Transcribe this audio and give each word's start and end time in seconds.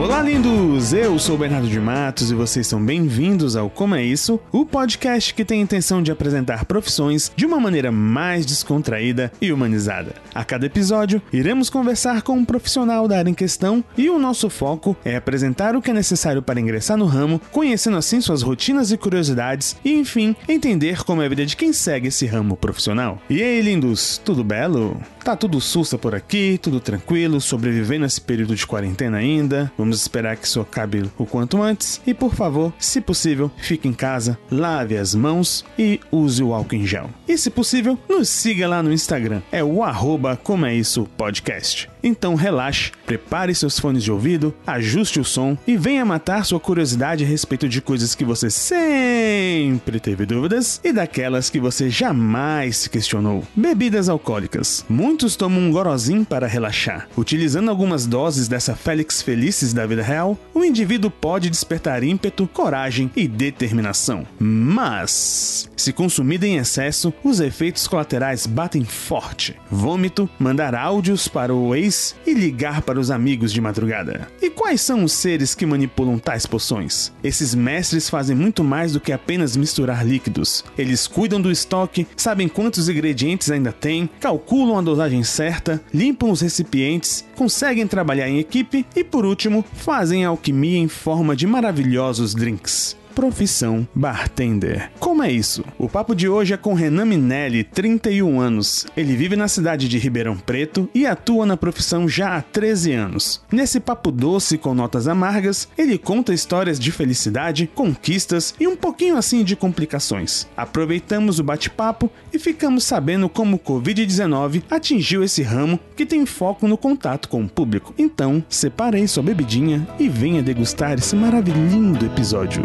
Olá, 0.00 0.22
lindos! 0.22 0.92
Eu 0.92 1.18
sou 1.18 1.36
Bernardo 1.36 1.66
de 1.66 1.80
Matos 1.80 2.30
e 2.30 2.34
vocês 2.34 2.68
são 2.68 2.80
bem-vindos 2.80 3.56
ao 3.56 3.68
Como 3.68 3.96
é 3.96 4.04
Isso, 4.04 4.38
o 4.52 4.64
podcast 4.64 5.34
que 5.34 5.44
tem 5.44 5.58
a 5.58 5.64
intenção 5.64 6.00
de 6.00 6.12
apresentar 6.12 6.66
profissões 6.66 7.32
de 7.34 7.44
uma 7.44 7.58
maneira 7.58 7.90
mais 7.90 8.46
descontraída 8.46 9.32
e 9.40 9.52
humanizada. 9.52 10.14
A 10.32 10.44
cada 10.44 10.66
episódio, 10.66 11.20
iremos 11.32 11.68
conversar 11.68 12.22
com 12.22 12.34
um 12.34 12.44
profissional 12.44 13.08
da 13.08 13.18
área 13.18 13.28
em 13.28 13.34
questão 13.34 13.82
e 13.96 14.08
o 14.08 14.20
nosso 14.20 14.48
foco 14.48 14.96
é 15.04 15.16
apresentar 15.16 15.74
o 15.74 15.82
que 15.82 15.90
é 15.90 15.94
necessário 15.94 16.42
para 16.42 16.60
ingressar 16.60 16.96
no 16.96 17.06
ramo, 17.06 17.40
conhecendo 17.50 17.96
assim 17.96 18.20
suas 18.20 18.42
rotinas 18.42 18.92
e 18.92 18.96
curiosidades 18.96 19.76
e, 19.84 19.94
enfim, 19.94 20.36
entender 20.48 21.02
como 21.02 21.22
é 21.22 21.26
a 21.26 21.28
vida 21.28 21.44
de 21.44 21.56
quem 21.56 21.72
segue 21.72 22.06
esse 22.06 22.24
ramo 22.24 22.56
profissional. 22.56 23.20
E 23.28 23.42
aí, 23.42 23.60
lindos, 23.60 24.16
tudo 24.24 24.44
belo? 24.44 24.96
Tá 25.24 25.34
tudo 25.34 25.60
sussa 25.60 25.98
por 25.98 26.14
aqui, 26.14 26.58
tudo 26.62 26.78
tranquilo, 26.80 27.40
sobrevivendo 27.40 28.06
esse 28.06 28.20
período 28.20 28.54
de 28.54 28.66
quarentena 28.66 29.18
ainda. 29.18 29.70
Vamos 29.88 30.02
esperar 30.02 30.36
que 30.36 30.46
isso 30.46 30.60
acabe 30.60 31.10
o 31.16 31.24
quanto 31.24 31.62
antes. 31.62 31.98
E 32.06 32.12
por 32.12 32.34
favor, 32.34 32.74
se 32.78 33.00
possível, 33.00 33.50
fique 33.56 33.88
em 33.88 33.92
casa, 33.94 34.38
lave 34.50 34.98
as 34.98 35.14
mãos 35.14 35.64
e 35.78 35.98
use 36.12 36.42
o 36.42 36.52
álcool 36.52 36.74
em 36.74 36.86
gel. 36.86 37.08
E 37.26 37.38
se 37.38 37.48
possível, 37.48 37.98
nos 38.06 38.28
siga 38.28 38.68
lá 38.68 38.82
no 38.82 38.92
Instagram. 38.92 39.40
É 39.50 39.64
o 39.64 39.82
arroba 39.82 40.36
como 40.36 40.66
é 40.66 40.74
isso 40.74 41.08
podcast. 41.16 41.88
Então 42.02 42.34
relaxe, 42.34 42.92
prepare 43.04 43.54
seus 43.54 43.78
fones 43.78 44.04
de 44.04 44.12
ouvido, 44.12 44.54
ajuste 44.66 45.20
o 45.20 45.24
som 45.24 45.56
e 45.66 45.76
venha 45.76 46.04
matar 46.04 46.44
sua 46.44 46.60
curiosidade 46.60 47.24
a 47.24 47.26
respeito 47.26 47.68
de 47.68 47.80
coisas 47.80 48.14
que 48.14 48.24
você 48.24 48.50
sempre 48.50 49.98
teve 50.00 50.24
dúvidas 50.24 50.80
e 50.84 50.92
daquelas 50.92 51.50
que 51.50 51.58
você 51.58 51.90
jamais 51.90 52.76
se 52.76 52.90
questionou. 52.90 53.44
Bebidas 53.54 54.08
alcoólicas. 54.08 54.84
Muitos 54.88 55.36
tomam 55.36 55.60
um 55.60 55.72
gorozinho 55.72 56.24
para 56.24 56.46
relaxar. 56.46 57.08
Utilizando 57.16 57.70
algumas 57.70 58.06
doses 58.06 58.48
dessa 58.48 58.76
Félix 58.76 59.20
Felices 59.20 59.72
da 59.72 59.86
vida 59.86 60.02
real, 60.02 60.38
o 60.54 60.64
indivíduo 60.64 61.10
pode 61.10 61.50
despertar 61.50 62.02
ímpeto, 62.02 62.46
coragem 62.46 63.10
e 63.16 63.26
determinação. 63.26 64.26
Mas, 64.38 65.68
se 65.76 65.92
consumida 65.92 66.46
em 66.46 66.58
excesso, 66.58 67.12
os 67.24 67.40
efeitos 67.40 67.86
colaterais 67.88 68.46
batem 68.46 68.84
forte. 68.84 69.56
Vômito, 69.70 70.28
mandar 70.38 70.74
áudios 70.74 71.26
para 71.26 71.54
o 71.54 71.74
ex 71.74 71.87
e 72.26 72.34
ligar 72.34 72.82
para 72.82 73.00
os 73.00 73.10
amigos 73.10 73.52
de 73.52 73.60
madrugada. 73.60 74.28
E 74.40 74.50
quais 74.50 74.80
são 74.80 75.04
os 75.04 75.12
seres 75.12 75.54
que 75.54 75.66
manipulam 75.66 76.18
tais 76.18 76.46
poções? 76.46 77.12
Esses 77.22 77.54
mestres 77.54 78.08
fazem 78.08 78.36
muito 78.36 78.62
mais 78.62 78.92
do 78.92 79.00
que 79.00 79.12
apenas 79.12 79.56
misturar 79.56 80.06
líquidos. 80.06 80.64
Eles 80.76 81.06
cuidam 81.06 81.40
do 81.40 81.50
estoque, 81.50 82.06
sabem 82.16 82.48
quantos 82.48 82.88
ingredientes 82.88 83.50
ainda 83.50 83.72
tem, 83.72 84.08
calculam 84.20 84.78
a 84.78 84.82
dosagem 84.82 85.22
certa, 85.22 85.82
limpam 85.92 86.30
os 86.30 86.40
recipientes, 86.40 87.24
conseguem 87.36 87.86
trabalhar 87.86 88.28
em 88.28 88.38
equipe 88.38 88.84
e, 88.94 89.02
por 89.02 89.24
último, 89.24 89.64
fazem 89.74 90.24
alquimia 90.24 90.78
em 90.78 90.88
forma 90.88 91.34
de 91.34 91.46
maravilhosos 91.46 92.34
drinks 92.34 92.96
profissão 93.18 93.84
bartender. 93.92 94.92
Como 95.00 95.24
é 95.24 95.32
isso? 95.32 95.64
O 95.76 95.88
papo 95.88 96.14
de 96.14 96.28
hoje 96.28 96.54
é 96.54 96.56
com 96.56 96.72
Renan 96.72 97.04
Minelli, 97.04 97.64
31 97.64 98.40
anos. 98.40 98.86
Ele 98.96 99.16
vive 99.16 99.34
na 99.34 99.48
cidade 99.48 99.88
de 99.88 99.98
Ribeirão 99.98 100.36
Preto 100.36 100.88
e 100.94 101.04
atua 101.04 101.44
na 101.44 101.56
profissão 101.56 102.08
já 102.08 102.36
há 102.36 102.40
13 102.40 102.92
anos. 102.92 103.44
Nesse 103.50 103.80
papo 103.80 104.12
doce 104.12 104.56
com 104.56 104.72
notas 104.72 105.08
amargas, 105.08 105.66
ele 105.76 105.98
conta 105.98 106.32
histórias 106.32 106.78
de 106.78 106.92
felicidade, 106.92 107.68
conquistas 107.74 108.54
e 108.60 108.68
um 108.68 108.76
pouquinho 108.76 109.16
assim 109.16 109.42
de 109.42 109.56
complicações. 109.56 110.46
Aproveitamos 110.56 111.40
o 111.40 111.42
bate-papo 111.42 112.08
e 112.32 112.38
ficamos 112.38 112.84
sabendo 112.84 113.28
como 113.28 113.56
o 113.56 113.58
Covid-19 113.58 114.62
atingiu 114.70 115.24
esse 115.24 115.42
ramo 115.42 115.80
que 115.96 116.06
tem 116.06 116.24
foco 116.24 116.68
no 116.68 116.78
contato 116.78 117.28
com 117.28 117.42
o 117.42 117.48
público. 117.48 117.92
Então, 117.98 118.44
separei 118.48 119.08
sua 119.08 119.24
bebidinha 119.24 119.88
e 119.98 120.08
venha 120.08 120.40
degustar 120.40 120.92
esse 120.92 121.16
maravilhoso 121.16 122.06
episódio. 122.06 122.62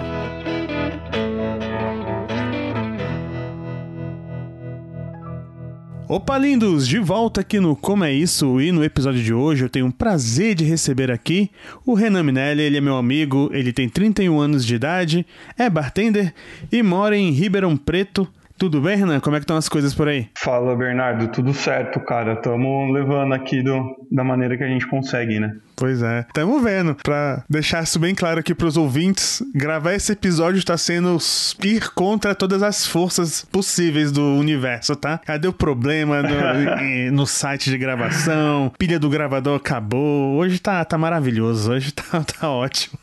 Opa, 6.16 6.38
lindos! 6.38 6.88
De 6.88 7.00
volta 7.00 7.42
aqui 7.42 7.60
no 7.60 7.76
Como 7.76 8.04
é 8.04 8.14
Isso 8.14 8.62
e 8.62 8.72
no 8.72 8.84
episódio 8.84 9.20
de 9.20 9.34
hoje 9.34 9.66
eu 9.66 9.70
tenho 9.70 9.88
um 9.88 9.92
prazer 9.92 10.54
de 10.54 10.64
receber 10.64 11.10
aqui 11.10 11.50
o 11.84 11.96
Renan 11.96 12.22
Minelli. 12.22 12.62
Ele 12.62 12.78
é 12.78 12.82
meu 12.82 12.98
amigo, 12.98 13.50
ele 13.52 13.74
tem 13.74 13.90
31 13.90 14.40
anos 14.40 14.64
de 14.64 14.76
idade, 14.76 15.26
é 15.58 15.68
bartender 15.68 16.32
e 16.72 16.84
mora 16.84 17.18
em 17.18 17.32
Ribeirão 17.32 17.76
Preto. 17.76 18.28
Tudo 18.60 18.80
bem, 18.80 18.96
Renan? 18.96 19.20
Como 19.20 19.36
é 19.36 19.40
que 19.40 19.46
estão 19.46 19.58
as 19.58 19.68
coisas 19.68 19.96
por 19.96 20.08
aí? 20.08 20.30
Fala, 20.38 20.76
Bernardo. 20.76 21.30
Tudo 21.30 21.52
certo, 21.52 22.00
cara. 22.00 22.34
Estamos 22.34 22.94
levando 22.94 23.34
aqui 23.34 23.64
do, 23.64 23.84
da 24.12 24.24
maneira 24.24 24.56
que 24.56 24.64
a 24.64 24.68
gente 24.68 24.88
consegue, 24.88 25.40
né? 25.40 25.58
Pois 25.76 26.02
é. 26.02 26.26
Tamo 26.34 26.60
vendo. 26.62 26.96
Pra 26.96 27.44
deixar 27.50 27.84
isso 27.84 28.00
bem 28.00 28.16
claro 28.16 28.40
aqui 28.40 28.54
pros 28.54 28.78
ouvintes, 28.78 29.42
gravar 29.54 29.94
esse 29.94 30.12
episódio 30.12 30.64
tá 30.64 30.78
sendo 30.78 31.18
ir 31.64 31.90
contra 31.92 32.36
todas 32.36 32.62
as 32.62 32.86
forças 32.86 33.46
possíveis 33.52 34.12
do 34.12 34.22
universo, 34.22 34.96
tá? 34.96 35.20
Cadê 35.20 35.48
o 35.48 35.54
problema 35.54 36.22
no, 36.22 37.12
no 37.12 37.26
site 37.26 37.70
de 37.70 37.78
gravação? 37.78 38.72
Pilha 38.78 39.00
do 39.00 39.10
gravador 39.10 39.58
acabou. 39.58 40.36
Hoje 40.36 40.60
tá, 40.60 40.84
tá 40.86 40.98
maravilhoso. 40.98 41.72
Hoje 41.72 41.92
tá, 41.92 42.24
tá 42.40 42.50
ótimo. 42.50 42.98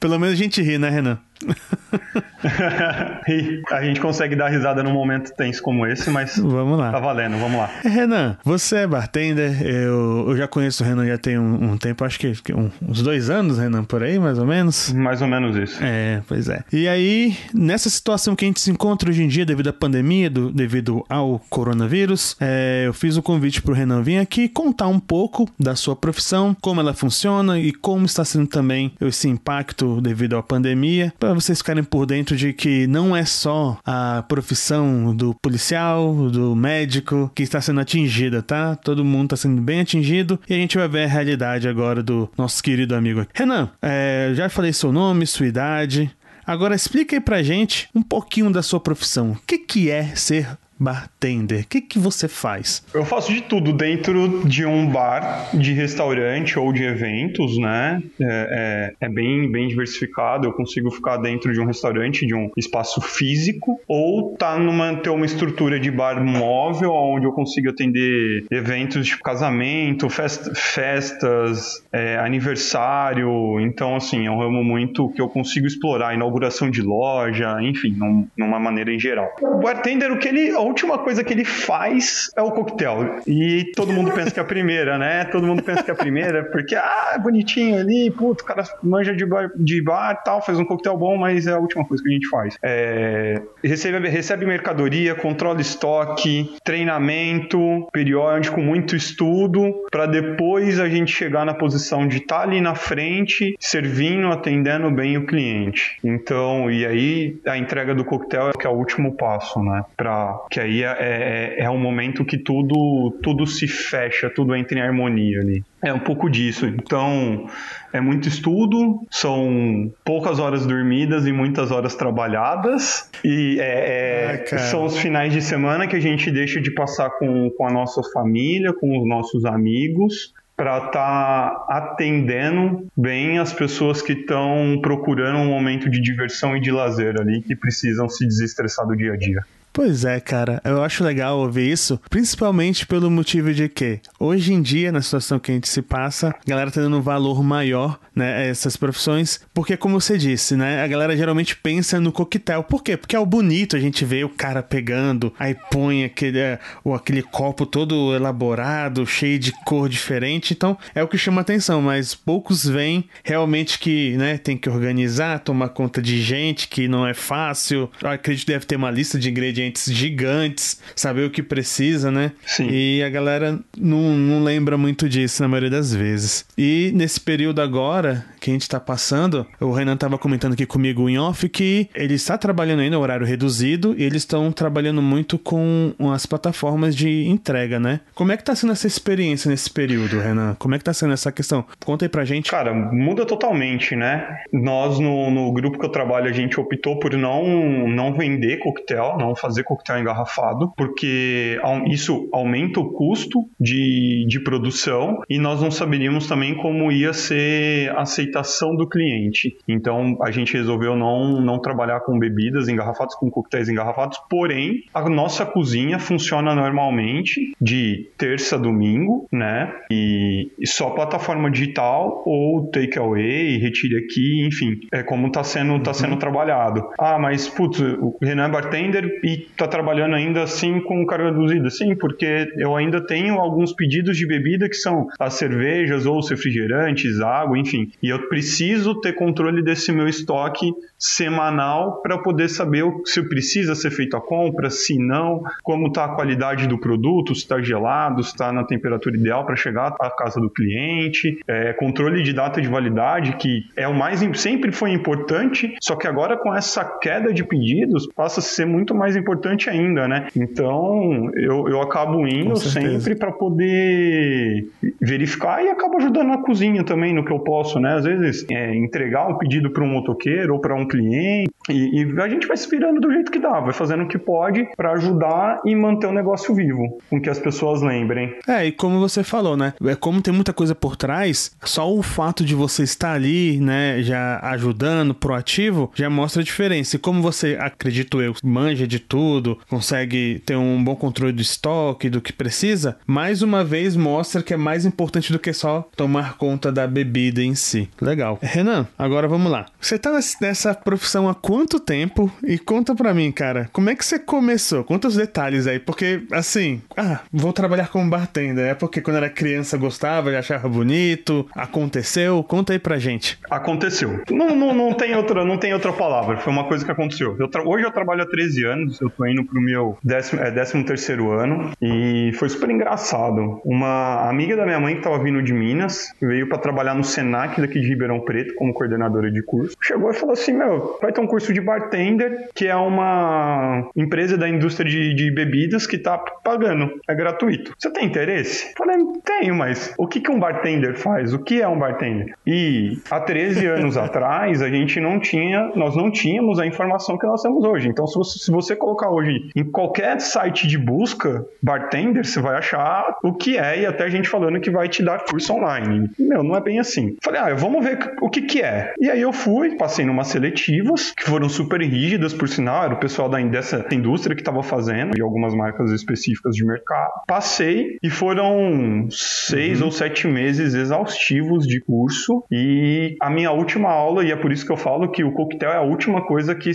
Pelo 0.00 0.18
menos 0.18 0.34
a 0.34 0.38
gente 0.38 0.62
ri, 0.62 0.78
né, 0.78 0.88
Renan? 0.88 1.18
a 3.70 3.82
gente 3.82 4.00
consegue 4.00 4.34
dar 4.34 4.48
risada 4.48 4.82
num 4.82 4.92
momento 4.92 5.32
tenso 5.34 5.62
como 5.62 5.86
esse, 5.86 6.10
mas 6.10 6.36
vamos 6.36 6.78
lá. 6.78 6.90
tá 6.90 6.98
valendo, 6.98 7.38
vamos 7.38 7.58
lá. 7.58 7.70
Renan, 7.82 8.36
você 8.44 8.78
é 8.78 8.86
bartender, 8.86 9.62
eu, 9.62 10.26
eu 10.28 10.36
já 10.36 10.48
conheço 10.48 10.82
o 10.82 10.86
Renan 10.86 11.06
já 11.06 11.18
tem 11.18 11.38
um, 11.38 11.72
um 11.72 11.76
tempo, 11.76 12.04
acho 12.04 12.18
que, 12.18 12.32
um, 12.52 12.70
uns 12.86 13.02
dois 13.02 13.30
anos, 13.30 13.58
Renan, 13.58 13.84
por 13.84 14.02
aí, 14.02 14.18
mais 14.18 14.38
ou 14.38 14.46
menos. 14.46 14.92
Mais 14.92 15.22
ou 15.22 15.28
menos 15.28 15.56
isso. 15.56 15.78
É, 15.82 16.22
pois 16.26 16.48
é. 16.48 16.64
E 16.72 16.88
aí, 16.88 17.36
nessa 17.54 17.90
situação 17.90 18.34
que 18.34 18.44
a 18.44 18.48
gente 18.48 18.60
se 18.60 18.70
encontra 18.70 19.10
hoje 19.10 19.22
em 19.22 19.28
dia, 19.28 19.44
devido 19.44 19.68
à 19.68 19.72
pandemia, 19.72 20.28
do, 20.28 20.50
devido 20.50 21.04
ao 21.08 21.40
coronavírus, 21.50 22.36
é, 22.40 22.84
eu 22.86 22.92
fiz 22.92 23.16
o 23.16 23.22
convite 23.22 23.62
pro 23.62 23.74
Renan 23.74 24.02
vir 24.02 24.18
aqui 24.18 24.48
contar 24.48 24.88
um 24.88 24.98
pouco 24.98 25.48
da 25.58 25.76
sua 25.76 25.94
profissão, 25.94 26.56
como 26.60 26.80
ela 26.80 26.94
funciona 26.94 27.58
e 27.58 27.72
como 27.72 28.06
está 28.06 28.24
sendo 28.24 28.46
também 28.46 28.92
esse 29.00 29.28
impacto 29.28 30.00
devido 30.00 30.36
à 30.36 30.42
pandemia, 30.42 31.12
para 31.32 31.40
vocês 31.40 31.58
ficarem 31.58 31.82
por 31.82 32.04
dentro 32.04 32.36
de 32.36 32.52
que 32.52 32.86
não 32.86 33.16
é 33.16 33.24
só 33.24 33.78
a 33.86 34.22
profissão 34.28 35.16
do 35.16 35.34
policial, 35.34 36.28
do 36.28 36.54
médico 36.54 37.30
que 37.34 37.42
está 37.42 37.58
sendo 37.58 37.80
atingida, 37.80 38.42
tá? 38.42 38.76
Todo 38.76 39.02
mundo 39.02 39.32
está 39.32 39.36
sendo 39.36 39.62
bem 39.62 39.80
atingido 39.80 40.38
e 40.46 40.52
a 40.52 40.56
gente 40.58 40.76
vai 40.76 40.86
ver 40.86 41.04
a 41.04 41.08
realidade 41.08 41.66
agora 41.66 42.02
do 42.02 42.30
nosso 42.36 42.62
querido 42.62 42.94
amigo 42.94 43.20
aqui. 43.20 43.32
Renan, 43.34 43.70
é, 43.80 44.32
já 44.34 44.50
falei 44.50 44.74
seu 44.74 44.92
nome, 44.92 45.26
sua 45.26 45.46
idade. 45.46 46.14
Agora 46.44 46.74
explica 46.74 47.16
aí 47.16 47.20
pra 47.20 47.42
gente 47.42 47.88
um 47.94 48.02
pouquinho 48.02 48.50
da 48.52 48.62
sua 48.62 48.80
profissão. 48.80 49.32
O 49.32 49.38
que, 49.46 49.56
que 49.56 49.90
é 49.90 50.14
ser 50.14 50.58
bartender? 50.82 51.62
O 51.62 51.66
que, 51.66 51.80
que 51.80 51.98
você 51.98 52.26
faz? 52.26 52.84
Eu 52.92 53.04
faço 53.04 53.32
de 53.32 53.40
tudo 53.40 53.72
dentro 53.72 54.42
de 54.46 54.66
um 54.66 54.86
bar, 54.86 55.50
de 55.54 55.72
restaurante 55.72 56.58
ou 56.58 56.72
de 56.72 56.82
eventos, 56.82 57.56
né? 57.58 58.02
É, 58.20 58.94
é, 59.00 59.06
é, 59.06 59.08
bem, 59.08 59.50
bem 59.50 59.68
diversificado. 59.68 60.46
Eu 60.46 60.52
consigo 60.52 60.90
ficar 60.90 61.18
dentro 61.18 61.52
de 61.52 61.60
um 61.60 61.66
restaurante, 61.66 62.26
de 62.26 62.34
um 62.34 62.50
espaço 62.56 63.00
físico, 63.00 63.80
ou 63.86 64.36
tá 64.36 64.58
numa, 64.58 64.96
ter 64.96 65.10
uma 65.10 65.26
estrutura 65.26 65.78
de 65.78 65.90
bar 65.90 66.22
móvel, 66.22 66.92
onde 66.92 67.26
eu 67.26 67.32
consigo 67.32 67.70
atender 67.70 68.44
eventos 68.50 69.06
de 69.06 69.18
casamento, 69.18 70.08
fest, 70.08 70.50
festas, 70.56 71.84
é, 71.92 72.16
aniversário. 72.16 73.60
Então, 73.60 73.96
assim, 73.96 74.26
é 74.26 74.30
um 74.30 74.38
ramo 74.38 74.64
muito 74.64 75.08
que 75.10 75.20
eu 75.20 75.28
consigo 75.28 75.66
explorar, 75.66 76.14
inauguração 76.14 76.70
de 76.70 76.82
loja, 76.82 77.56
enfim, 77.62 77.94
num, 77.96 78.26
numa 78.36 78.58
maneira 78.58 78.92
em 78.92 78.98
geral. 78.98 79.28
O 79.40 79.58
bartender, 79.58 80.10
o 80.10 80.18
que 80.18 80.28
ele 80.28 80.52
última 80.72 80.98
coisa 80.98 81.22
que 81.22 81.32
ele 81.32 81.44
faz 81.44 82.30
é 82.34 82.42
o 82.42 82.50
coquetel. 82.50 83.20
E 83.26 83.70
todo 83.76 83.92
mundo 83.92 84.10
pensa 84.10 84.30
que 84.30 84.40
é 84.40 84.42
a 84.42 84.46
primeira, 84.46 84.98
né? 84.98 85.24
Todo 85.26 85.46
mundo 85.46 85.62
pensa 85.62 85.82
que 85.82 85.90
é 85.90 85.94
a 85.94 85.96
primeira, 85.96 86.44
porque, 86.44 86.74
ah, 86.74 87.18
bonitinho 87.22 87.78
ali, 87.78 88.10
puto, 88.10 88.42
o 88.42 88.46
cara 88.46 88.64
manja 88.82 89.14
de 89.14 89.26
bar, 89.26 89.50
de 89.54 89.82
bar 89.82 90.18
e 90.20 90.24
tal, 90.24 90.44
faz 90.44 90.58
um 90.58 90.64
coquetel 90.64 90.96
bom, 90.96 91.16
mas 91.16 91.46
é 91.46 91.52
a 91.52 91.58
última 91.58 91.84
coisa 91.84 92.02
que 92.02 92.08
a 92.08 92.12
gente 92.12 92.28
faz. 92.28 92.56
É, 92.62 93.42
recebe, 93.62 94.08
recebe 94.08 94.46
mercadoria, 94.46 95.14
controla 95.14 95.60
estoque, 95.60 96.54
treinamento 96.64 97.86
periódico, 97.92 98.60
muito 98.60 98.96
estudo, 98.96 99.84
para 99.90 100.06
depois 100.06 100.80
a 100.80 100.88
gente 100.88 101.12
chegar 101.12 101.44
na 101.44 101.54
posição 101.54 102.08
de 102.08 102.18
estar 102.18 102.38
tá 102.38 102.42
ali 102.42 102.60
na 102.60 102.74
frente, 102.74 103.54
servindo, 103.60 104.28
atendendo 104.28 104.90
bem 104.90 105.18
o 105.18 105.26
cliente. 105.26 105.98
Então, 106.02 106.70
e 106.70 106.86
aí 106.86 107.36
a 107.46 107.58
entrega 107.58 107.94
do 107.94 108.04
coquetel 108.04 108.48
é 108.48 108.52
que 108.52 108.66
é 108.66 108.70
o 108.70 108.74
último 108.74 109.16
passo, 109.16 109.62
né? 109.62 109.84
Pra 109.96 110.40
que 110.50 110.61
aí 110.62 110.82
é, 110.82 110.96
é, 110.98 111.64
é 111.64 111.70
um 111.70 111.78
momento 111.78 112.24
que 112.24 112.38
tudo, 112.38 113.16
tudo 113.22 113.46
se 113.46 113.68
fecha, 113.68 114.30
tudo 114.30 114.54
entra 114.54 114.78
em 114.78 114.82
harmonia 114.82 115.40
ali. 115.40 115.64
É 115.82 115.92
um 115.92 115.98
pouco 115.98 116.30
disso. 116.30 116.66
Então, 116.66 117.46
é 117.92 118.00
muito 118.00 118.28
estudo, 118.28 119.00
são 119.10 119.92
poucas 120.04 120.38
horas 120.38 120.66
dormidas 120.66 121.26
e 121.26 121.32
muitas 121.32 121.70
horas 121.70 121.94
trabalhadas. 121.94 123.10
E 123.24 123.58
é, 123.60 124.44
é, 124.50 124.58
são 124.58 124.84
os 124.84 124.96
finais 124.96 125.32
de 125.32 125.42
semana 125.42 125.86
que 125.86 125.96
a 125.96 126.00
gente 126.00 126.30
deixa 126.30 126.60
de 126.60 126.70
passar 126.72 127.10
com, 127.10 127.50
com 127.50 127.66
a 127.66 127.70
nossa 127.70 128.02
família, 128.12 128.72
com 128.72 128.98
os 128.98 129.06
nossos 129.06 129.44
amigos, 129.44 130.32
para 130.56 130.78
estar 130.78 130.90
tá 130.90 131.66
atendendo 131.68 132.86
bem 132.96 133.38
as 133.38 133.52
pessoas 133.52 134.00
que 134.00 134.12
estão 134.12 134.78
procurando 134.80 135.38
um 135.38 135.46
momento 135.46 135.90
de 135.90 136.00
diversão 136.00 136.56
e 136.56 136.60
de 136.60 136.70
lazer 136.70 137.20
ali, 137.20 137.42
que 137.42 137.56
precisam 137.56 138.08
se 138.08 138.26
desestressar 138.26 138.86
do 138.86 138.96
dia 138.96 139.12
a 139.12 139.16
dia. 139.16 139.44
Pois 139.72 140.04
é, 140.04 140.20
cara. 140.20 140.60
Eu 140.64 140.82
acho 140.82 141.02
legal 141.02 141.38
ouvir 141.38 141.70
isso, 141.70 141.98
principalmente 142.10 142.86
pelo 142.86 143.10
motivo 143.10 143.54
de 143.54 143.70
que, 143.70 144.00
hoje 144.20 144.52
em 144.52 144.60
dia, 144.60 144.92
na 144.92 145.00
situação 145.00 145.38
que 145.38 145.50
a 145.50 145.54
gente 145.54 145.68
se 145.68 145.80
passa, 145.80 146.28
a 146.28 146.34
galera 146.46 146.70
tá 146.70 146.82
dando 146.82 146.98
um 146.98 147.00
valor 147.00 147.42
maior, 147.42 147.98
né, 148.14 148.36
a 148.36 148.40
essas 148.42 148.76
profissões, 148.76 149.40
porque, 149.54 149.74
como 149.74 149.98
você 149.98 150.18
disse, 150.18 150.54
né, 150.56 150.82
a 150.82 150.86
galera 150.86 151.16
geralmente 151.16 151.56
pensa 151.56 151.98
no 151.98 152.12
coquetel. 152.12 152.62
Por 152.64 152.82
quê? 152.82 152.98
Porque 152.98 153.16
é 153.16 153.18
o 153.18 153.24
bonito, 153.24 153.74
a 153.74 153.80
gente 153.80 154.04
vê 154.04 154.22
o 154.22 154.28
cara 154.28 154.62
pegando, 154.62 155.32
aí 155.38 155.56
põe 155.70 156.04
aquele, 156.04 156.38
é, 156.38 156.58
ou 156.84 156.94
aquele 156.94 157.22
copo 157.22 157.64
todo 157.64 158.14
elaborado, 158.14 159.06
cheio 159.06 159.38
de 159.38 159.52
cor 159.64 159.88
diferente, 159.88 160.52
então 160.52 160.76
é 160.94 161.02
o 161.02 161.08
que 161.08 161.16
chama 161.16 161.40
atenção, 161.40 161.80
mas 161.80 162.14
poucos 162.14 162.66
veem 162.66 163.08
realmente 163.24 163.78
que, 163.78 164.18
né, 164.18 164.36
tem 164.36 164.58
que 164.58 164.68
organizar, 164.68 165.38
tomar 165.38 165.70
conta 165.70 166.02
de 166.02 166.20
gente, 166.20 166.68
que 166.68 166.86
não 166.86 167.06
é 167.06 167.14
fácil. 167.14 167.90
Eu 168.02 168.10
acredito 168.10 168.44
que 168.44 168.52
deve 168.52 168.66
ter 168.66 168.76
uma 168.76 168.90
lista 168.90 169.18
de 169.18 169.30
ingredientes 169.30 169.61
ingredientes 169.62 169.92
gigantes, 169.92 170.80
saber 170.94 171.24
o 171.24 171.30
que 171.30 171.42
precisa, 171.42 172.10
né? 172.10 172.32
Sim. 172.44 172.68
E 172.70 173.02
a 173.02 173.08
galera 173.08 173.58
não, 173.76 174.16
não 174.16 174.42
lembra 174.42 174.76
muito 174.76 175.08
disso 175.08 175.42
na 175.42 175.48
maioria 175.48 175.70
das 175.70 175.94
vezes. 175.94 176.44
E 176.56 176.92
nesse 176.94 177.20
período 177.20 177.60
agora 177.60 178.24
que 178.40 178.50
a 178.50 178.52
gente 178.52 178.68
tá 178.68 178.80
passando, 178.80 179.46
o 179.60 179.70
Renan 179.70 179.96
tava 179.96 180.18
comentando 180.18 180.54
aqui 180.54 180.66
comigo 180.66 181.08
em 181.08 181.18
off 181.18 181.48
que 181.48 181.88
ele 181.94 182.14
está 182.14 182.36
trabalhando 182.36 182.80
ainda 182.80 182.96
no 182.96 183.02
horário 183.02 183.24
reduzido 183.24 183.94
e 183.96 184.02
eles 184.02 184.22
estão 184.22 184.50
trabalhando 184.50 185.00
muito 185.00 185.38
com 185.38 185.94
as 186.12 186.26
plataformas 186.26 186.96
de 186.96 187.26
entrega, 187.28 187.78
né? 187.78 188.00
Como 188.14 188.32
é 188.32 188.36
que 188.36 188.44
tá 188.44 188.54
sendo 188.54 188.72
essa 188.72 188.86
experiência 188.86 189.48
nesse 189.48 189.70
período, 189.70 190.18
Renan? 190.18 190.56
Como 190.58 190.74
é 190.74 190.78
que 190.78 190.84
tá 190.84 190.92
sendo 190.92 191.12
essa 191.12 191.30
questão? 191.30 191.64
Conta 191.84 192.04
aí 192.04 192.08
pra 192.08 192.24
gente. 192.24 192.50
Cara, 192.50 192.74
muda 192.74 193.24
totalmente, 193.24 193.94
né? 193.94 194.40
Nós, 194.52 194.98
no, 194.98 195.30
no 195.30 195.52
grupo 195.52 195.78
que 195.78 195.86
eu 195.86 195.90
trabalho, 195.90 196.28
a 196.28 196.32
gente 196.32 196.58
optou 196.58 196.98
por 196.98 197.12
não, 197.16 197.88
não 197.88 198.12
vender 198.12 198.58
coquetel, 198.58 199.16
não 199.18 199.36
fazer 199.36 199.51
fazer 199.52 199.64
coquetel 199.64 199.98
engarrafado, 199.98 200.72
porque 200.76 201.58
isso 201.86 202.28
aumenta 202.32 202.80
o 202.80 202.92
custo 202.92 203.44
de, 203.60 204.24
de 204.26 204.40
produção 204.42 205.22
e 205.28 205.38
nós 205.38 205.60
não 205.60 205.70
saberíamos 205.70 206.26
também 206.26 206.54
como 206.56 206.90
ia 206.90 207.12
ser 207.12 207.90
a 207.90 208.02
aceitação 208.02 208.74
do 208.74 208.88
cliente. 208.88 209.56
Então 209.68 210.16
a 210.22 210.30
gente 210.30 210.54
resolveu 210.54 210.96
não, 210.96 211.40
não 211.40 211.60
trabalhar 211.60 212.00
com 212.00 212.18
bebidas 212.18 212.68
engarrafadas, 212.68 213.14
com 213.14 213.30
coquetéis 213.30 213.68
engarrafados, 213.68 214.18
porém 214.30 214.84
a 214.94 215.08
nossa 215.08 215.44
cozinha 215.44 215.98
funciona 215.98 216.54
normalmente 216.54 217.54
de 217.60 218.10
terça 218.16 218.56
a 218.56 218.58
domingo, 218.58 219.26
né? 219.30 219.72
E, 219.90 220.50
e 220.58 220.66
só 220.66 220.90
plataforma 220.90 221.50
digital 221.50 222.22
ou 222.26 222.70
takeaway, 222.70 223.58
retire 223.58 223.96
aqui, 223.98 224.46
enfim, 224.46 224.80
é 224.92 225.02
como 225.02 225.26
está 225.26 225.44
sendo, 225.44 225.78
tá 225.80 225.92
sendo 225.92 226.12
uhum. 226.12 226.18
trabalhado. 226.18 226.88
Ah, 226.98 227.18
mas 227.18 227.48
putz, 227.48 227.80
o 227.80 228.16
Renan 228.22 228.46
é 228.46 228.50
bartender 228.50 229.04
e 229.24 229.41
tá 229.56 229.66
trabalhando 229.66 230.14
ainda 230.14 230.42
assim 230.42 230.80
com 230.80 231.04
carga 231.06 231.30
reduzida? 231.30 231.70
Sim, 231.70 231.94
porque 231.94 232.52
eu 232.56 232.76
ainda 232.76 233.00
tenho 233.04 233.34
alguns 233.34 233.72
pedidos 233.72 234.16
de 234.16 234.26
bebida 234.26 234.68
que 234.68 234.76
são 234.76 235.08
as 235.18 235.34
cervejas 235.34 236.06
ou 236.06 236.18
os 236.18 236.30
refrigerantes, 236.30 237.20
água, 237.20 237.58
enfim. 237.58 237.90
E 238.02 238.08
eu 238.08 238.28
preciso 238.28 239.00
ter 239.00 239.14
controle 239.14 239.62
desse 239.62 239.92
meu 239.92 240.08
estoque 240.08 240.72
semanal 241.02 242.00
para 242.00 242.16
poder 242.16 242.48
saber 242.48 242.84
se 243.04 243.20
precisa 243.28 243.74
ser 243.74 243.90
feita 243.90 244.18
a 244.18 244.20
compra, 244.20 244.70
se 244.70 244.96
não, 244.96 245.42
como 245.64 245.88
está 245.88 246.04
a 246.04 246.14
qualidade 246.14 246.68
do 246.68 246.78
produto, 246.78 247.34
se 247.34 247.42
está 247.42 247.60
gelado, 247.60 248.22
se 248.22 248.30
está 248.30 248.52
na 248.52 248.62
temperatura 248.62 249.16
ideal 249.16 249.44
para 249.44 249.56
chegar 249.56 249.96
à 250.00 250.10
casa 250.10 250.40
do 250.40 250.48
cliente, 250.48 251.40
é, 251.48 251.72
controle 251.72 252.22
de 252.22 252.32
data 252.32 252.62
de 252.62 252.68
validade, 252.68 253.36
que 253.36 253.64
é 253.76 253.88
o 253.88 253.94
mais 253.94 254.22
sempre 254.36 254.70
foi 254.70 254.92
importante, 254.92 255.74
só 255.80 255.96
que 255.96 256.06
agora 256.06 256.36
com 256.36 256.54
essa 256.54 256.84
queda 256.84 257.32
de 257.32 257.42
pedidos 257.42 258.06
passa 258.14 258.38
a 258.38 258.42
ser 258.42 258.64
muito 258.64 258.94
mais 258.94 259.16
importante 259.16 259.68
ainda, 259.68 260.06
né? 260.06 260.28
Então 260.36 261.30
eu, 261.34 261.68
eu 261.68 261.82
acabo 261.82 262.24
indo 262.28 262.54
sempre 262.56 263.16
para 263.16 263.32
poder 263.32 264.68
verificar 265.00 265.64
e 265.64 265.68
acabo 265.68 265.96
ajudando 265.96 266.28
na 266.28 266.38
cozinha 266.38 266.84
também 266.84 267.12
no 267.12 267.24
que 267.24 267.32
eu 267.32 267.40
posso, 267.40 267.80
né? 267.80 267.94
Às 267.94 268.04
vezes 268.04 268.46
é, 268.48 268.76
entregar 268.76 269.26
um 269.26 269.36
pedido 269.36 269.70
para 269.70 269.82
um 269.82 269.88
motoqueiro 269.88 270.54
ou 270.54 270.60
para 270.60 270.76
um 270.76 270.86
cliente. 270.92 271.50
E, 271.70 272.02
e, 272.02 272.20
a 272.20 272.28
gente 272.28 272.46
vai 272.46 272.56
se 272.56 272.68
virando 272.68 273.00
do 273.00 273.10
jeito 273.10 273.32
que 273.32 273.38
dá, 273.38 273.60
vai 273.60 273.72
fazendo 273.72 274.04
o 274.04 274.08
que 274.08 274.18
pode 274.18 274.68
para 274.76 274.92
ajudar 274.92 275.60
e 275.64 275.74
manter 275.74 276.06
o 276.06 276.12
negócio 276.12 276.54
vivo, 276.54 276.98
com 277.08 277.20
que 277.20 277.30
as 277.30 277.38
pessoas 277.38 277.80
lembrem. 277.80 278.34
É, 278.46 278.66
e 278.66 278.72
como 278.72 279.00
você 279.00 279.24
falou, 279.24 279.56
né? 279.56 279.72
É 279.84 279.94
como 279.94 280.20
tem 280.20 280.34
muita 280.34 280.52
coisa 280.52 280.74
por 280.74 280.96
trás, 280.96 281.56
só 281.64 281.90
o 281.90 282.02
fato 282.02 282.44
de 282.44 282.54
você 282.54 282.82
estar 282.82 283.12
ali, 283.12 283.58
né, 283.60 284.02
já 284.02 284.40
ajudando, 284.42 285.14
proativo, 285.14 285.90
já 285.94 286.10
mostra 286.10 286.42
a 286.42 286.44
diferença. 286.44 286.96
E 286.96 286.98
como 286.98 287.22
você, 287.22 287.56
acredito 287.58 288.20
eu, 288.20 288.34
manja 288.42 288.86
de 288.86 288.98
tudo, 288.98 289.58
consegue 289.68 290.42
ter 290.44 290.56
um 290.56 290.82
bom 290.82 290.96
controle 290.96 291.32
do 291.32 291.40
estoque, 291.40 292.10
do 292.10 292.20
que 292.20 292.32
precisa, 292.32 292.98
mais 293.06 293.40
uma 293.40 293.64
vez 293.64 293.96
mostra 293.96 294.42
que 294.42 294.52
é 294.52 294.56
mais 294.56 294.84
importante 294.84 295.32
do 295.32 295.38
que 295.38 295.52
só 295.52 295.88
tomar 295.96 296.36
conta 296.36 296.70
da 296.70 296.86
bebida 296.86 297.42
em 297.42 297.54
si. 297.54 297.88
Legal. 298.00 298.38
Renan, 298.42 298.86
agora 298.98 299.28
vamos 299.28 299.50
lá. 299.50 299.66
Você 299.80 299.98
tá 299.98 300.12
nessa 300.40 300.74
profissão 300.82 301.28
há 301.28 301.34
quanto 301.34 301.80
tempo? 301.80 302.30
E 302.44 302.58
conta 302.58 302.94
pra 302.94 303.14
mim, 303.14 303.30
cara, 303.32 303.68
como 303.72 303.90
é 303.90 303.94
que 303.94 304.04
você 304.04 304.18
começou? 304.18 304.84
Conta 304.84 305.08
os 305.08 305.16
detalhes 305.16 305.66
aí, 305.66 305.78
porque, 305.78 306.22
assim, 306.32 306.82
ah, 306.96 307.20
vou 307.32 307.52
trabalhar 307.52 307.88
como 307.88 308.10
bartender. 308.10 308.70
É 308.70 308.74
porque 308.74 309.00
quando 309.00 309.16
era 309.16 309.30
criança 309.30 309.76
gostava, 309.76 310.30
achava 310.30 310.68
bonito, 310.68 311.46
aconteceu? 311.54 312.42
Conta 312.44 312.72
aí 312.72 312.78
pra 312.78 312.98
gente. 312.98 313.38
Aconteceu. 313.50 314.22
Não, 314.30 314.54
não, 314.54 314.74
não, 314.74 314.92
tem, 314.92 315.14
outra, 315.14 315.44
não 315.44 315.56
tem 315.58 315.72
outra 315.72 315.92
palavra, 315.92 316.38
foi 316.38 316.52
uma 316.52 316.64
coisa 316.64 316.84
que 316.84 316.90
aconteceu. 316.90 317.36
Eu 317.38 317.48
hoje 317.66 317.84
eu 317.84 317.92
trabalho 317.92 318.22
há 318.22 318.26
13 318.26 318.64
anos, 318.64 319.00
eu 319.00 319.10
tô 319.10 319.26
indo 319.26 319.44
pro 319.44 319.60
meu 319.60 319.96
13, 320.06 320.36
é, 320.36 320.50
13 320.50 320.84
terceiro 320.84 321.30
ano, 321.30 321.70
e 321.80 322.32
foi 322.34 322.48
super 322.48 322.70
engraçado. 322.70 323.60
Uma 323.64 324.28
amiga 324.28 324.56
da 324.56 324.64
minha 324.64 324.80
mãe 324.80 324.96
que 324.96 325.02
tava 325.02 325.22
vindo 325.22 325.42
de 325.42 325.52
Minas, 325.52 326.12
veio 326.20 326.48
para 326.48 326.58
trabalhar 326.58 326.94
no 326.94 327.04
Senac 327.04 327.60
daqui 327.60 327.80
de 327.80 327.88
Ribeirão 327.88 328.20
Preto, 328.20 328.54
como 328.54 328.72
coordenadora 328.72 329.30
de 329.30 329.42
curso, 329.42 329.76
chegou 329.80 330.10
e 330.10 330.14
falou 330.14 330.32
assim, 330.32 330.52
meu, 330.52 330.71
vai 331.00 331.12
ter 331.12 331.20
um 331.20 331.26
curso 331.26 331.52
de 331.52 331.60
bartender, 331.60 332.48
que 332.54 332.66
é 332.66 332.76
uma 332.76 333.90
empresa 333.96 334.36
da 334.36 334.48
indústria 334.48 334.90
de, 334.90 335.14
de 335.14 335.30
bebidas 335.30 335.86
que 335.86 335.98
tá 335.98 336.18
pagando. 336.18 336.90
É 337.08 337.14
gratuito. 337.14 337.74
Você 337.78 337.90
tem 337.90 338.06
interesse? 338.06 338.72
Falei, 338.76 338.96
tenho, 339.24 339.54
mas 339.54 339.94
o 339.98 340.06
que, 340.06 340.20
que 340.20 340.30
um 340.30 340.38
bartender 340.38 340.96
faz? 340.96 341.32
O 341.32 341.38
que 341.38 341.60
é 341.60 341.68
um 341.68 341.78
bartender? 341.78 342.34
E 342.46 342.98
há 343.10 343.20
13 343.20 343.66
anos 343.66 343.96
atrás, 343.96 344.62
a 344.62 344.68
gente 344.68 345.00
não 345.00 345.18
tinha, 345.18 345.70
nós 345.74 345.96
não 345.96 346.10
tínhamos 346.10 346.58
a 346.58 346.66
informação 346.66 347.18
que 347.18 347.26
nós 347.26 347.42
temos 347.42 347.64
hoje. 347.64 347.88
Então, 347.88 348.06
se 348.06 348.14
você, 348.14 348.38
se 348.38 348.50
você 348.50 348.76
colocar 348.76 349.10
hoje 349.10 349.50
em 349.54 349.64
qualquer 349.64 350.20
site 350.20 350.66
de 350.66 350.78
busca, 350.78 351.44
bartender, 351.62 352.24
você 352.24 352.40
vai 352.40 352.56
achar 352.56 353.16
o 353.22 353.32
que 353.34 353.58
é 353.58 353.80
e 353.80 353.86
até 353.86 354.08
gente 354.10 354.28
falando 354.28 354.60
que 354.60 354.70
vai 354.70 354.88
te 354.88 355.02
dar 355.02 355.24
curso 355.24 355.52
online. 355.54 356.10
Meu, 356.18 356.42
não 356.42 356.56
é 356.56 356.60
bem 356.60 356.78
assim. 356.78 357.16
Falei, 357.22 357.40
ah, 357.40 357.54
vamos 357.54 357.84
ver 357.84 358.14
o 358.20 358.28
que 358.28 358.42
que 358.42 358.62
é. 358.62 358.94
E 359.00 359.10
aí 359.10 359.20
eu 359.20 359.32
fui, 359.32 359.76
passei 359.76 360.04
numa 360.04 360.24
seletivas, 360.52 361.12
que 361.12 361.24
foram 361.24 361.48
super 361.48 361.80
rígidas, 361.80 362.32
por 362.34 362.48
sinal, 362.48 362.84
era 362.84 362.94
o 362.94 362.98
pessoal 362.98 363.28
da, 363.28 363.40
dessa 363.40 363.86
indústria 363.92 364.34
que 364.34 364.42
estava 364.42 364.62
fazendo, 364.62 365.16
e 365.16 365.22
algumas 365.22 365.54
marcas 365.54 365.90
específicas 365.90 366.54
de 366.54 366.64
mercado. 366.64 367.12
Passei 367.26 367.98
e 368.02 368.10
foram 368.10 369.06
seis 369.10 369.80
uhum. 369.80 369.86
ou 369.86 369.92
sete 369.92 370.26
meses 370.26 370.74
exaustivos 370.74 371.66
de 371.66 371.80
curso, 371.80 372.44
e 372.50 373.16
a 373.20 373.30
minha 373.30 373.50
última 373.50 373.90
aula, 373.90 374.24
e 374.24 374.30
é 374.30 374.36
por 374.36 374.52
isso 374.52 374.64
que 374.64 374.72
eu 374.72 374.76
falo 374.76 375.10
que 375.10 375.24
o 375.24 375.32
coquetel 375.32 375.70
é 375.70 375.76
a 375.76 375.82
última 375.82 376.24
coisa 376.24 376.54
que 376.54 376.72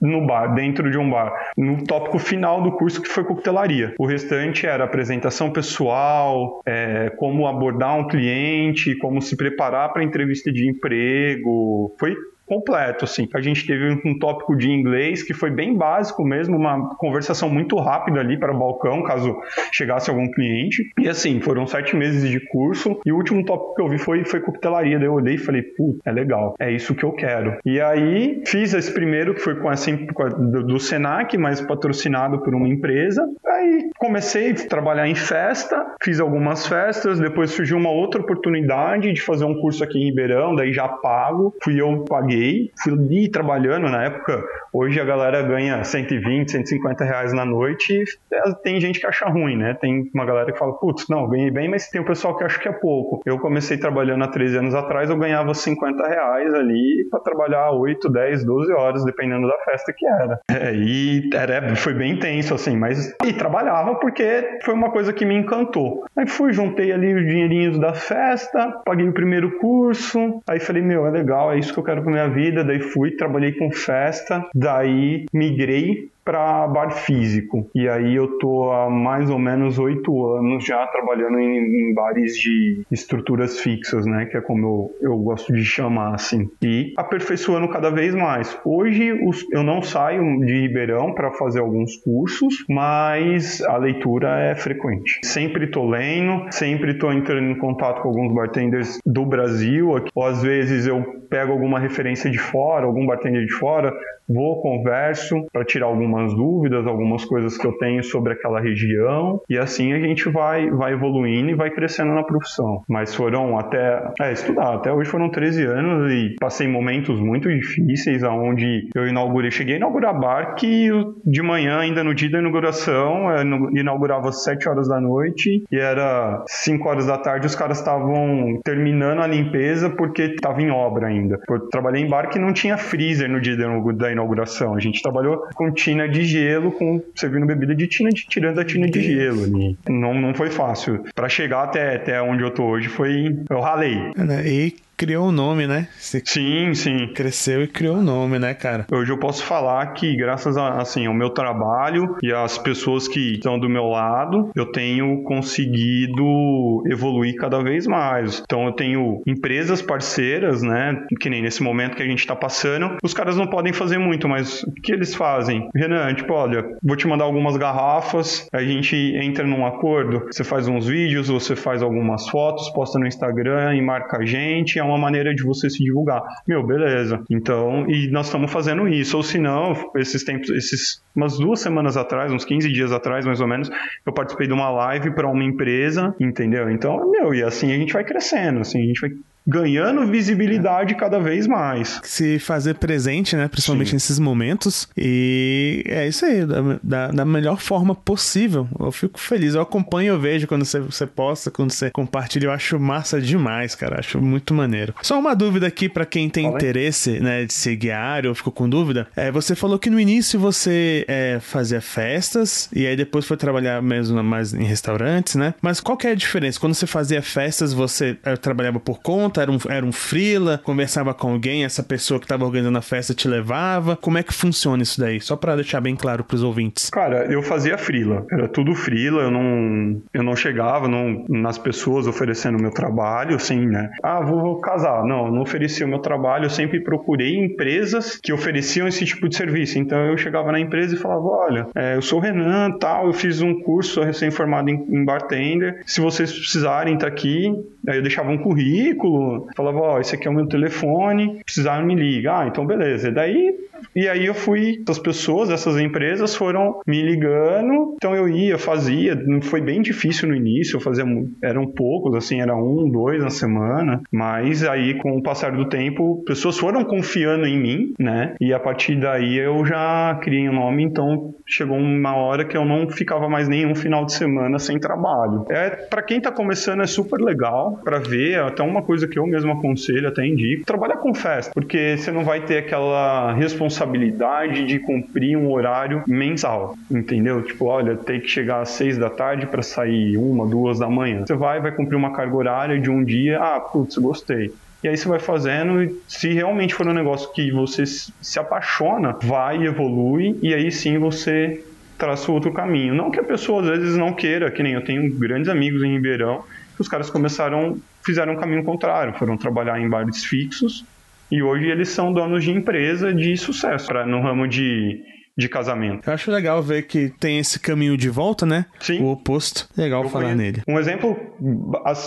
no 0.00 0.26
bar, 0.26 0.54
dentro 0.54 0.90
de 0.90 0.96
um 0.96 1.10
bar, 1.10 1.52
no 1.56 1.84
tópico 1.84 2.18
final 2.18 2.62
do 2.62 2.72
curso 2.72 3.02
que 3.02 3.08
foi 3.08 3.22
coquetelaria. 3.22 3.94
O 3.98 4.06
restante 4.06 4.66
era 4.66 4.84
apresentação 4.84 5.52
pessoal, 5.52 6.62
é, 6.64 7.10
como 7.18 7.46
abordar 7.46 7.98
um 7.98 8.08
cliente, 8.08 8.96
como 8.96 9.20
se 9.20 9.36
preparar 9.36 9.92
para 9.92 10.02
entrevista 10.02 10.50
de 10.50 10.68
emprego. 10.70 11.94
Foi 11.98 12.14
completo, 12.50 13.04
assim. 13.04 13.28
A 13.32 13.40
gente 13.40 13.64
teve 13.64 14.02
um 14.04 14.18
tópico 14.18 14.56
de 14.56 14.68
inglês 14.68 15.22
que 15.22 15.32
foi 15.32 15.52
bem 15.52 15.76
básico 15.76 16.24
mesmo, 16.24 16.56
uma 16.56 16.96
conversação 16.96 17.48
muito 17.48 17.76
rápida 17.76 18.18
ali 18.18 18.36
para 18.36 18.52
o 18.52 18.58
balcão, 18.58 19.04
caso 19.04 19.36
chegasse 19.72 20.10
algum 20.10 20.28
cliente. 20.28 20.90
E 20.98 21.08
assim, 21.08 21.40
foram 21.40 21.64
sete 21.64 21.94
meses 21.94 22.28
de 22.28 22.40
curso 22.48 23.00
e 23.06 23.12
o 23.12 23.16
último 23.16 23.44
tópico 23.44 23.76
que 23.76 23.82
eu 23.82 23.88
vi 23.88 23.98
foi, 23.98 24.24
foi 24.24 24.40
coquetelaria. 24.40 24.98
Daí 24.98 25.06
eu 25.06 25.12
olhei 25.12 25.36
e 25.36 25.38
falei, 25.38 25.62
putz, 25.62 26.00
é 26.04 26.10
legal, 26.10 26.56
é 26.58 26.72
isso 26.72 26.92
que 26.92 27.04
eu 27.04 27.12
quero. 27.12 27.56
E 27.64 27.80
aí 27.80 28.42
fiz 28.44 28.74
esse 28.74 28.92
primeiro 28.92 29.32
que 29.34 29.40
foi 29.40 29.54
com 29.54 29.70
essa 29.70 29.92
do, 29.92 30.66
do 30.66 30.80
Senac, 30.80 31.38
mas 31.38 31.60
patrocinado 31.60 32.40
por 32.40 32.52
uma 32.52 32.68
empresa. 32.68 33.24
Aí 33.46 33.90
comecei 33.96 34.50
a 34.50 34.54
trabalhar 34.54 35.06
em 35.06 35.14
festa, 35.14 35.94
fiz 36.02 36.18
algumas 36.18 36.66
festas, 36.66 37.20
depois 37.20 37.52
surgiu 37.52 37.76
uma 37.76 37.90
outra 37.90 38.20
oportunidade 38.20 39.12
de 39.12 39.20
fazer 39.22 39.44
um 39.44 39.54
curso 39.60 39.84
aqui 39.84 39.98
em 39.98 40.06
Ribeirão, 40.06 40.56
daí 40.56 40.72
já 40.72 40.88
pago, 40.88 41.54
fui 41.62 41.80
eu 41.80 42.04
paguei 42.08 42.39
fui 42.82 43.28
trabalhando 43.30 43.88
na 43.88 44.04
época. 44.04 44.42
Hoje 44.72 45.00
a 45.00 45.04
galera 45.04 45.42
ganha 45.42 45.82
120, 45.82 46.50
150 46.50 47.04
reais 47.04 47.32
na 47.32 47.44
noite 47.44 47.92
e 47.92 48.04
é, 48.34 48.52
tem 48.62 48.80
gente 48.80 49.00
que 49.00 49.06
acha 49.06 49.26
ruim, 49.26 49.56
né? 49.56 49.74
Tem 49.74 50.08
uma 50.14 50.24
galera 50.24 50.52
que 50.52 50.58
fala, 50.58 50.74
putz, 50.78 51.08
não, 51.08 51.28
ganhei 51.28 51.50
bem, 51.50 51.68
mas 51.68 51.88
tem 51.88 52.00
o 52.00 52.04
pessoal 52.04 52.36
que 52.36 52.44
acha 52.44 52.58
que 52.58 52.68
é 52.68 52.72
pouco. 52.72 53.20
Eu 53.26 53.38
comecei 53.38 53.76
trabalhando 53.76 54.22
há 54.22 54.28
13 54.28 54.58
anos 54.58 54.74
atrás, 54.74 55.10
eu 55.10 55.16
ganhava 55.16 55.52
50 55.54 56.06
reais 56.06 56.54
ali 56.54 57.06
para 57.10 57.20
trabalhar 57.20 57.72
8, 57.72 58.08
10, 58.08 58.44
12 58.44 58.72
horas, 58.72 59.04
dependendo 59.04 59.48
da 59.48 59.58
festa 59.64 59.92
que 59.96 60.06
era. 60.06 60.40
É, 60.50 60.72
e 60.74 61.28
era, 61.34 61.74
foi 61.74 61.94
bem 61.94 62.12
intenso, 62.12 62.54
assim, 62.54 62.76
mas. 62.76 63.14
E 63.24 63.32
trabalhava 63.32 63.96
porque 63.96 64.58
foi 64.62 64.74
uma 64.74 64.90
coisa 64.90 65.12
que 65.12 65.24
me 65.24 65.34
encantou. 65.34 66.04
Aí 66.16 66.28
fui, 66.28 66.52
juntei 66.52 66.92
ali 66.92 67.14
os 67.14 67.26
dinheirinhos 67.26 67.78
da 67.78 67.92
festa, 67.92 68.80
paguei 68.84 69.08
o 69.08 69.12
primeiro 69.12 69.58
curso, 69.58 70.40
aí 70.48 70.60
falei, 70.60 70.82
meu, 70.82 71.06
é 71.06 71.10
legal, 71.10 71.52
é 71.52 71.58
isso 71.58 71.72
que 71.72 71.78
eu 71.78 71.84
quero 71.84 72.02
pra 72.02 72.12
minha 72.12 72.28
vida. 72.30 72.64
Daí 72.64 72.80
fui, 72.80 73.10
trabalhei 73.10 73.52
com 73.52 73.70
festa, 73.70 74.48
daí 74.54 75.26
migrei 75.32 76.08
para 76.30 76.68
bar 76.68 76.90
físico. 76.92 77.68
E 77.74 77.88
aí 77.88 78.14
eu 78.14 78.38
tô 78.38 78.70
há 78.70 78.88
mais 78.88 79.28
ou 79.28 79.38
menos 79.38 79.80
oito 79.80 80.26
anos 80.36 80.64
já 80.64 80.86
trabalhando 80.86 81.40
em, 81.40 81.90
em, 81.90 81.92
bares 81.92 82.38
de 82.38 82.84
estruturas 82.88 83.58
fixas, 83.58 84.06
né? 84.06 84.26
Que 84.26 84.36
é 84.36 84.40
como 84.40 84.92
eu, 85.00 85.10
eu 85.10 85.18
gosto 85.18 85.52
de 85.52 85.64
chamar 85.64 86.14
assim. 86.14 86.48
E 86.62 86.94
aperfeiçoando 86.96 87.68
cada 87.68 87.90
vez 87.90 88.14
mais. 88.14 88.56
Hoje 88.64 89.12
os, 89.26 89.44
eu 89.50 89.64
não 89.64 89.82
saio 89.82 90.22
de 90.46 90.60
Ribeirão 90.60 91.14
para 91.14 91.32
fazer 91.32 91.58
alguns 91.58 91.96
cursos, 91.96 92.64
mas 92.68 93.60
a 93.62 93.76
leitura 93.76 94.38
é 94.38 94.54
frequente. 94.54 95.18
Sempre 95.24 95.66
tô 95.66 95.84
lendo, 95.88 96.46
sempre 96.52 96.94
tô 96.94 97.10
entrando 97.10 97.50
em 97.50 97.58
contato 97.58 98.02
com 98.02 98.08
alguns 98.08 98.32
bartenders 98.32 99.00
do 99.04 99.26
Brasil, 99.26 99.96
ou 100.14 100.24
às 100.24 100.44
vezes 100.44 100.86
eu 100.86 101.02
pego 101.28 101.52
alguma 101.52 101.80
referência 101.80 102.30
de 102.30 102.38
fora, 102.38 102.86
algum 102.86 103.06
bartender 103.06 103.44
de 103.46 103.52
fora, 103.52 103.92
vou, 104.28 104.60
converso 104.60 105.46
para 105.52 105.64
tirar 105.64 105.86
algumas 106.20 106.34
dúvidas, 106.34 106.86
algumas 106.86 107.24
coisas 107.24 107.56
que 107.56 107.66
eu 107.66 107.72
tenho 107.78 108.02
sobre 108.02 108.32
aquela 108.32 108.60
região, 108.60 109.40
e 109.48 109.56
assim 109.56 109.92
a 109.92 110.00
gente 110.00 110.28
vai, 110.28 110.70
vai 110.70 110.92
evoluindo 110.92 111.50
e 111.50 111.54
vai 111.54 111.70
crescendo 111.70 112.12
na 112.12 112.22
profissão. 112.22 112.82
Mas 112.88 113.14
foram 113.14 113.58
até, 113.58 114.12
é, 114.20 114.32
estudar, 114.32 114.74
até 114.74 114.92
hoje 114.92 115.10
foram 115.10 115.30
13 115.30 115.64
anos 115.64 116.12
e 116.12 116.36
passei 116.38 116.68
momentos 116.68 117.18
muito 117.18 117.48
difíceis, 117.48 118.22
aonde 118.22 118.88
eu 118.94 119.06
inaugurei, 119.06 119.50
cheguei 119.50 119.74
a 119.74 119.78
inaugurar 119.78 120.18
bar 120.18 120.54
que 120.54 120.90
de 121.24 121.42
manhã, 121.42 121.78
ainda 121.78 122.04
no 122.04 122.14
dia 122.14 122.30
da 122.30 122.38
inauguração, 122.38 123.26
inaugurava 123.74 124.28
às 124.28 124.44
7 124.44 124.68
horas 124.68 124.88
da 124.88 125.00
noite 125.00 125.64
e 125.70 125.78
era 125.78 126.42
5 126.46 126.88
horas 126.88 127.06
da 127.06 127.18
tarde, 127.18 127.46
os 127.46 127.54
caras 127.54 127.78
estavam 127.78 128.60
terminando 128.64 129.20
a 129.20 129.26
limpeza 129.26 129.90
porque 129.90 130.22
estava 130.22 130.60
em 130.60 130.70
obra 130.70 131.08
ainda. 131.08 131.38
Eu 131.48 131.68
trabalhei 131.68 132.02
em 132.02 132.08
bar 132.08 132.28
que 132.28 132.38
não 132.38 132.52
tinha 132.52 132.76
freezer 132.76 133.30
no 133.30 133.40
dia 133.40 133.56
da 133.56 134.12
inauguração. 134.12 134.74
A 134.74 134.80
gente 134.80 135.02
trabalhou 135.02 135.44
com 135.54 135.72
tina 135.72 135.99
de 136.06 136.24
gelo, 136.24 136.72
com 136.72 137.02
servindo 137.14 137.46
bebida 137.46 137.74
de 137.74 137.86
tina, 137.86 138.10
de, 138.10 138.26
tirando 138.26 138.58
a 138.58 138.64
tina 138.64 138.88
de 138.88 139.02
gelo 139.02 139.44
ali. 139.44 139.78
Não, 139.88 140.14
não 140.14 140.34
foi 140.34 140.50
fácil. 140.50 141.04
Para 141.14 141.28
chegar 141.28 141.64
até, 141.64 141.96
até 141.96 142.22
onde 142.22 142.42
eu 142.42 142.50
tô 142.50 142.64
hoje 142.64 142.88
foi. 142.88 143.36
Eu 143.48 143.60
ralei. 143.60 143.96
E 144.44 144.74
criou 145.00 145.28
um 145.28 145.32
nome, 145.32 145.66
né? 145.66 145.88
Você 145.96 146.20
sim, 146.22 146.74
sim. 146.74 147.14
Cresceu 147.14 147.62
e 147.62 147.66
criou 147.66 147.96
um 147.96 148.02
nome, 148.02 148.38
né, 148.38 148.52
cara? 148.52 148.84
Hoje 148.92 149.10
eu 149.10 149.16
posso 149.18 149.42
falar 149.42 149.94
que 149.94 150.14
graças 150.14 150.58
a, 150.58 150.74
assim, 150.74 151.06
ao 151.06 151.14
meu 151.14 151.30
trabalho 151.30 152.18
e 152.22 152.30
às 152.30 152.58
pessoas 152.58 153.08
que 153.08 153.32
estão 153.32 153.58
do 153.58 153.66
meu 153.66 153.86
lado, 153.86 154.50
eu 154.54 154.70
tenho 154.70 155.22
conseguido 155.22 156.82
evoluir 156.86 157.34
cada 157.36 157.62
vez 157.62 157.86
mais. 157.86 158.42
Então 158.44 158.66
eu 158.66 158.72
tenho 158.72 159.22
empresas 159.26 159.80
parceiras, 159.80 160.62
né? 160.62 160.94
Que 161.18 161.30
nem 161.30 161.40
nesse 161.40 161.62
momento 161.62 161.96
que 161.96 162.02
a 162.02 162.06
gente 162.06 162.18
está 162.18 162.36
passando, 162.36 162.98
os 163.02 163.14
caras 163.14 163.38
não 163.38 163.46
podem 163.46 163.72
fazer 163.72 163.96
muito, 163.96 164.28
mas 164.28 164.62
o 164.64 164.72
que 164.82 164.92
eles 164.92 165.14
fazem? 165.14 165.66
Renan, 165.74 166.12
tipo, 166.12 166.34
olha, 166.34 166.62
vou 166.82 166.94
te 166.94 167.08
mandar 167.08 167.24
algumas 167.24 167.56
garrafas, 167.56 168.46
a 168.52 168.62
gente 168.62 168.94
entra 169.16 169.46
num 169.46 169.64
acordo, 169.64 170.26
você 170.30 170.44
faz 170.44 170.68
uns 170.68 170.86
vídeos, 170.86 171.28
você 171.28 171.56
faz 171.56 171.82
algumas 171.82 172.28
fotos, 172.28 172.68
posta 172.74 172.98
no 172.98 173.06
Instagram 173.06 173.74
e 173.74 173.80
marca 173.80 174.18
a 174.18 174.26
gente, 174.26 174.78
é 174.78 174.89
uma 174.90 174.98
maneira 174.98 175.34
de 175.34 175.42
você 175.42 175.70
se 175.70 175.82
divulgar. 175.82 176.22
Meu, 176.46 176.64
beleza. 176.66 177.22
Então, 177.30 177.88
e 177.88 178.10
nós 178.10 178.26
estamos 178.26 178.50
fazendo 178.50 178.88
isso. 178.88 179.16
Ou 179.16 179.22
se 179.22 179.38
não, 179.38 179.72
esses 179.96 180.24
tempos, 180.24 180.50
esses 180.50 181.02
umas 181.14 181.38
duas 181.38 181.60
semanas 181.60 181.96
atrás, 181.96 182.32
uns 182.32 182.44
15 182.44 182.72
dias 182.72 182.92
atrás, 182.92 183.26
mais 183.26 183.40
ou 183.40 183.48
menos, 183.48 183.70
eu 184.06 184.12
participei 184.12 184.46
de 184.46 184.52
uma 184.52 184.70
live 184.70 185.10
para 185.12 185.28
uma 185.28 185.44
empresa, 185.44 186.14
entendeu? 186.20 186.70
Então, 186.70 187.10
meu, 187.10 187.34
e 187.34 187.42
assim 187.42 187.72
a 187.72 187.76
gente 187.76 187.92
vai 187.92 188.04
crescendo, 188.04 188.60
assim, 188.60 188.80
a 188.80 188.86
gente 188.86 189.00
vai 189.00 189.10
ganhando 189.46 190.06
visibilidade 190.06 190.94
cada 190.94 191.18
vez 191.18 191.46
mais. 191.46 192.00
Se 192.04 192.38
fazer 192.38 192.74
presente, 192.74 193.36
né? 193.36 193.48
Principalmente 193.48 193.90
Sim. 193.90 193.96
nesses 193.96 194.18
momentos. 194.18 194.88
E 194.96 195.82
é 195.86 196.06
isso 196.06 196.24
aí, 196.24 196.44
da, 196.44 196.78
da, 196.82 197.06
da, 197.08 197.24
melhor 197.24 197.58
forma 197.60 197.94
possível. 197.94 198.68
Eu 198.78 198.92
fico 198.92 199.18
feliz. 199.18 199.54
Eu 199.54 199.62
acompanho, 199.62 200.14
eu 200.14 200.20
vejo 200.20 200.46
quando 200.46 200.64
você, 200.64 200.80
você 200.80 201.06
posta, 201.06 201.50
quando 201.50 201.72
você 201.72 201.90
compartilha. 201.90 202.46
Eu 202.46 202.52
acho 202.52 202.78
massa 202.78 203.20
demais, 203.20 203.74
cara. 203.74 203.98
Acho 203.98 204.20
muito 204.20 204.54
maneiro. 204.54 204.94
Só 205.02 205.18
uma 205.18 205.34
dúvida 205.34 205.66
aqui 205.66 205.88
para 205.88 206.06
quem 206.06 206.28
tem 206.28 206.44
Fala 206.44 206.56
interesse, 206.56 207.20
né, 207.20 207.44
de 207.44 207.52
ser 207.52 207.76
guiário 207.76 208.30
ou 208.30 208.34
ficou 208.34 208.52
com 208.52 208.68
dúvida. 208.68 209.06
É, 209.16 209.30
você 209.30 209.54
falou 209.54 209.78
que 209.78 209.90
no 209.90 209.98
início 209.98 210.38
você 210.38 211.04
é, 211.08 211.38
fazia 211.40 211.80
festas 211.80 212.68
e 212.72 212.86
aí 212.86 212.96
depois 212.96 213.26
foi 213.26 213.36
trabalhar 213.36 213.82
mesmo 213.82 214.22
mais 214.22 214.52
em 214.52 214.64
restaurantes, 214.64 215.34
né? 215.34 215.54
Mas 215.60 215.80
qual 215.80 215.96
que 215.96 216.06
é 216.06 216.10
a 216.10 216.14
diferença? 216.14 216.60
Quando 216.60 216.74
você 216.74 216.86
fazia 216.86 217.22
festas, 217.22 217.72
você 217.72 218.16
é, 218.22 218.36
trabalhava 218.36 218.78
por 218.78 219.00
conta? 219.00 219.29
Era 219.38 219.50
um, 219.50 219.58
era 219.68 219.84
um 219.86 219.92
freela? 219.92 220.58
Conversava 220.62 221.12
com 221.12 221.32
alguém? 221.32 221.64
Essa 221.64 221.82
pessoa 221.82 222.18
que 222.18 222.24
estava 222.24 222.44
organizando 222.44 222.78
a 222.78 222.82
festa 222.82 223.14
te 223.14 223.28
levava? 223.28 223.96
Como 223.96 224.18
é 224.18 224.22
que 224.22 224.32
funciona 224.32 224.82
isso 224.82 225.00
daí? 225.00 225.20
Só 225.20 225.36
para 225.36 225.56
deixar 225.56 225.80
bem 225.80 225.94
claro 225.94 226.24
para 226.24 226.34
os 226.34 226.42
ouvintes. 226.42 226.90
Cara, 226.90 227.26
eu 227.32 227.42
fazia 227.42 227.76
freela. 227.76 228.24
Era 228.30 228.48
tudo 228.48 228.74
freela. 228.74 229.22
Eu 229.22 229.30
não, 229.30 230.02
eu 230.12 230.22
não 230.22 230.34
chegava 230.34 230.88
não, 230.88 231.24
nas 231.28 231.58
pessoas 231.58 232.06
oferecendo 232.06 232.60
meu 232.60 232.70
trabalho, 232.70 233.36
assim, 233.36 233.66
né? 233.66 233.90
Ah, 234.02 234.20
vou, 234.20 234.40
vou 234.40 234.60
casar. 234.60 235.04
Não, 235.04 235.30
não 235.30 235.42
oferecia 235.42 235.86
o 235.86 235.88
meu 235.88 235.98
trabalho. 235.98 236.46
Eu 236.46 236.50
sempre 236.50 236.80
procurei 236.80 237.36
empresas 237.36 238.18
que 238.22 238.32
ofereciam 238.32 238.88
esse 238.88 239.04
tipo 239.04 239.28
de 239.28 239.36
serviço. 239.36 239.78
Então 239.78 239.98
eu 240.06 240.16
chegava 240.16 240.50
na 240.52 240.60
empresa 240.60 240.94
e 240.94 240.98
falava: 240.98 241.22
olha, 241.22 241.66
é, 241.74 241.96
eu 241.96 242.02
sou 242.02 242.18
o 242.18 242.22
Renan, 242.22 242.72
tal, 242.78 243.06
eu 243.06 243.12
fiz 243.12 243.40
um 243.40 243.60
curso 243.62 244.02
recém-formado 244.02 244.70
em, 244.70 244.74
em 244.88 245.04
bartender. 245.04 245.82
Se 245.86 246.00
vocês 246.00 246.32
precisarem, 246.32 246.96
tá 246.96 247.06
aqui. 247.06 247.52
Aí 247.88 247.96
eu 247.96 248.02
deixava 248.02 248.30
um 248.30 248.38
currículo, 248.38 249.19
falava, 249.56 249.78
ó, 249.78 249.94
oh, 249.96 250.00
esse 250.00 250.14
aqui 250.14 250.26
é 250.26 250.30
o 250.30 250.34
meu 250.34 250.46
telefone, 250.46 251.40
precisar 251.44 251.84
me 251.84 251.94
liga. 251.94 252.40
Ah, 252.40 252.46
então 252.46 252.66
beleza. 252.66 253.08
E 253.08 253.12
daí 253.12 253.54
e 253.94 254.08
aí 254.08 254.26
eu 254.26 254.34
fui, 254.34 254.82
as 254.88 254.98
pessoas, 254.98 255.50
essas 255.50 255.78
empresas 255.78 256.34
foram 256.34 256.80
me 256.86 257.02
ligando, 257.02 257.94
então 257.96 258.14
eu 258.14 258.28
ia, 258.28 258.58
fazia, 258.58 259.18
foi 259.42 259.60
bem 259.60 259.80
difícil 259.80 260.28
no 260.28 260.34
início, 260.34 260.76
eu 260.76 260.80
fazia, 260.80 261.04
eram 261.42 261.66
poucos, 261.66 262.14
assim, 262.14 262.40
era 262.40 262.54
um, 262.54 262.88
dois 262.90 263.22
na 263.22 263.30
semana, 263.30 264.00
mas 264.12 264.64
aí 264.64 264.94
com 264.98 265.16
o 265.16 265.22
passar 265.22 265.52
do 265.52 265.68
tempo, 265.68 266.22
pessoas 266.24 266.58
foram 266.58 266.84
confiando 266.84 267.46
em 267.46 267.58
mim, 267.58 267.94
né, 267.98 268.34
e 268.40 268.52
a 268.52 268.60
partir 268.60 268.96
daí 269.00 269.38
eu 269.38 269.64
já 269.64 270.18
criei 270.22 270.48
um 270.48 270.54
nome, 270.54 270.84
então 270.84 271.34
chegou 271.46 271.76
uma 271.76 272.14
hora 272.16 272.44
que 272.44 272.56
eu 272.56 272.64
não 272.64 272.88
ficava 272.88 273.28
mais 273.28 273.48
nenhum 273.48 273.74
final 273.74 274.04
de 274.04 274.12
semana 274.12 274.58
sem 274.58 274.78
trabalho. 274.78 275.44
É, 275.50 275.70
para 275.70 276.02
quem 276.02 276.20
tá 276.20 276.30
começando 276.30 276.82
é 276.82 276.86
super 276.86 277.20
legal 277.20 277.80
para 277.84 277.98
ver, 277.98 278.40
até 278.40 278.62
uma 278.62 278.82
coisa 278.82 279.08
que 279.10 279.18
eu 279.18 279.26
mesmo 279.26 279.52
aconselho, 279.52 280.08
até 280.08 280.26
indico, 280.26 280.64
trabalhar 280.64 280.96
com 280.96 281.12
festa, 281.14 281.52
porque 281.52 281.96
você 281.98 282.10
não 282.10 282.24
vai 282.24 282.40
ter 282.40 282.58
aquela 282.58 283.32
responsabilidade 283.34 283.90
responsabilidade 283.90 284.64
de 284.64 284.78
cumprir 284.78 285.36
um 285.36 285.50
horário 285.50 286.02
mensal, 286.06 286.76
entendeu? 286.90 287.42
Tipo, 287.42 287.66
olha, 287.66 287.96
tem 287.96 288.20
que 288.20 288.28
chegar 288.28 288.60
às 288.60 288.70
seis 288.70 288.98
da 288.98 289.10
tarde 289.10 289.46
para 289.46 289.62
sair 289.62 290.16
uma, 290.16 290.46
duas 290.46 290.78
da 290.78 290.88
manhã. 290.88 291.24
Você 291.26 291.34
vai, 291.34 291.60
vai 291.60 291.72
cumprir 291.72 291.96
uma 291.96 292.12
carga 292.12 292.34
horária 292.36 292.80
de 292.80 292.90
um 292.90 293.04
dia, 293.04 293.38
ah, 293.38 293.60
putz, 293.60 293.96
gostei. 293.98 294.52
E 294.82 294.88
aí 294.88 294.96
você 294.96 295.08
vai 295.08 295.18
fazendo, 295.18 295.82
e 295.82 295.94
se 296.08 296.32
realmente 296.32 296.74
for 296.74 296.88
um 296.88 296.94
negócio 296.94 297.30
que 297.32 297.50
você 297.52 297.84
se 297.86 298.38
apaixona, 298.38 299.16
vai, 299.22 299.62
evolui, 299.62 300.38
e 300.42 300.54
aí 300.54 300.72
sim 300.72 300.98
você 300.98 301.62
traça 301.98 302.32
outro 302.32 302.50
caminho. 302.52 302.94
Não 302.94 303.10
que 303.10 303.20
a 303.20 303.24
pessoa 303.24 303.60
às 303.60 303.68
vezes 303.78 303.96
não 303.96 304.14
queira, 304.14 304.50
que 304.50 304.62
nem 304.62 304.72
eu 304.72 304.82
tenho 304.82 305.12
grandes 305.12 305.50
amigos 305.50 305.82
em 305.82 305.92
Ribeirão, 305.92 306.42
que 306.74 306.80
os 306.80 306.88
caras 306.88 307.10
começaram, 307.10 307.76
fizeram 308.04 308.34
um 308.34 308.36
caminho 308.36 308.64
contrário, 308.64 309.14
foram 309.14 309.36
trabalhar 309.36 309.80
em 309.80 309.88
bares 309.88 310.24
fixos, 310.24 310.84
e 311.30 311.42
hoje 311.42 311.66
eles 311.66 311.88
são 311.88 312.12
donos 312.12 312.42
de 312.42 312.50
empresa 312.50 313.14
de 313.14 313.36
sucesso. 313.36 313.86
Pra, 313.86 314.04
no 314.04 314.20
ramo 314.20 314.48
de, 314.48 315.02
de 315.40 315.48
casamento. 315.48 316.08
Eu 316.08 316.12
acho 316.12 316.30
legal 316.30 316.62
ver 316.62 316.82
que 316.86 317.12
tem 317.18 317.38
esse 317.38 317.58
caminho 317.58 317.96
de 317.96 318.08
volta, 318.08 318.44
né? 318.46 318.66
Sim. 318.78 319.00
O 319.02 319.10
oposto. 319.10 319.68
Legal 319.76 320.02
Eu 320.04 320.08
falar 320.08 320.24
conheço- 320.26 320.42
nele. 320.42 320.62
Um 320.68 320.78
exemplo, 320.78 321.16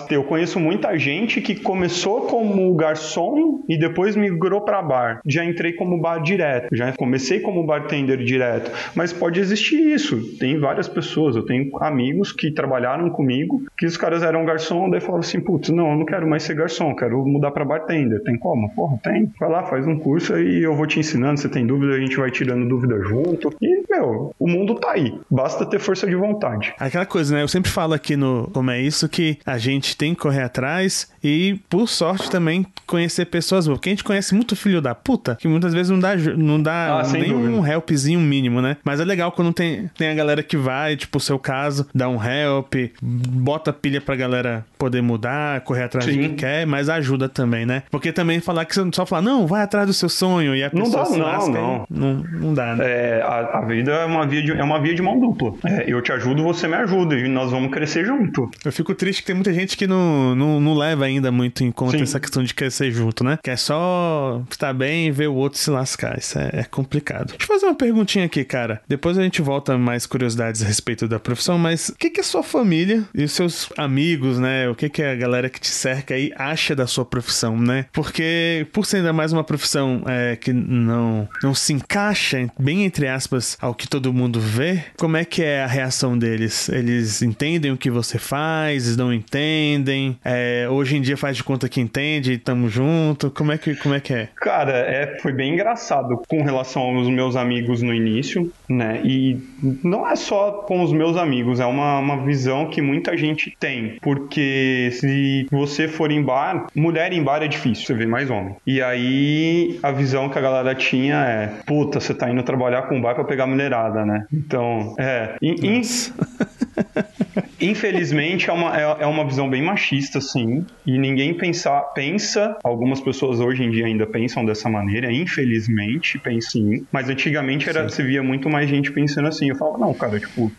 eu 0.10 0.24
conheço 0.24 0.60
muita 0.60 0.98
gente 0.98 1.42
que 1.42 1.56
começou 1.56 2.22
como 2.28 2.74
garçom 2.75 3.63
e 3.68 3.78
depois 3.78 4.16
migrou 4.16 4.62
para 4.62 4.82
bar. 4.82 5.20
Já 5.25 5.44
entrei 5.44 5.74
como 5.74 6.00
bar 6.00 6.20
direto, 6.20 6.75
já 6.75 6.92
comecei 6.94 7.40
como 7.40 7.66
bartender 7.66 8.18
direto, 8.24 8.72
mas 8.96 9.12
pode 9.12 9.40
existir 9.40 9.75
isso. 9.94 10.22
Tem 10.38 10.60
várias 10.60 10.88
pessoas, 10.88 11.36
eu 11.36 11.44
tenho 11.46 11.70
amigos 11.82 12.32
que 12.32 12.52
trabalharam 12.52 13.10
comigo, 13.10 13.63
que 13.78 13.86
os 13.86 13.98
caras 13.98 14.22
eram 14.24 14.46
garçom, 14.46 14.90
daí 14.90 15.00
falavam 15.00 15.22
assim, 15.22 15.40
putz, 15.40 15.70
não, 15.70 15.92
eu 15.92 15.98
não 15.98 16.06
quero 16.06 16.28
mais 16.28 16.44
ser 16.44 16.56
garçom, 16.56 16.96
quero 16.96 17.25
mudar 17.25 17.52
para 17.52 17.66
bartender. 17.66 18.22
Tem 18.24 18.38
como? 18.38 18.70
Porra, 18.75 18.98
tem. 19.04 19.32
Vai 19.40 19.50
lá, 19.50 19.63
faz 19.63 19.88
um 19.88 19.98
curso 19.98 20.34
aí 20.34 20.62
eu 20.63 20.75
vou 20.75 20.86
te 20.86 21.00
ensinando, 21.00 21.40
você 21.40 21.50
tem 21.50 21.66
dúvida, 21.66 21.94
a 21.96 22.00
gente 22.00 22.16
vai 22.18 22.30
tirando 22.30 22.68
dúvida 22.68 23.00
junto. 23.02 23.23
E, 23.62 23.84
meu, 23.89 24.34
o 24.39 24.48
mundo 24.48 24.75
tá 24.75 24.92
aí. 24.92 25.13
Basta 25.30 25.65
ter 25.65 25.80
força 25.80 26.06
de 26.08 26.15
vontade. 26.15 26.74
Aquela 26.80 27.06
coisa, 27.06 27.36
né? 27.36 27.42
Eu 27.44 27.48
sempre 27.48 27.72
falo 27.72 27.94
aqui 27.94 28.15
no 28.15 28.50
Como 28.53 28.70
é 28.72 28.82
Isso 28.82 29.08
que 29.08 29.38
a 29.46 29.58
gente 29.58 29.96
tem 29.96 30.13
que 30.13 30.22
correr 30.22 30.42
atrás 30.44 31.12
e, 31.24 31.60
por 31.70 31.88
sorte, 31.88 32.30
também 32.30 32.65
conhecer 32.86 33.25
pessoas 33.25 33.65
boas. 33.68 33.77
Porque 33.80 33.89
a 33.89 33.92
gente 33.94 34.03
conhece 34.03 34.34
muito 34.36 34.56
filho 34.56 34.82
da 34.82 34.94
puta, 34.94 35.36
que 35.39 35.48
muitas 35.48 35.74
vezes 35.74 35.89
não 35.89 36.00
dá, 36.00 36.15
não 36.15 36.62
dá 36.62 37.00
Ah, 37.01 37.08
nem 37.12 37.34
um 37.34 37.65
helpzinho 37.65 38.20
mínimo, 38.20 38.62
né? 38.62 38.77
Mas 38.84 39.00
é 39.00 39.06
legal 39.06 39.32
quando 39.32 39.53
tem, 39.53 39.89
tem 39.98 40.10
a 40.10 40.13
galera 40.13 40.44
que 40.44 40.58
vai, 40.58 40.96
tipo, 40.96 41.18
o 41.18 41.22
seu 41.22 41.39
caso, 41.39 41.88
dá 41.94 42.08
um 42.10 42.18
help, 42.24 42.74
bota 43.01 43.72
pilha 43.74 44.01
pra 44.01 44.15
galera 44.15 44.65
poder 44.77 45.01
mudar, 45.01 45.62
correr 45.62 45.84
atrás 45.84 46.06
do 46.06 46.12
Sim. 46.12 46.30
que 46.30 46.36
quer, 46.36 46.65
mas 46.68 46.89
ajuda 46.89 47.30
também, 47.30 47.65
né? 47.65 47.84
Porque 47.89 48.12
também 48.12 48.39
falar 48.39 48.65
que 48.65 48.75
você 48.75 48.84
só 48.94 49.06
falar, 49.06 49.22
não, 49.22 49.48
vai 49.48 49.62
atrás 49.62 49.88
do 49.88 49.94
seu 49.94 50.10
sonho 50.10 50.56
e 50.56 50.63
a 50.63 50.70
Não 50.74 50.84
pessoa 50.84 51.03
dá, 51.03 51.06
se 51.06 51.18
não, 51.18 51.25
lasca, 51.25 51.51
não. 51.51 51.86
não. 51.89 52.13
Não 52.34 52.53
dá, 52.53 52.75
né? 52.75 52.84
É, 52.86 53.12
a, 53.22 53.60
a 53.60 53.65
vida 53.65 53.91
é 53.91 54.05
uma 54.05 54.25
via 54.25 54.41
de, 54.41 54.51
é 54.51 54.63
uma 54.63 54.79
via 54.79 54.93
de 54.93 55.01
mão 55.01 55.20
dupla. 55.20 55.53
É, 55.65 55.86
eu 55.88 56.01
te 56.01 56.12
ajudo, 56.12 56.43
você 56.43 56.67
me 56.67 56.75
ajuda 56.75 57.15
e 57.15 57.27
nós 57.27 57.51
vamos 57.51 57.72
crescer 57.72 58.05
junto. 58.05 58.50
Eu 58.63 58.72
fico 58.72 58.93
triste 58.96 59.22
que 59.22 59.27
tem 59.27 59.36
muita 59.36 59.53
gente 59.53 59.77
que 59.77 59.88
não, 59.88 60.36
não, 60.36 60.60
não 60.60 60.74
leva 60.74 61.05
ainda 61.05 61.32
muito 61.32 61.63
em 61.63 61.72
conta 61.72 61.98
Sim. 61.98 62.03
essa 62.03 62.20
questão 62.20 62.43
de 62.43 62.53
crescer 62.53 62.91
junto, 62.91 63.24
né? 63.24 63.38
Que 63.43 63.51
é 63.51 63.55
só 63.55 64.41
estar 64.50 64.74
bem 64.74 65.08
e 65.08 65.12
ver 65.12 65.27
o 65.27 65.36
outro 65.36 65.60
se 65.60 65.70
lascar. 65.70 66.17
Isso 66.17 66.38
é, 66.39 66.50
é 66.53 66.63
complicado. 66.63 67.29
Deixa 67.29 67.43
eu 67.43 67.48
fazer 67.48 67.65
uma 67.65 67.75
perguntinha 67.75 68.25
aqui, 68.25 68.43
cara. 68.43 68.82
Depois 68.88 69.17
a 69.17 69.24
gente 69.24 69.41
volta 69.41 69.77
mais 69.77 70.05
curiosidades 70.05 70.63
a 70.63 70.65
respeito 70.65 71.08
da 71.08 71.20
profissão, 71.20 71.58
mas 71.58 71.89
o 71.89 71.96
que, 71.96 72.10
que 72.10 72.20
a 72.20 72.24
sua 72.24 72.43
família 72.43 73.03
e 73.13 73.24
os 73.24 73.32
seus 73.32 73.70
amigos, 73.77 74.39
né? 74.39 74.70
O 74.70 74.75
que, 74.75 74.89
que 74.89 75.03
a 75.03 75.15
galera 75.15 75.50
que 75.50 75.60
te 75.60 75.70
cerca 75.70 76.13
aí 76.13 76.32
acha 76.36 76.75
da 76.75 76.88
sua 76.88 77.05
profissão, 77.05 77.58
né? 77.58 77.86
Porque 77.91 78.67
por 78.72 78.86
ser 78.86 78.98
ainda 78.98 79.13
mais 79.13 79.34
uma 79.34 79.43
profissão 79.43 80.03
é, 80.08 80.36
que 80.36 80.53
não, 80.53 81.27
não 81.41 81.53
se 81.53 81.74
encaixa, 81.74 82.48
bem 82.60 82.86
entre 82.93 83.07
aspas, 83.07 83.57
ao 83.59 83.73
que 83.73 83.88
todo 83.88 84.13
mundo 84.13 84.39
vê, 84.39 84.83
como 85.00 85.17
é 85.17 85.25
que 85.25 85.41
é 85.41 85.63
a 85.63 85.67
reação 85.67 86.15
deles? 86.15 86.69
Eles 86.69 87.23
entendem 87.23 87.71
o 87.71 87.77
que 87.77 87.89
você 87.89 88.19
faz, 88.19 88.85
eles 88.85 88.97
não 88.97 89.12
entendem? 89.12 90.15
É, 90.23 90.67
hoje 90.69 90.95
em 90.95 91.01
dia 91.01 91.17
faz 91.17 91.35
de 91.35 91.43
conta 91.43 91.67
que 91.67 91.81
entende 91.81 92.33
e 92.33 92.38
tamo 92.38 92.69
junto? 92.69 93.31
Como 93.31 93.51
é 93.51 93.57
que, 93.57 93.75
como 93.77 93.95
é, 93.95 94.00
que 94.00 94.13
é? 94.13 94.29
Cara, 94.35 94.77
é, 94.77 95.17
foi 95.19 95.33
bem 95.33 95.55
engraçado 95.55 96.21
com 96.27 96.43
relação 96.43 96.83
aos 96.83 97.09
meus 97.09 97.35
amigos 97.35 97.81
no 97.81 97.91
início, 97.91 98.53
né? 98.69 99.01
E 99.03 99.39
não 99.83 100.07
é 100.07 100.15
só 100.15 100.51
com 100.51 100.83
os 100.83 100.93
meus 100.93 101.17
amigos, 101.17 101.59
é 101.59 101.65
uma, 101.65 101.97
uma 101.97 102.23
visão 102.23 102.69
que 102.69 102.79
muita 102.79 103.17
gente 103.17 103.57
tem. 103.59 103.97
Porque 104.03 104.89
se 104.91 105.47
você 105.50 105.88
for 105.88 106.12
em 106.12 106.21
bar, 106.21 106.67
mulher 106.75 107.12
em 107.12 107.23
bar 107.23 107.41
é 107.41 107.47
difícil, 107.47 107.88
você 107.88 107.95
vê 107.95 108.05
mais 108.05 108.29
homem. 108.29 108.55
E 108.67 108.83
aí 108.83 109.79
a 109.81 109.91
visão 109.91 110.29
que 110.29 110.38
a 110.38 110.41
galera 110.41 110.75
tinha 110.75 111.15
é: 111.25 111.47
puta, 111.65 112.00
você 112.00 112.13
tá 112.13 112.29
indo 112.29 112.43
trabalhar 112.43 112.83
com 112.88 113.02
bar 113.02 113.16
pra 113.16 113.24
pegar 113.24 113.48
mulherada, 113.48 114.06
né? 114.06 114.25
Então, 114.32 114.94
é. 115.00 115.36
in- 115.42 115.56
in- 115.63 115.82
Infelizmente 117.62 118.50
é 118.50 118.54
uma, 118.54 118.78
é, 118.78 119.04
é 119.04 119.06
uma 119.06 119.25
visão 119.25 119.50
bem 119.50 119.62
machista, 119.62 120.20
sim. 120.20 120.66
E 120.86 120.98
ninguém 121.00 121.34
pensa, 121.36 121.80
pensa, 121.96 122.58
algumas 122.63 123.00
pessoas 123.00 123.40
hoje 123.40 123.63
em 123.63 123.70
dia 123.72 123.86
ainda 123.86 124.06
pensam 124.06 124.44
dessa 124.46 124.70
maneira, 124.70 125.12
infelizmente, 125.12 126.20
pensam 126.20 126.44
sim. 126.52 126.86
Mas 126.92 127.10
antigamente 127.10 127.70
era, 127.70 127.88
se 127.88 128.04
via 128.04 128.22
muito 128.22 128.50
mais 128.50 128.70
gente 128.70 128.92
pensando 128.92 129.28
assim. 129.28 129.50
Eu 129.50 129.56
falava, 129.56 129.78
não, 129.78 129.94
cara, 129.94 130.20
tipo. 130.20 130.52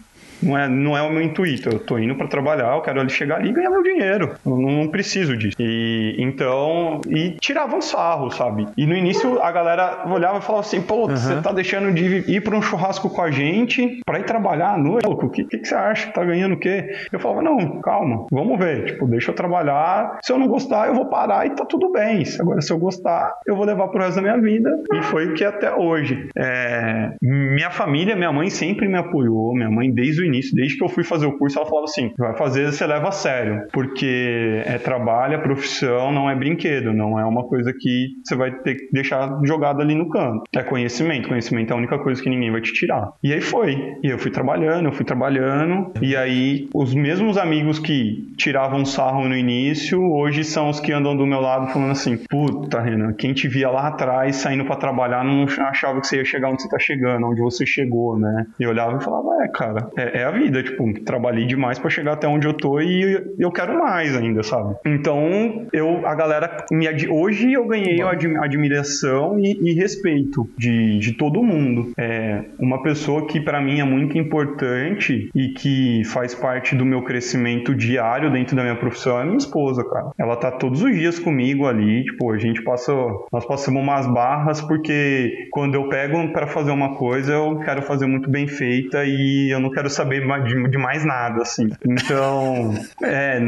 Não 0.44 0.58
é, 0.58 0.68
não 0.68 0.96
é 0.96 1.02
o 1.02 1.10
meu 1.10 1.22
intuito. 1.22 1.68
Eu 1.68 1.78
tô 1.78 1.98
indo 1.98 2.14
pra 2.14 2.26
trabalhar, 2.26 2.74
eu 2.74 2.80
quero 2.82 3.00
ali 3.00 3.10
chegar 3.10 3.36
ali 3.36 3.50
e 3.50 3.52
ganhar 3.52 3.70
meu 3.70 3.82
dinheiro. 3.82 4.34
Eu 4.44 4.56
não, 4.56 4.88
preciso 4.88 5.36
disso. 5.36 5.56
E 5.58 6.16
então. 6.18 7.00
E 7.08 7.36
tiravam 7.40 7.80
sarro, 7.80 8.30
sabe? 8.30 8.66
E 8.76 8.86
no 8.86 8.94
início 8.96 9.40
a 9.42 9.50
galera 9.50 10.04
olhava 10.06 10.38
e 10.38 10.42
falava 10.42 10.60
assim: 10.64 10.80
pô, 10.82 11.08
você 11.08 11.40
tá 11.40 11.52
deixando 11.52 11.92
de 11.92 12.30
ir 12.30 12.42
pra 12.42 12.56
um 12.56 12.62
churrasco 12.62 13.08
com 13.10 13.22
a 13.22 13.30
gente 13.30 14.00
pra 14.04 14.18
ir 14.18 14.24
trabalhar 14.24 14.74
à 14.74 14.78
noite? 14.78 15.06
O 15.06 15.28
que, 15.30 15.44
que, 15.44 15.58
que 15.58 15.64
você 15.66 15.74
acha? 15.74 16.10
Tá 16.12 16.24
ganhando 16.24 16.54
o 16.54 16.58
quê? 16.58 16.90
Eu 17.12 17.18
falava: 17.18 17.42
não, 17.42 17.80
calma, 17.80 18.26
vamos 18.30 18.58
ver. 18.58 18.84
Tipo, 18.86 19.06
deixa 19.06 19.30
eu 19.30 19.34
trabalhar. 19.34 20.18
Se 20.22 20.32
eu 20.32 20.38
não 20.38 20.46
gostar, 20.48 20.88
eu 20.88 20.94
vou 20.94 21.06
parar 21.08 21.46
e 21.46 21.50
tá 21.50 21.64
tudo 21.64 21.90
bem. 21.92 22.24
Se- 22.24 22.40
Agora, 22.44 22.60
se 22.60 22.70
eu 22.72 22.78
gostar, 22.78 23.32
eu 23.46 23.56
vou 23.56 23.64
levar 23.64 23.88
pro 23.88 24.00
resto 24.02 24.16
da 24.16 24.22
minha 24.22 24.40
vida. 24.40 24.70
E 24.92 25.02
foi 25.02 25.28
o 25.28 25.34
que 25.34 25.44
é 25.44 25.46
até 25.46 25.72
hoje. 25.74 26.28
É, 26.36 27.12
minha 27.22 27.70
família, 27.70 28.14
minha 28.14 28.32
mãe 28.32 28.50
sempre 28.50 28.86
me 28.86 28.98
apoiou. 28.98 29.54
Minha 29.54 29.70
mãe, 29.70 29.90
desde 29.90 30.22
o 30.22 30.24
início, 30.26 30.33
desde 30.52 30.76
que 30.76 30.84
eu 30.84 30.88
fui 30.88 31.04
fazer 31.04 31.26
o 31.26 31.38
curso, 31.38 31.58
ela 31.58 31.66
falava 31.66 31.84
assim: 31.84 32.12
vai 32.18 32.36
fazer, 32.36 32.72
você 32.72 32.86
leva 32.86 33.08
a 33.08 33.12
sério. 33.12 33.66
Porque 33.72 34.62
é 34.64 34.78
trabalho, 34.78 35.34
é 35.34 35.38
profissão, 35.38 36.12
não 36.12 36.28
é 36.28 36.34
brinquedo. 36.34 36.92
Não 36.92 37.18
é 37.18 37.24
uma 37.24 37.44
coisa 37.44 37.72
que 37.72 38.08
você 38.24 38.34
vai 38.34 38.50
ter 38.50 38.76
que 38.76 38.92
deixar 38.92 39.40
jogado 39.44 39.80
ali 39.80 39.94
no 39.94 40.08
canto. 40.08 40.42
É 40.54 40.62
conhecimento. 40.62 41.28
Conhecimento 41.28 41.70
é 41.70 41.74
a 41.74 41.78
única 41.78 41.98
coisa 41.98 42.22
que 42.22 42.30
ninguém 42.30 42.50
vai 42.50 42.60
te 42.60 42.72
tirar. 42.72 43.12
E 43.22 43.32
aí 43.32 43.40
foi. 43.40 43.96
E 44.02 44.08
eu 44.08 44.18
fui 44.18 44.30
trabalhando, 44.30 44.86
eu 44.86 44.92
fui 44.92 45.04
trabalhando. 45.04 45.92
E 46.00 46.16
aí, 46.16 46.68
os 46.74 46.94
mesmos 46.94 47.36
amigos 47.36 47.78
que 47.78 48.32
tiravam 48.36 48.84
sarro 48.84 49.28
no 49.28 49.36
início, 49.36 50.00
hoje 50.12 50.44
são 50.44 50.68
os 50.68 50.80
que 50.80 50.92
andam 50.92 51.16
do 51.16 51.26
meu 51.26 51.40
lado 51.40 51.72
falando 51.72 51.92
assim: 51.92 52.16
puta, 52.28 52.80
Renan, 52.80 53.12
quem 53.12 53.32
te 53.32 53.48
via 53.48 53.70
lá 53.70 53.88
atrás 53.88 54.36
saindo 54.36 54.64
pra 54.64 54.76
trabalhar 54.76 55.24
não 55.24 55.46
achava 55.68 56.00
que 56.00 56.06
você 56.06 56.18
ia 56.18 56.24
chegar 56.24 56.50
onde 56.50 56.62
você 56.62 56.68
tá 56.68 56.78
chegando, 56.78 57.26
onde 57.26 57.40
você 57.40 57.66
chegou, 57.66 58.18
né? 58.18 58.46
E 58.58 58.66
olhava 58.66 58.98
e 58.98 59.04
falava: 59.04 59.44
é, 59.44 59.48
cara, 59.48 59.90
é, 59.96 60.13
é 60.14 60.24
a 60.24 60.30
vida. 60.30 60.62
Tipo, 60.62 60.92
trabalhei 61.04 61.44
demais 61.44 61.78
pra 61.78 61.90
chegar 61.90 62.12
até 62.12 62.26
onde 62.26 62.46
eu 62.46 62.54
tô 62.54 62.80
e 62.80 63.22
eu 63.38 63.50
quero 63.50 63.78
mais 63.78 64.16
ainda, 64.16 64.42
sabe? 64.42 64.74
Então, 64.86 65.66
eu, 65.72 66.06
a 66.06 66.14
galera, 66.14 66.64
me 66.70 66.84
hoje 67.10 67.52
eu 67.52 67.66
ganhei 67.66 68.00
a 68.00 68.10
admi- 68.10 68.36
admiração 68.38 69.38
e, 69.38 69.58
e 69.70 69.74
respeito 69.74 70.48
de, 70.56 70.98
de 70.98 71.12
todo 71.14 71.42
mundo. 71.42 71.92
É 71.98 72.42
uma 72.58 72.82
pessoa 72.82 73.26
que 73.26 73.40
pra 73.40 73.60
mim 73.60 73.80
é 73.80 73.84
muito 73.84 74.16
importante 74.16 75.28
e 75.34 75.48
que 75.48 76.02
faz 76.04 76.34
parte 76.34 76.74
do 76.74 76.84
meu 76.84 77.02
crescimento 77.02 77.74
diário 77.74 78.30
dentro 78.30 78.54
da 78.54 78.62
minha 78.62 78.76
profissão 78.76 79.20
é 79.20 79.24
minha 79.24 79.36
esposa, 79.36 79.82
cara. 79.84 80.10
Ela 80.18 80.36
tá 80.36 80.50
todos 80.50 80.82
os 80.82 80.94
dias 80.94 81.18
comigo 81.18 81.66
ali, 81.66 82.04
tipo, 82.04 82.30
a 82.30 82.38
gente 82.38 82.62
passa, 82.62 82.92
nós 83.32 83.44
passamos 83.46 83.82
umas 83.82 84.06
barras 84.06 84.60
porque 84.60 85.48
quando 85.50 85.74
eu 85.74 85.88
pego 85.88 86.32
pra 86.32 86.46
fazer 86.46 86.70
uma 86.70 86.94
coisa, 86.96 87.32
eu 87.32 87.58
quero 87.58 87.82
fazer 87.82 88.06
muito 88.06 88.30
bem 88.30 88.46
feita 88.46 89.04
e 89.04 89.50
eu 89.52 89.58
não 89.60 89.70
quero 89.70 89.90
saber 89.90 90.03
ma- 90.04 90.38
de, 90.38 90.68
de 90.70 90.78
mais 90.78 91.04
nada, 91.04 91.42
assim. 91.42 91.68
Então, 91.86 92.74
é, 93.02 93.38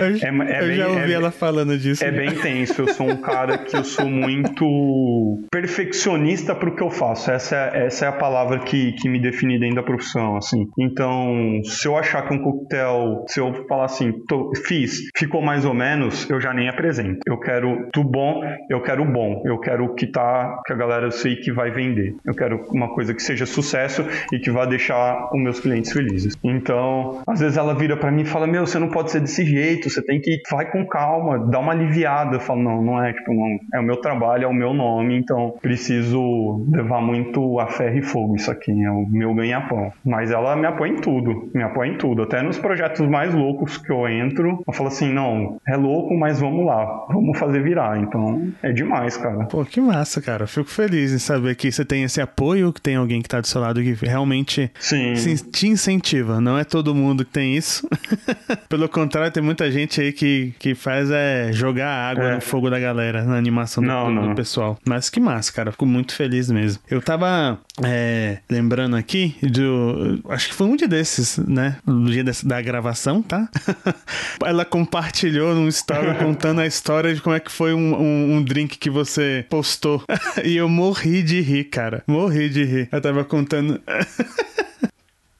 Eu, 0.00 0.12
É- 0.22 0.52
é 0.52 0.62
eu 0.62 0.66
bem- 0.66 0.76
já 0.76 0.88
ouvi 0.88 1.12
é- 1.12 1.14
ela 1.14 1.30
falando 1.30 1.76
disso. 1.78 2.04
É 2.04 2.10
bem 2.10 2.30
tenso. 2.34 2.80
Eu 2.82 2.88
sou 2.88 3.08
um 3.08 3.16
cara 3.16 3.58
que 3.58 3.76
eu 3.76 3.84
sou 3.84 4.06
muito 4.08 5.40
perfeccionista 5.50 6.54
pro 6.54 6.74
que 6.74 6.82
eu 6.82 6.90
faço. 6.90 7.30
Essa 7.30 7.56
é, 7.74 7.86
essa 7.86 8.06
é 8.06 8.08
a 8.08 8.12
palavra 8.12 8.58
que, 8.60 8.92
que 8.92 9.08
me 9.08 9.20
define 9.20 9.58
dentro 9.58 9.76
da 9.76 9.82
profissão, 9.82 10.36
assim. 10.36 10.66
Então, 10.78 11.60
se 11.64 11.86
eu 11.86 11.96
achar 11.96 12.26
que 12.26 12.34
um 12.34 12.38
coquetel, 12.42 13.24
se 13.28 13.40
eu 13.40 13.66
falar 13.68 13.84
assim, 13.86 14.12
tô- 14.28 14.52
fiz, 14.66 15.00
ficou 15.16 15.42
mais 15.42 15.64
ou 15.64 15.74
menos, 15.74 16.28
eu 16.30 16.40
já 16.40 16.52
nem 16.52 16.68
apresento. 16.68 17.18
Eu 17.26 17.38
quero 17.38 17.88
do 17.92 18.02
bom, 18.04 18.42
eu 18.70 18.80
quero 18.82 19.02
o 19.02 19.06
bom. 19.12 19.42
Eu 19.44 19.58
quero 19.58 19.84
o 19.84 19.94
que 19.94 20.06
tá, 20.06 20.60
que 20.66 20.72
a 20.72 20.76
galera 20.76 21.06
eu 21.06 21.10
sei 21.12 21.36
que 21.36 21.52
vai 21.52 21.70
vender. 21.70 22.14
Eu 22.24 22.34
quero 22.34 22.64
uma 22.70 22.94
coisa 22.94 23.14
que 23.14 23.22
seja 23.22 23.46
sucesso 23.46 24.04
e 24.32 24.38
que 24.38 24.50
vá 24.50 24.64
deixar 24.64 25.28
os 25.32 25.40
meus 25.40 25.60
clientes 25.60 25.92
felizes. 25.92 26.36
Então, 26.42 27.22
às 27.26 27.40
vezes 27.40 27.56
ela 27.56 27.74
vira 27.74 27.96
pra 27.96 28.10
mim 28.10 28.22
e 28.22 28.26
fala: 28.26 28.46
Meu, 28.46 28.66
você 28.66 28.78
não 28.78 28.88
pode 28.88 29.10
ser 29.10 29.20
desse 29.20 29.44
jeito, 29.44 29.90
você 29.90 30.02
tem 30.02 30.20
que. 30.20 30.40
Vai 30.50 30.70
com 30.70 30.86
calma, 30.86 31.38
dá 31.38 31.58
uma 31.58 31.72
aliviada. 31.72 32.36
Eu 32.36 32.40
falo: 32.40 32.62
Não, 32.62 32.82
não 32.82 33.02
é, 33.02 33.12
tipo, 33.12 33.32
não. 33.32 33.58
É 33.74 33.80
o 33.80 33.82
meu 33.82 33.96
trabalho, 33.96 34.44
é 34.44 34.46
o 34.46 34.54
meu 34.54 34.72
nome, 34.74 35.16
então 35.16 35.54
preciso 35.60 36.66
levar 36.70 37.00
muito 37.00 37.58
a 37.58 37.66
ferro 37.66 37.98
e 37.98 38.02
fogo 38.02 38.36
isso 38.36 38.50
aqui, 38.50 38.72
é 38.72 38.90
o 38.90 39.06
meu 39.08 39.34
ganha-pão. 39.34 39.92
Mas 40.04 40.30
ela 40.30 40.56
me 40.56 40.66
apoia 40.66 40.92
em 40.92 40.96
tudo, 40.96 41.50
me 41.54 41.62
apoia 41.62 41.90
em 41.90 41.96
tudo. 41.96 42.22
Até 42.22 42.42
nos 42.42 42.58
projetos 42.58 43.06
mais 43.08 43.34
loucos 43.34 43.78
que 43.78 43.90
eu 43.90 44.08
entro, 44.08 44.62
eu 44.66 44.72
falo 44.72 44.88
assim: 44.88 45.12
Não, 45.12 45.60
é 45.66 45.76
louco, 45.76 46.14
mas 46.14 46.40
vamos 46.40 46.64
lá, 46.66 47.06
vamos 47.08 47.38
fazer 47.38 47.62
virar. 47.62 47.98
Então, 47.98 48.52
é 48.62 48.72
demais, 48.72 49.16
cara. 49.16 49.46
Pô, 49.46 49.64
que 49.64 49.80
massa, 49.80 50.20
cara. 50.20 50.46
Fico 50.46 50.68
feliz 50.68 51.12
em 51.12 51.18
saber 51.18 51.54
que 51.56 51.70
você 51.70 51.84
tem 51.84 52.04
esse 52.04 52.20
apoio, 52.20 52.72
que 52.72 52.80
tem 52.80 52.96
alguém 52.96 53.20
que 53.22 53.28
tá 53.28 53.40
do 53.40 53.46
seu 53.46 53.60
lado 53.60 53.82
que 53.82 53.94
realmente 54.12 54.70
Sim. 54.78 55.14
te 55.50 55.66
incentiva. 55.66 56.40
Não 56.40 56.58
é 56.58 56.64
todo 56.64 56.94
mundo 56.94 57.24
que 57.24 57.32
tem 57.32 57.56
isso. 57.56 57.88
Pelo 58.68 58.88
contrário, 58.88 59.32
tem 59.32 59.42
muita 59.42 59.70
gente 59.70 60.00
aí 60.00 60.12
que, 60.12 60.54
que 60.58 60.74
faz 60.74 61.10
é 61.10 61.50
jogar 61.52 61.88
água 61.88 62.24
é. 62.24 62.34
no 62.34 62.40
fogo 62.40 62.68
da 62.68 62.78
galera, 62.78 63.24
na 63.24 63.36
animação 63.36 63.82
do, 63.82 63.88
não. 63.88 64.28
do, 64.28 64.34
pessoal. 64.34 64.78
Mas 64.86 65.08
que 65.08 65.18
massa, 65.18 65.52
cara. 65.52 65.72
Fico 65.72 65.86
muito 65.86 66.14
feliz 66.14 66.50
mesmo. 66.50 66.82
Eu 66.90 67.00
tava 67.00 67.58
é, 67.82 68.38
lembrando 68.50 68.96
aqui 68.96 69.34
do. 69.42 70.20
Acho 70.28 70.48
que 70.48 70.54
foi 70.54 70.66
um 70.66 70.76
dia 70.76 70.88
desses, 70.88 71.38
né? 71.38 71.76
No 71.86 72.10
dia 72.10 72.24
da 72.44 72.60
gravação, 72.60 73.22
tá? 73.22 73.48
Ela 74.44 74.64
compartilhou 74.64 75.54
num 75.54 75.68
story 75.68 76.14
contando 76.20 76.60
a 76.60 76.66
história 76.66 77.14
de 77.14 77.20
como 77.20 77.34
é 77.34 77.40
que 77.40 77.50
foi 77.50 77.72
um, 77.72 77.94
um, 77.94 78.36
um 78.36 78.42
drink 78.42 78.78
que 78.78 78.90
você 78.90 79.46
postou. 79.48 80.02
e 80.44 80.56
eu 80.56 80.68
morri 80.68 81.22
de 81.22 81.40
rir, 81.40 81.64
cara. 81.64 82.02
Morri 82.06 82.48
de 82.48 82.64
rir. 82.64 82.88
Eu 82.92 83.00
tava 83.00 83.24
contando. 83.24 83.80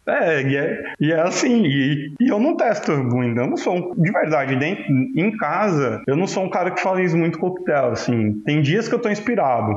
É, 0.05 0.43
e 0.43 0.57
é, 0.57 0.83
e 1.01 1.13
é 1.13 1.21
assim, 1.21 1.63
e, 1.65 2.13
e, 2.21 2.29
eu 2.29 2.41
não 2.41 2.57
testo 2.57 2.91
muito, 2.93 3.39
eu 3.39 3.47
não 3.47 3.57
sou, 3.57 3.95
de 3.95 4.11
verdade, 4.11 4.57
dentro, 4.57 4.85
em 4.91 5.37
casa, 5.37 6.03
eu 6.09 6.17
não 6.17 6.27
sou 6.27 6.43
um 6.43 6.51
cara 6.51 6.73
que 6.73 6.83
faz 6.83 7.15
muito 7.15 7.39
coquetel, 7.39 7.93
assim, 7.93 8.41
tem 8.45 8.61
dias 8.61 8.89
que 8.89 8.95
eu 8.97 8.99
tô 8.99 9.09
inspirado, 9.09 9.73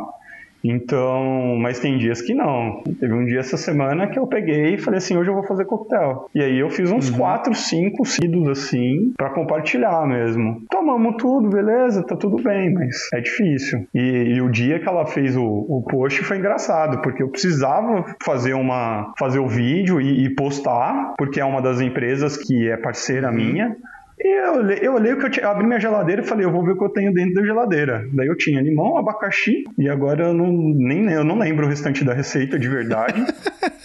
então, 0.70 1.56
mas 1.58 1.80
tem 1.80 1.98
dias 1.98 2.22
que 2.22 2.34
não. 2.34 2.82
Teve 3.00 3.14
um 3.14 3.26
dia 3.26 3.40
essa 3.40 3.58
semana 3.58 4.08
que 4.08 4.18
eu 4.18 4.28
peguei 4.28 4.76
e 4.76 4.78
falei 4.78 4.98
assim, 4.98 5.18
hoje 5.18 5.30
eu 5.30 5.36
vou 5.36 5.46
fazer 5.46 5.66
coquetel. 5.66 6.30
E 6.34 6.42
aí 6.42 6.60
eu 6.60 6.70
fiz 6.70 6.92
uns 6.92 7.10
uhum. 7.10 7.18
quatro, 7.18 7.54
cinco 7.54 8.06
seguidos 8.06 8.48
assim, 8.48 9.14
para 9.18 9.30
compartilhar 9.30 10.06
mesmo. 10.08 10.62
Tomamos 10.70 11.16
tudo, 11.18 11.50
beleza, 11.50 12.04
tá 12.04 12.16
tudo 12.16 12.42
bem, 12.42 12.74
mas 12.74 13.10
é 13.14 13.22
difícil. 13.22 13.88
E, 13.94 14.36
e 14.36 14.42
o 14.42 14.50
dia 14.50 14.80
que 14.80 14.88
ela 14.88 15.06
fez 15.06 15.36
o, 15.36 15.44
o 15.44 15.84
post 15.88 16.24
foi 16.24 16.38
engraçado, 16.38 17.02
porque 17.02 17.22
eu 17.22 17.30
precisava 17.30 18.16
fazer 18.24 18.54
uma 18.54 19.14
fazer 19.18 19.40
o 19.40 19.48
vídeo 19.48 20.02
e, 20.02 20.26
e 20.26 20.36
postar, 20.36 21.14
porque 21.18 21.40
é 21.40 21.46
uma 21.46 21.62
das 21.62 21.82
empresas 21.82 22.38
que 22.38 22.70
é 22.70 22.78
parceira 22.78 23.30
uhum. 23.30 23.36
minha. 23.36 23.76
E 24.18 24.28
eu, 24.28 24.70
eu 24.70 24.94
olhei 24.94 25.14
o 25.14 25.20
que 25.20 25.26
eu 25.26 25.30
tinha, 25.30 25.48
abri 25.48 25.66
minha 25.66 25.80
geladeira 25.80 26.22
e 26.22 26.26
falei, 26.26 26.46
eu 26.46 26.52
vou 26.52 26.64
ver 26.64 26.72
o 26.72 26.78
que 26.78 26.86
eu 26.86 26.90
tenho 26.90 27.14
dentro 27.14 27.34
da 27.34 27.44
geladeira. 27.44 28.08
Daí 28.14 28.28
eu 28.28 28.38
tinha 28.38 28.62
limão, 28.62 28.98
abacaxi, 28.98 29.66
e 29.78 29.90
agora 29.90 30.28
eu 30.28 30.34
não, 30.34 30.48
nem, 30.48 31.12
eu 31.12 31.24
não 31.24 31.38
lembro 31.38 31.66
o 31.66 31.70
restante 31.70 32.04
da 32.04 32.14
receita 32.14 32.58
de 32.58 32.70
verdade. 32.70 33.26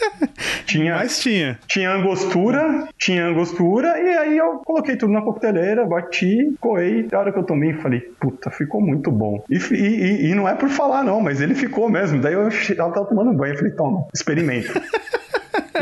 tinha, 0.67 0.95
Mas 0.95 1.19
tinha. 1.19 1.59
Tinha 1.67 1.91
angostura, 1.91 2.89
tinha 2.97 3.27
angostura, 3.27 3.99
e 4.01 4.19
aí 4.19 4.39
eu 4.39 4.59
coloquei 4.59 4.97
tudo 4.97 5.13
na 5.13 5.23
coqueteleira, 5.23 5.85
bati, 5.85 6.55
coei. 6.61 7.09
A 7.13 7.19
hora 7.19 7.33
que 7.33 7.39
eu 7.39 7.45
tomei, 7.45 7.73
falei, 7.75 8.01
puta, 8.21 8.51
ficou 8.51 8.81
muito 8.81 9.11
bom. 9.11 9.43
E, 9.51 9.57
e, 9.57 10.31
e 10.31 10.35
não 10.35 10.49
é 10.49 10.55
por 10.55 10.69
falar, 10.69 11.03
não, 11.03 11.21
mas 11.21 11.41
ele 11.41 11.55
ficou 11.55 11.89
mesmo. 11.91 12.21
Daí 12.21 12.35
eu, 12.35 12.43
ela 12.43 12.93
tava 12.93 13.07
tomando 13.07 13.33
banho, 13.33 13.55
eu 13.55 13.59
falei, 13.59 13.73
toma, 13.73 14.07
experimenta. 14.15 14.81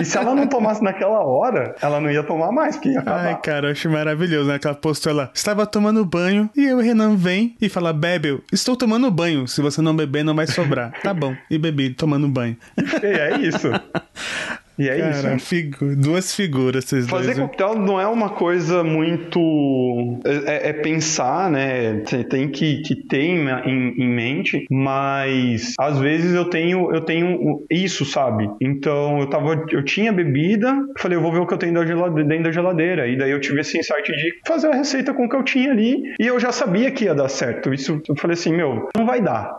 E 0.00 0.04
se 0.04 0.16
ela 0.16 0.34
não 0.34 0.46
tomasse 0.46 0.82
naquela 0.82 1.20
hora, 1.24 1.74
ela 1.80 2.00
não 2.00 2.10
ia 2.10 2.22
tomar 2.22 2.52
mais, 2.52 2.76
porque 2.76 2.90
ia 2.90 3.00
acabar. 3.00 3.26
Ai, 3.26 3.40
cara, 3.40 3.68
eu 3.68 3.72
acho 3.72 3.90
maravilhoso, 3.90 4.48
né? 4.48 4.58
Que 4.58 4.66
ela 4.66 4.76
postou 4.76 5.12
lá, 5.12 5.30
estava 5.34 5.66
tomando 5.66 6.04
banho, 6.04 6.48
e 6.56 6.72
o 6.72 6.78
Renan 6.78 7.16
vem 7.16 7.56
e 7.60 7.68
fala, 7.68 7.92
bebe, 7.92 8.42
estou 8.52 8.76
tomando 8.76 9.10
banho, 9.10 9.46
se 9.46 9.60
você 9.60 9.80
não 9.80 9.94
beber 9.94 10.24
não 10.24 10.34
vai 10.34 10.46
sobrar. 10.46 10.92
tá 11.02 11.12
bom, 11.12 11.34
e 11.50 11.58
bebi, 11.58 11.90
tomando 11.90 12.28
banho. 12.28 12.56
E 13.02 13.06
é 13.06 13.38
isso. 13.38 13.68
E 14.78 14.88
é 14.88 14.98
Cara, 14.98 15.34
isso. 15.34 15.46
Figu 15.46 15.96
duas 15.96 16.34
figuras, 16.34 16.84
vocês 16.84 17.08
Fazer 17.08 17.34
dois, 17.34 17.38
coquetel 17.38 17.74
não 17.74 18.00
é 18.00 18.06
uma 18.06 18.30
coisa 18.30 18.84
muito. 18.84 20.20
É, 20.46 20.70
é 20.70 20.72
pensar, 20.72 21.50
né? 21.50 22.02
Tem 22.30 22.48
que, 22.48 22.82
que 22.82 22.94
ter 23.08 23.22
em, 23.22 23.48
em, 23.66 24.08
mente, 24.08 24.64
mas 24.70 25.74
às 25.78 25.98
vezes 25.98 26.34
eu 26.34 26.44
tenho, 26.44 26.94
eu 26.94 27.00
tenho 27.00 27.64
isso, 27.70 28.04
sabe? 28.04 28.48
Então 28.60 29.18
eu 29.18 29.26
tava. 29.26 29.66
Eu 29.70 29.84
tinha 29.84 30.12
bebida, 30.12 30.76
falei, 30.98 31.18
eu 31.18 31.22
vou 31.22 31.32
ver 31.32 31.40
o 31.40 31.46
que 31.46 31.54
eu 31.54 31.58
tenho 31.58 31.74
dentro 31.74 32.44
da 32.44 32.52
geladeira. 32.52 33.08
E 33.08 33.16
daí 33.16 33.30
eu 33.30 33.40
tive 33.40 33.60
esse 33.60 33.78
insight 33.78 34.12
de 34.12 34.40
fazer 34.46 34.68
a 34.68 34.76
receita 34.76 35.12
com 35.12 35.24
o 35.24 35.28
que 35.28 35.36
eu 35.36 35.42
tinha 35.42 35.72
ali. 35.72 36.02
E 36.20 36.26
eu 36.26 36.38
já 36.38 36.52
sabia 36.52 36.90
que 36.90 37.04
ia 37.04 37.14
dar 37.14 37.28
certo. 37.28 37.74
Isso 37.74 38.00
eu 38.08 38.16
falei 38.16 38.34
assim, 38.34 38.52
meu, 38.52 38.88
não 38.96 39.06
vai 39.06 39.20
dar. 39.20 39.56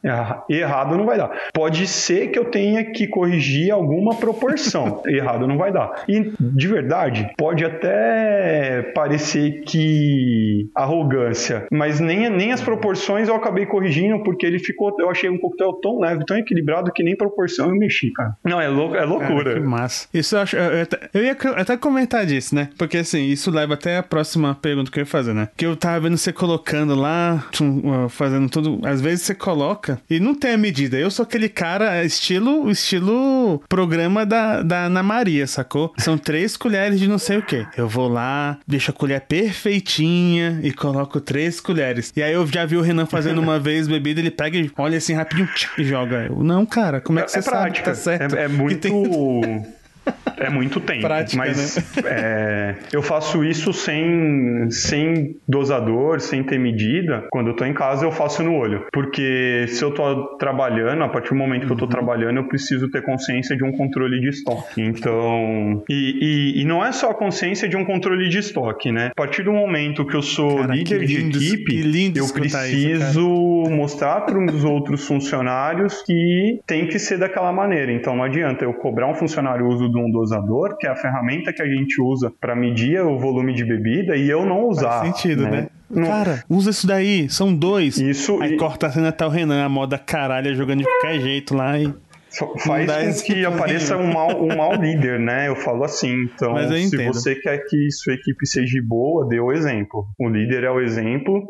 Errado 0.49 0.97
não 0.97 1.05
vai 1.05 1.17
dar. 1.17 1.29
Pode 1.53 1.85
ser 1.87 2.27
que 2.27 2.39
eu 2.39 2.45
tenha 2.45 2.91
que 2.91 3.07
corrigir 3.07 3.71
alguma 3.71 4.15
proporção. 4.15 5.01
errado 5.09 5.47
não 5.47 5.57
vai 5.57 5.71
dar. 5.71 6.03
E 6.07 6.31
de 6.39 6.67
verdade, 6.67 7.29
pode 7.37 7.65
até 7.65 8.91
parecer 8.93 9.61
que 9.65 10.69
arrogância, 10.75 11.67
mas 11.71 11.99
nem, 11.99 12.29
nem 12.29 12.51
as 12.51 12.61
proporções 12.61 13.27
eu 13.27 13.35
acabei 13.35 13.65
corrigindo 13.65 14.23
porque 14.23 14.45
ele 14.45 14.59
ficou, 14.59 14.95
eu 14.99 15.09
achei 15.09 15.29
um 15.29 15.37
coquetel 15.37 15.73
tão 15.73 15.99
leve, 15.99 16.25
tão 16.25 16.37
equilibrado 16.37 16.91
que 16.91 17.03
nem 17.03 17.15
proporção 17.15 17.69
eu 17.69 17.75
mexi, 17.75 18.11
cara. 18.11 18.35
Não, 18.43 18.59
é, 18.59 18.67
lou 18.67 18.95
é 18.95 19.05
loucura. 19.05 19.51
Cara, 19.51 19.61
que 19.61 19.67
massa. 19.67 20.07
Isso 20.13 20.35
eu 20.35 20.41
acho, 20.41 20.55
eu, 20.55 20.63
eu, 20.63 20.87
eu, 21.13 21.23
ia 21.23 21.37
até 21.55 21.77
comentar 21.77 22.25
disso, 22.25 22.55
né? 22.55 22.69
Porque 22.77 22.97
assim, 22.97 23.23
isso 23.23 23.51
leva 23.51 23.73
até 23.73 23.97
a 23.97 24.03
próxima 24.03 24.55
pergunta 24.55 24.91
que 24.91 24.99
eu 24.99 25.01
ia 25.01 25.05
fazer, 25.05 25.33
né? 25.33 25.49
Que 25.55 25.65
eu 25.65 25.75
tava 25.75 25.99
vendo 26.01 26.17
você 26.17 26.33
colocando 26.33 26.95
lá, 26.95 27.45
fazendo 28.09 28.49
tudo, 28.49 28.79
às 28.85 29.01
vezes 29.01 29.25
você 29.25 29.35
coloca 29.35 29.99
e 30.09 30.19
não 30.19 30.35
tem 30.35 30.53
a 30.53 30.57
medida. 30.57 30.97
Eu 30.97 31.11
sou 31.11 31.23
aquele 31.23 31.49
cara 31.49 32.03
estilo, 32.03 32.69
estilo 32.69 33.61
programa 33.67 34.25
da, 34.25 34.61
da 34.61 34.89
Ana 34.99 35.03
Maria, 35.03 35.47
sacou? 35.47 35.93
São 35.97 36.17
três 36.17 36.57
colheres 36.57 36.99
de 36.99 37.07
não 37.07 37.17
sei 37.17 37.37
o 37.37 37.41
que. 37.41 37.65
Eu 37.77 37.87
vou 37.87 38.09
lá, 38.09 38.57
deixo 38.67 38.91
a 38.91 38.93
colher 38.93 39.21
perfeitinha 39.21 40.59
e 40.61 40.73
coloco 40.73 41.21
três 41.21 41.61
colheres. 41.61 42.11
E 42.15 42.21
aí 42.21 42.33
eu 42.33 42.45
já 42.45 42.65
vi 42.65 42.75
o 42.75 42.81
Renan 42.81 43.05
fazendo 43.05 43.39
uma 43.39 43.57
vez 43.59 43.87
bebida, 43.87 44.19
ele 44.19 44.29
pega 44.29 44.57
e 44.57 44.69
olha 44.77 44.97
assim 44.97 45.13
rapidinho 45.13 45.47
e 45.77 45.83
joga. 45.85 46.25
Eu, 46.25 46.43
não, 46.43 46.65
cara, 46.65 46.99
como 46.99 47.19
é 47.19 47.23
que 47.23 47.29
é, 47.29 47.31
você 47.31 47.39
é 47.39 47.41
sabe 47.41 47.71
que 47.71 47.81
tá 47.81 47.95
certo? 47.95 48.35
É, 48.35 48.43
é 48.43 48.47
muito. 48.49 48.81
Tem... 48.81 48.91
É 50.39 50.49
muito 50.49 50.79
tempo. 50.79 51.01
Prática, 51.01 51.37
mas 51.37 51.75
né? 51.75 52.03
é, 52.05 52.75
eu 52.93 53.01
faço 53.01 53.43
isso 53.43 53.73
sem, 53.73 54.69
sem 54.71 55.35
dosador, 55.47 56.19
sem 56.21 56.43
ter 56.43 56.57
medida. 56.57 57.25
Quando 57.29 57.49
eu 57.49 57.55
tô 57.55 57.65
em 57.65 57.73
casa, 57.73 58.05
eu 58.05 58.11
faço 58.11 58.41
no 58.41 58.55
olho. 58.55 58.85
Porque 58.91 59.65
se 59.67 59.83
eu 59.83 59.93
tô 59.93 60.37
trabalhando, 60.37 61.03
a 61.03 61.09
partir 61.09 61.29
do 61.29 61.35
momento 61.35 61.67
que 61.67 61.73
eu 61.73 61.77
tô 61.77 61.85
uhum. 61.85 61.91
trabalhando, 61.91 62.37
eu 62.37 62.47
preciso 62.47 62.89
ter 62.89 63.03
consciência 63.03 63.55
de 63.55 63.63
um 63.63 63.71
controle 63.71 64.19
de 64.19 64.29
estoque. 64.29 64.81
Então. 64.81 65.83
E, 65.89 66.55
e, 66.55 66.61
e, 66.61 66.65
não 66.65 66.85
é 66.85 66.91
só 66.91 67.11
a 67.11 67.13
consciência 67.13 67.67
de 67.67 67.75
um 67.75 67.83
controle 67.83 68.29
de 68.29 68.37
estoque, 68.37 68.91
né? 68.91 69.07
A 69.11 69.15
partir 69.15 69.43
do 69.43 69.51
momento 69.51 70.05
que 70.05 70.15
eu 70.15 70.21
sou 70.21 70.57
Cara, 70.57 70.73
líder 70.73 71.01
lindo, 71.01 71.37
de 71.37 71.53
equipe, 71.53 72.17
eu 72.17 72.27
preciso 72.33 73.09
isso, 73.09 73.63
mostrar 73.69 74.21
para 74.21 74.39
os 74.39 74.63
outros 74.63 75.05
funcionários 75.05 76.01
que 76.03 76.61
tem 76.65 76.87
que 76.87 76.97
ser 76.97 77.17
daquela 77.17 77.51
maneira. 77.51 77.91
Então 77.91 78.15
não 78.15 78.23
adianta 78.23 78.63
eu 78.63 78.73
cobrar 78.73 79.07
um 79.07 79.13
funcionário 79.13 79.65
o 79.65 79.69
uso 79.69 79.89
de 79.89 79.97
um 79.99 80.11
dosador, 80.11 80.77
que 80.77 80.87
é 80.87 80.89
a 80.89 80.95
ferramenta 80.95 81.53
que 81.53 81.61
a 81.61 81.67
gente 81.67 82.01
usa 82.01 82.31
para 82.39 82.55
medir 82.55 83.01
o 83.01 83.17
volume 83.17 83.53
de 83.53 83.63
bebida, 83.63 84.15
e 84.15 84.29
eu 84.29 84.45
não 84.45 84.67
usar. 84.67 84.99
Faz 84.99 85.17
sentido, 85.17 85.43
né? 85.43 85.69
né? 85.89 86.07
Cara, 86.07 86.43
usa 86.49 86.69
isso 86.69 86.87
daí, 86.87 87.29
são 87.29 87.53
dois. 87.53 87.97
Isso. 87.97 88.41
Aí 88.41 88.53
e... 88.53 88.57
corta 88.57 88.87
a 88.87 88.91
cena 88.91 89.11
tá 89.11 89.27
o 89.27 89.29
Renan, 89.29 89.63
a 89.63 89.69
moda 89.69 89.97
caralho, 89.97 90.55
jogando 90.55 90.79
de 90.79 90.85
qualquer 90.85 91.19
jeito 91.19 91.55
lá 91.55 91.77
e. 91.79 91.93
Faz 92.63 93.23
com 93.23 93.33
que 93.33 93.43
apareça 93.43 93.97
um 93.97 94.13
mal, 94.13 94.43
um 94.43 94.55
mal 94.55 94.75
líder, 94.75 95.19
né? 95.19 95.47
Eu 95.47 95.55
falo 95.55 95.83
assim. 95.83 96.25
Então, 96.25 96.55
se 96.69 97.07
você 97.07 97.33
quer 97.33 97.57
que 97.67 97.89
sua 97.89 98.13
equipe 98.13 98.45
seja 98.45 98.79
boa, 98.85 99.27
dê 99.27 99.39
o 99.39 99.51
exemplo. 99.51 100.05
O 100.19 100.29
líder 100.29 100.63
é 100.63 100.69
o 100.69 100.79
exemplo 100.79 101.43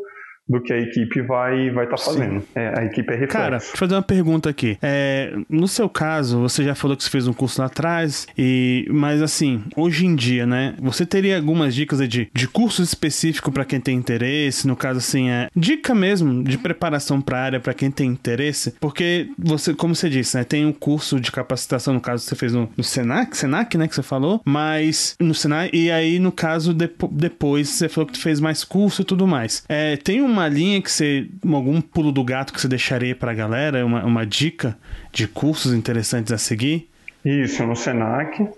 do 0.50 0.60
que 0.60 0.72
a 0.72 0.78
equipe 0.78 1.22
vai 1.22 1.70
vai 1.70 1.84
estar 1.84 1.96
tá 1.96 2.02
fazendo. 2.02 2.42
É, 2.54 2.80
a 2.80 2.84
equipe 2.84 3.08
é 3.08 3.12
reflexo. 3.12 3.36
Cara, 3.36 3.58
deixa 3.58 3.72
eu 3.72 3.78
fazer 3.78 3.94
uma 3.94 4.02
pergunta 4.02 4.50
aqui. 4.50 4.76
É, 4.82 5.32
no 5.48 5.68
seu 5.68 5.88
caso, 5.88 6.40
você 6.40 6.64
já 6.64 6.74
falou 6.74 6.96
que 6.96 7.04
você 7.04 7.10
fez 7.10 7.28
um 7.28 7.32
curso 7.32 7.60
lá 7.60 7.68
atrás, 7.68 8.26
e 8.36 8.86
mas 8.90 9.22
assim, 9.22 9.62
hoje 9.76 10.04
em 10.04 10.16
dia, 10.16 10.44
né? 10.44 10.74
Você 10.80 11.06
teria 11.06 11.36
algumas 11.36 11.72
dicas 11.74 12.00
de, 12.08 12.28
de 12.34 12.48
curso 12.48 12.82
específico 12.82 13.52
para 13.52 13.64
quem 13.64 13.80
tem 13.80 13.96
interesse? 13.96 14.66
No 14.66 14.74
caso, 14.74 14.98
assim, 14.98 15.30
é 15.30 15.48
dica 15.54 15.94
mesmo 15.94 16.42
de 16.42 16.58
preparação 16.58 17.20
para 17.20 17.38
a 17.38 17.42
área 17.42 17.60
para 17.60 17.72
quem 17.72 17.90
tem 17.90 18.10
interesse? 18.10 18.74
Porque 18.80 19.28
você, 19.38 19.72
como 19.72 19.94
você 19.94 20.10
disse, 20.10 20.36
né? 20.36 20.42
Tem 20.42 20.66
um 20.66 20.72
curso 20.72 21.20
de 21.20 21.30
capacitação, 21.30 21.94
no 21.94 22.00
caso, 22.00 22.24
você 22.24 22.34
fez 22.34 22.52
no, 22.52 22.68
no 22.76 22.82
Senac, 22.82 23.36
Senac, 23.36 23.78
né? 23.78 23.86
Que 23.86 23.94
você 23.94 24.02
falou, 24.02 24.40
mas 24.44 25.14
no 25.20 25.34
Senac, 25.34 25.76
e 25.76 25.90
aí, 25.92 26.18
no 26.18 26.32
caso, 26.32 26.74
de, 26.74 26.90
depois 27.12 27.68
você 27.68 27.88
falou 27.88 28.10
que 28.10 28.18
fez 28.18 28.40
mais 28.40 28.64
curso 28.64 29.02
e 29.02 29.04
tudo 29.04 29.26
mais. 29.26 29.62
É, 29.68 29.96
tem 29.96 30.20
uma 30.20 30.39
uma 30.40 30.48
linha 30.48 30.80
que 30.80 30.90
você. 30.90 31.28
algum 31.44 31.80
pulo 31.80 32.10
do 32.10 32.24
gato 32.24 32.52
que 32.52 32.60
você 32.60 32.68
deixaria 32.68 33.14
pra 33.14 33.34
galera? 33.34 33.84
Uma, 33.84 34.04
uma 34.04 34.26
dica 34.26 34.76
de 35.12 35.28
cursos 35.28 35.72
interessantes 35.72 36.32
a 36.32 36.38
seguir? 36.38 36.88
Isso, 37.24 37.64
no 37.66 37.76
Senac. 37.76 38.48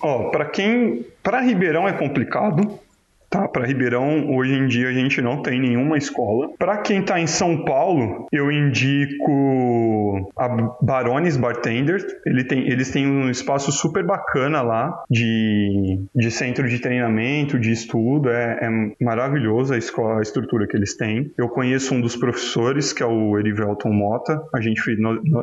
Ó, 0.00 0.30
para 0.30 0.46
quem. 0.46 1.06
Para 1.22 1.40
Ribeirão 1.40 1.88
é 1.88 1.92
complicado, 1.92 2.78
tá? 3.34 3.48
Para 3.48 3.66
Ribeirão, 3.66 4.30
hoje 4.30 4.54
em 4.54 4.66
dia 4.68 4.88
a 4.88 4.92
gente 4.92 5.20
não 5.20 5.42
tem 5.42 5.60
nenhuma 5.60 5.98
escola. 5.98 6.50
Para 6.56 6.78
quem 6.78 7.02
tá 7.02 7.18
em 7.18 7.26
São 7.26 7.64
Paulo, 7.64 8.28
eu 8.30 8.50
indico 8.50 10.30
a 10.38 10.48
Barones 10.80 11.36
Bartender. 11.36 12.00
Ele 12.24 12.44
tem, 12.44 12.68
eles 12.70 12.90
têm 12.92 13.06
um 13.08 13.28
espaço 13.28 13.72
super 13.72 14.06
bacana 14.06 14.62
lá 14.62 15.02
de, 15.10 16.00
de 16.14 16.30
centro 16.30 16.68
de 16.68 16.78
treinamento, 16.78 17.58
de 17.58 17.72
estudo. 17.72 18.30
É, 18.30 18.60
é 18.62 19.04
maravilhosa 19.04 19.74
a, 19.74 19.78
escola, 19.78 20.20
a 20.20 20.22
estrutura 20.22 20.68
que 20.68 20.76
eles 20.76 20.96
têm. 20.96 21.32
Eu 21.36 21.48
conheço 21.48 21.92
um 21.92 22.00
dos 22.00 22.14
professores, 22.14 22.92
que 22.92 23.02
é 23.02 23.06
o 23.06 23.36
Erivelton 23.36 23.92
Mota. 23.92 24.40
A 24.54 24.60
gente 24.60 24.80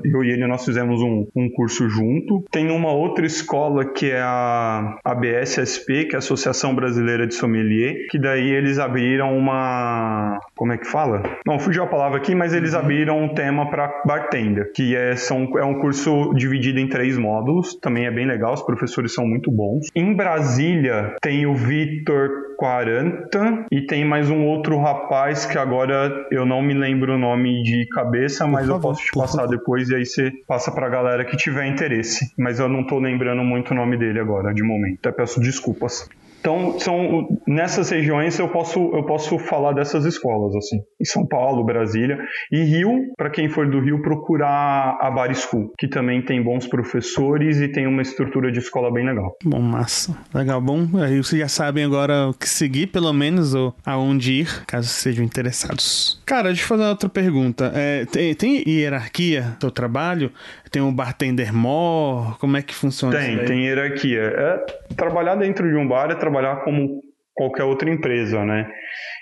eu 0.05 0.23
e 0.23 0.31
ele 0.31 0.47
nós 0.47 0.63
fizemos 0.63 1.01
um, 1.01 1.27
um 1.35 1.49
curso 1.49 1.89
junto. 1.89 2.45
Tem 2.51 2.71
uma 2.71 2.91
outra 2.93 3.25
escola 3.25 3.83
que 3.83 4.11
é 4.11 4.21
a 4.21 4.97
ABSSP, 5.03 6.05
que 6.05 6.15
é 6.15 6.17
a 6.17 6.19
Associação 6.19 6.73
Brasileira 6.73 7.27
de 7.27 7.33
Sommelier, 7.35 7.80
que 8.09 8.19
daí 8.19 8.49
eles 8.49 8.79
abriram 8.79 9.37
uma. 9.37 10.39
Como 10.55 10.73
é 10.73 10.77
que 10.77 10.87
fala? 10.87 11.23
Não, 11.45 11.59
fugiu 11.59 11.83
a 11.83 11.87
palavra 11.87 12.17
aqui, 12.17 12.35
mas 12.35 12.53
eles 12.53 12.73
abriram 12.73 13.23
um 13.23 13.33
tema 13.33 13.69
para 13.69 14.01
bartender, 14.05 14.71
que 14.73 14.95
é, 14.95 15.15
são, 15.15 15.47
é 15.57 15.65
um 15.65 15.79
curso 15.79 16.33
dividido 16.33 16.79
em 16.79 16.87
três 16.87 17.17
módulos. 17.17 17.75
Também 17.79 18.05
é 18.05 18.11
bem 18.11 18.25
legal, 18.25 18.53
os 18.53 18.61
professores 18.61 19.13
são 19.13 19.25
muito 19.25 19.51
bons. 19.51 19.87
Em 19.95 20.13
Brasília 20.13 21.15
tem 21.21 21.45
o 21.45 21.53
Vitor 21.53 22.29
40 22.57 23.65
e 23.71 23.81
tem 23.81 24.05
mais 24.05 24.29
um 24.29 24.45
outro 24.45 24.79
rapaz 24.79 25.47
que 25.47 25.57
agora 25.57 26.27
eu 26.29 26.45
não 26.45 26.61
me 26.61 26.75
lembro 26.75 27.15
o 27.15 27.17
nome 27.17 27.63
de 27.63 27.87
cabeça, 27.87 28.45
mas 28.45 28.67
favor, 28.67 28.75
eu 28.75 28.81
posso 28.81 29.03
te 29.03 29.11
passar 29.11 29.47
depois 29.47 29.89
e 29.89 29.95
aí 29.95 30.05
você 30.05 30.31
passa 30.47 30.71
pra 30.71 30.87
galera 30.87 31.25
que 31.25 31.35
tiver 31.35 31.65
interesse. 31.65 32.31
Mas 32.37 32.59
eu 32.59 32.69
não 32.69 32.85
tô 32.85 32.99
lembrando 32.99 33.43
muito 33.43 33.71
o 33.71 33.73
nome 33.73 33.97
dele 33.97 34.19
agora, 34.19 34.53
de 34.53 34.63
momento. 34.63 34.99
Até 34.99 35.11
peço 35.11 35.39
desculpas. 35.39 36.07
Então, 36.41 36.79
são, 36.79 37.27
nessas 37.47 37.91
regiões 37.91 38.37
eu 38.39 38.49
posso, 38.49 38.79
eu 38.95 39.05
posso 39.05 39.37
falar 39.37 39.73
dessas 39.73 40.05
escolas, 40.05 40.55
assim. 40.55 40.77
Em 40.99 41.05
São 41.05 41.25
Paulo, 41.25 41.63
Brasília. 41.63 42.17
E 42.51 42.63
Rio, 42.63 43.13
para 43.15 43.29
quem 43.29 43.47
for 43.47 43.69
do 43.69 43.79
Rio, 43.79 44.01
procurar 44.01 44.97
a 44.99 45.11
Bar 45.11 45.33
School, 45.35 45.71
que 45.77 45.87
também 45.87 46.19
tem 46.25 46.41
bons 46.43 46.65
professores 46.65 47.61
e 47.61 47.67
tem 47.67 47.85
uma 47.85 48.01
estrutura 48.01 48.51
de 48.51 48.57
escola 48.57 48.91
bem 48.91 49.05
legal. 49.05 49.37
Bom, 49.43 49.61
massa. 49.61 50.17
Legal, 50.33 50.59
bom. 50.59 50.87
Aí 50.99 51.17
vocês 51.17 51.39
já 51.39 51.47
sabem 51.47 51.83
agora 51.83 52.29
o 52.29 52.33
que 52.33 52.49
seguir, 52.49 52.87
pelo 52.87 53.13
menos, 53.13 53.53
ou 53.53 53.75
aonde 53.85 54.33
ir, 54.41 54.65
caso 54.65 54.87
sejam 54.87 55.23
interessados. 55.23 56.19
Cara, 56.25 56.49
deixa 56.49 56.63
eu 56.63 56.67
fazer 56.67 56.85
outra 56.85 57.07
pergunta. 57.07 57.71
É, 57.75 58.05
tem, 58.05 58.33
tem 58.33 58.63
hierarquia 58.67 59.55
seu 59.61 59.69
trabalho? 59.69 60.31
Tem 60.71 60.81
um 60.81 60.93
bartender 60.93 61.53
mor? 61.53 62.37
Como 62.39 62.55
é 62.55 62.61
que 62.61 62.73
funciona 62.73 63.17
tem, 63.17 63.31
isso? 63.31 63.39
Tem, 63.39 63.47
tem 63.47 63.65
hierarquia. 63.65 64.21
É, 64.21 64.57
trabalhar 64.95 65.35
dentro 65.35 65.69
de 65.69 65.75
um 65.75 65.85
bar 65.85 66.09
é 66.09 66.15
trabalhar 66.15 66.63
como 66.63 67.01
qualquer 67.33 67.63
outra 67.63 67.89
empresa, 67.89 68.43
né? 68.45 68.71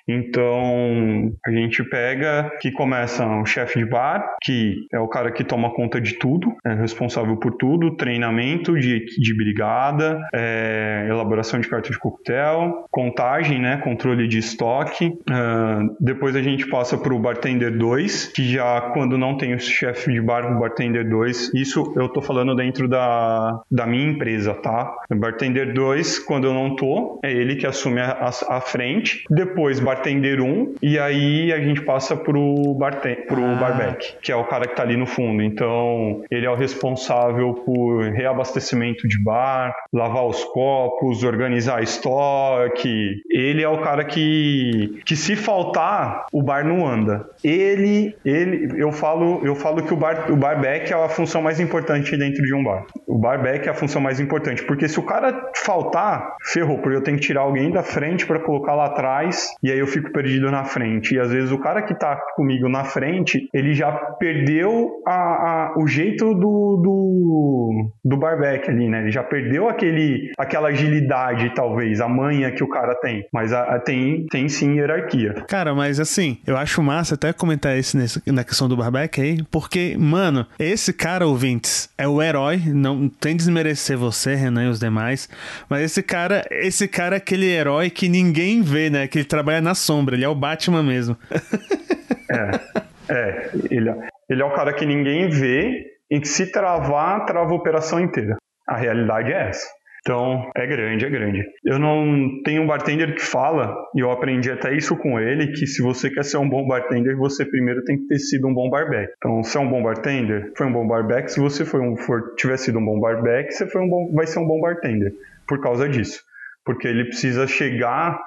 Então, 0.09 1.31
a 1.45 1.51
gente 1.51 1.83
pega 1.83 2.51
que 2.59 2.71
começa 2.71 3.23
o 3.27 3.45
chefe 3.45 3.77
de 3.77 3.85
bar, 3.85 4.35
que 4.41 4.87
é 4.91 4.99
o 4.99 5.07
cara 5.07 5.31
que 5.31 5.43
toma 5.43 5.71
conta 5.71 6.01
de 6.01 6.15
tudo, 6.15 6.51
é 6.65 6.73
responsável 6.73 7.37
por 7.37 7.51
tudo, 7.53 7.95
treinamento 7.95 8.77
de, 8.79 9.05
de 9.05 9.37
brigada, 9.37 10.19
é, 10.33 11.05
elaboração 11.07 11.59
de 11.59 11.67
carta 11.67 11.91
de 11.91 11.99
coquetel, 11.99 12.85
contagem, 12.89 13.61
né, 13.61 13.77
controle 13.77 14.27
de 14.27 14.39
estoque. 14.39 15.13
Uh, 15.29 15.95
depois 15.99 16.35
a 16.35 16.41
gente 16.41 16.67
passa 16.67 16.97
para 16.97 17.13
o 17.13 17.19
bartender 17.19 17.77
2, 17.77 18.31
que 18.33 18.51
já 18.51 18.81
quando 18.93 19.15
não 19.15 19.37
tem 19.37 19.53
o 19.53 19.59
chefe 19.59 20.11
de 20.11 20.21
bar, 20.21 20.51
o 20.51 20.59
bartender 20.59 21.07
2, 21.07 21.53
isso 21.53 21.93
eu 21.95 22.09
tô 22.09 22.19
falando 22.21 22.55
dentro 22.55 22.87
da, 22.87 23.61
da 23.69 23.85
minha 23.85 24.09
empresa, 24.09 24.55
tá? 24.55 24.91
O 25.11 25.15
bartender 25.15 25.71
2, 25.71 26.17
quando 26.19 26.45
eu 26.45 26.53
não 26.53 26.75
tô, 26.75 27.19
é 27.23 27.31
ele 27.31 27.55
que 27.55 27.67
assume 27.67 28.01
a, 28.01 28.11
a, 28.11 28.57
a 28.57 28.61
frente. 28.61 29.23
Depois, 29.29 29.79
bartender 29.79 29.98
bartender 29.99 30.39
1 30.41 30.75
e 30.81 30.97
aí 30.97 31.51
a 31.51 31.59
gente 31.59 31.81
passa 31.81 32.15
pro, 32.15 32.73
barten 32.75 33.15
pro 33.27 33.43
ah. 33.43 33.55
barback, 33.55 34.15
que 34.21 34.31
é 34.31 34.35
o 34.35 34.45
cara 34.45 34.67
que 34.67 34.75
tá 34.75 34.83
ali 34.83 34.95
no 34.95 35.05
fundo. 35.05 35.43
Então, 35.43 36.23
ele 36.31 36.45
é 36.45 36.49
o 36.49 36.55
responsável 36.55 37.53
por 37.53 38.03
reabastecimento 38.03 39.07
de 39.07 39.21
bar, 39.21 39.75
lavar 39.93 40.25
os 40.25 40.43
copos, 40.45 41.23
organizar 41.23 41.83
estoque. 41.83 43.21
Ele 43.29 43.61
é 43.61 43.69
o 43.69 43.81
cara 43.81 44.05
que, 44.05 45.01
que 45.05 45.15
se 45.15 45.35
faltar, 45.35 46.25
o 46.31 46.41
bar 46.41 46.65
não 46.65 46.87
anda. 46.87 47.29
Ele, 47.43 48.15
ele, 48.23 48.81
eu 48.81 48.91
falo, 48.91 49.41
eu 49.43 49.55
falo 49.55 49.83
que 49.83 49.93
o 49.93 49.97
bar, 49.97 50.31
o 50.31 50.35
barback 50.35 50.91
é 50.91 50.95
a 50.95 51.09
função 51.09 51.41
mais 51.41 51.59
importante 51.59 52.15
dentro 52.15 52.43
de 52.43 52.53
um 52.53 52.63
bar. 52.63 52.85
O 53.05 53.17
barback 53.17 53.67
é 53.67 53.71
a 53.71 53.73
função 53.73 54.01
mais 54.01 54.19
importante, 54.19 54.63
porque 54.63 54.87
se 54.87 54.99
o 54.99 55.03
cara 55.03 55.51
faltar, 55.55 56.35
ferrou, 56.43 56.77
porque 56.77 56.97
eu 56.97 57.03
tenho 57.03 57.17
que 57.17 57.23
tirar 57.23 57.41
alguém 57.41 57.71
da 57.71 57.83
frente 57.83 58.25
para 58.25 58.39
colocar 58.39 58.75
lá 58.75 58.85
atrás 58.85 59.49
e 59.61 59.71
aí 59.71 59.78
eu 59.79 59.87
fico 59.87 60.11
perdido 60.11 60.51
na 60.51 60.63
frente. 60.63 61.15
E 61.15 61.19
às 61.19 61.31
vezes 61.31 61.51
o 61.51 61.59
cara 61.59 61.81
que 61.81 61.93
tá 61.93 62.15
comigo 62.35 62.69
na 62.69 62.83
frente, 62.83 63.47
ele 63.53 63.73
já 63.73 63.91
perdeu 63.91 64.89
a, 65.05 65.13
a, 65.13 65.73
o 65.77 65.87
jeito 65.87 66.33
do, 66.33 66.81
do, 66.83 67.91
do 68.03 68.17
barback 68.17 68.69
ali, 68.69 68.87
né? 68.87 69.01
Ele 69.01 69.11
já 69.11 69.23
perdeu 69.23 69.67
aquele, 69.67 70.31
aquela 70.37 70.69
agilidade, 70.69 71.53
talvez, 71.53 72.01
a 72.01 72.07
manha 72.07 72.51
que 72.51 72.63
o 72.63 72.69
cara 72.69 72.95
tem. 72.95 73.25
Mas 73.33 73.53
a, 73.53 73.75
a, 73.75 73.79
tem, 73.79 74.25
tem 74.27 74.47
sim 74.47 74.75
hierarquia. 74.75 75.33
Cara, 75.47 75.73
mas 75.73 75.99
assim, 75.99 76.37
eu 76.45 76.57
acho 76.57 76.81
massa 76.81 77.15
até 77.15 77.33
comentar 77.33 77.77
isso 77.77 77.97
nesse, 77.97 78.21
na 78.31 78.43
questão 78.43 78.67
do 78.67 78.77
barback 78.77 79.21
aí, 79.21 79.43
porque, 79.51 79.95
mano, 79.97 80.45
esse 80.57 80.93
cara, 80.93 81.25
ouvintes, 81.25 81.89
é 81.97 82.07
o 82.07 82.21
herói, 82.21 82.61
não 82.67 83.09
tem 83.09 83.35
desmerecer 83.35 83.97
você, 83.97 84.35
Renan 84.35 84.65
e 84.65 84.69
os 84.69 84.79
demais, 84.79 85.29
mas 85.69 85.83
esse 85.83 86.03
cara, 86.03 86.45
esse 86.51 86.87
cara 86.87 87.15
é 87.15 87.17
aquele 87.17 87.45
herói 87.45 87.89
que 87.89 88.09
ninguém 88.09 88.61
vê, 88.61 88.89
né? 88.89 89.07
Que 89.07 89.19
ele 89.19 89.25
trabalha 89.25 89.61
na 89.61 89.68
sombra, 89.73 90.15
ele 90.15 90.25
é 90.25 90.29
o 90.29 90.35
Batman 90.35 90.83
mesmo. 90.83 91.17
é, 92.29 93.13
é 93.13 93.49
ele, 93.69 93.89
é, 93.89 93.95
ele 94.29 94.41
é 94.41 94.45
o 94.45 94.53
cara 94.53 94.73
que 94.73 94.85
ninguém 94.85 95.29
vê 95.29 95.85
e 96.09 96.19
que 96.19 96.27
se 96.27 96.51
travar, 96.51 97.25
trava 97.25 97.51
a 97.51 97.55
operação 97.55 97.99
inteira. 97.99 98.37
A 98.67 98.77
realidade 98.77 99.31
é 99.31 99.49
essa. 99.49 99.67
Então, 100.01 100.49
é 100.55 100.65
grande, 100.65 101.05
é 101.05 101.09
grande. 101.09 101.43
Eu 101.63 101.77
não 101.77 102.41
tenho 102.43 102.63
um 102.63 102.67
bartender 102.67 103.13
que 103.13 103.21
fala, 103.21 103.75
e 103.95 103.99
eu 103.99 104.09
aprendi 104.11 104.49
até 104.49 104.73
isso 104.73 104.95
com 104.95 105.19
ele, 105.19 105.51
que 105.51 105.67
se 105.67 105.81
você 105.81 106.09
quer 106.09 106.23
ser 106.23 106.37
um 106.37 106.49
bom 106.49 106.65
bartender, 106.65 107.17
você 107.17 107.45
primeiro 107.45 107.83
tem 107.83 107.97
que 107.97 108.07
ter 108.07 108.19
sido 108.19 108.47
um 108.47 108.53
bom 108.53 108.69
barback. 108.69 109.11
Então, 109.17 109.43
se 109.43 109.57
é 109.57 109.59
um 109.59 109.69
bom 109.69 109.83
bartender, 109.83 110.51
foi 110.55 110.67
um 110.67 110.73
bom 110.73 110.87
barback. 110.87 111.29
Se 111.31 111.39
você 111.39 111.65
foi 111.65 111.81
um, 111.81 111.97
for, 111.97 112.33
tiver 112.35 112.57
sido 112.57 112.79
um 112.79 112.85
bom 112.85 112.99
barback, 112.99 113.51
você 113.51 113.67
foi 113.67 113.81
um 113.81 113.89
bom, 113.89 114.11
vai 114.13 114.25
ser 114.25 114.39
um 114.39 114.47
bom 114.47 114.59
bartender. 114.61 115.13
Por 115.47 115.59
causa 115.61 115.87
disso. 115.87 116.23
Porque 116.63 116.87
ele 116.87 117.05
precisa 117.05 117.45
chegar 117.45 118.19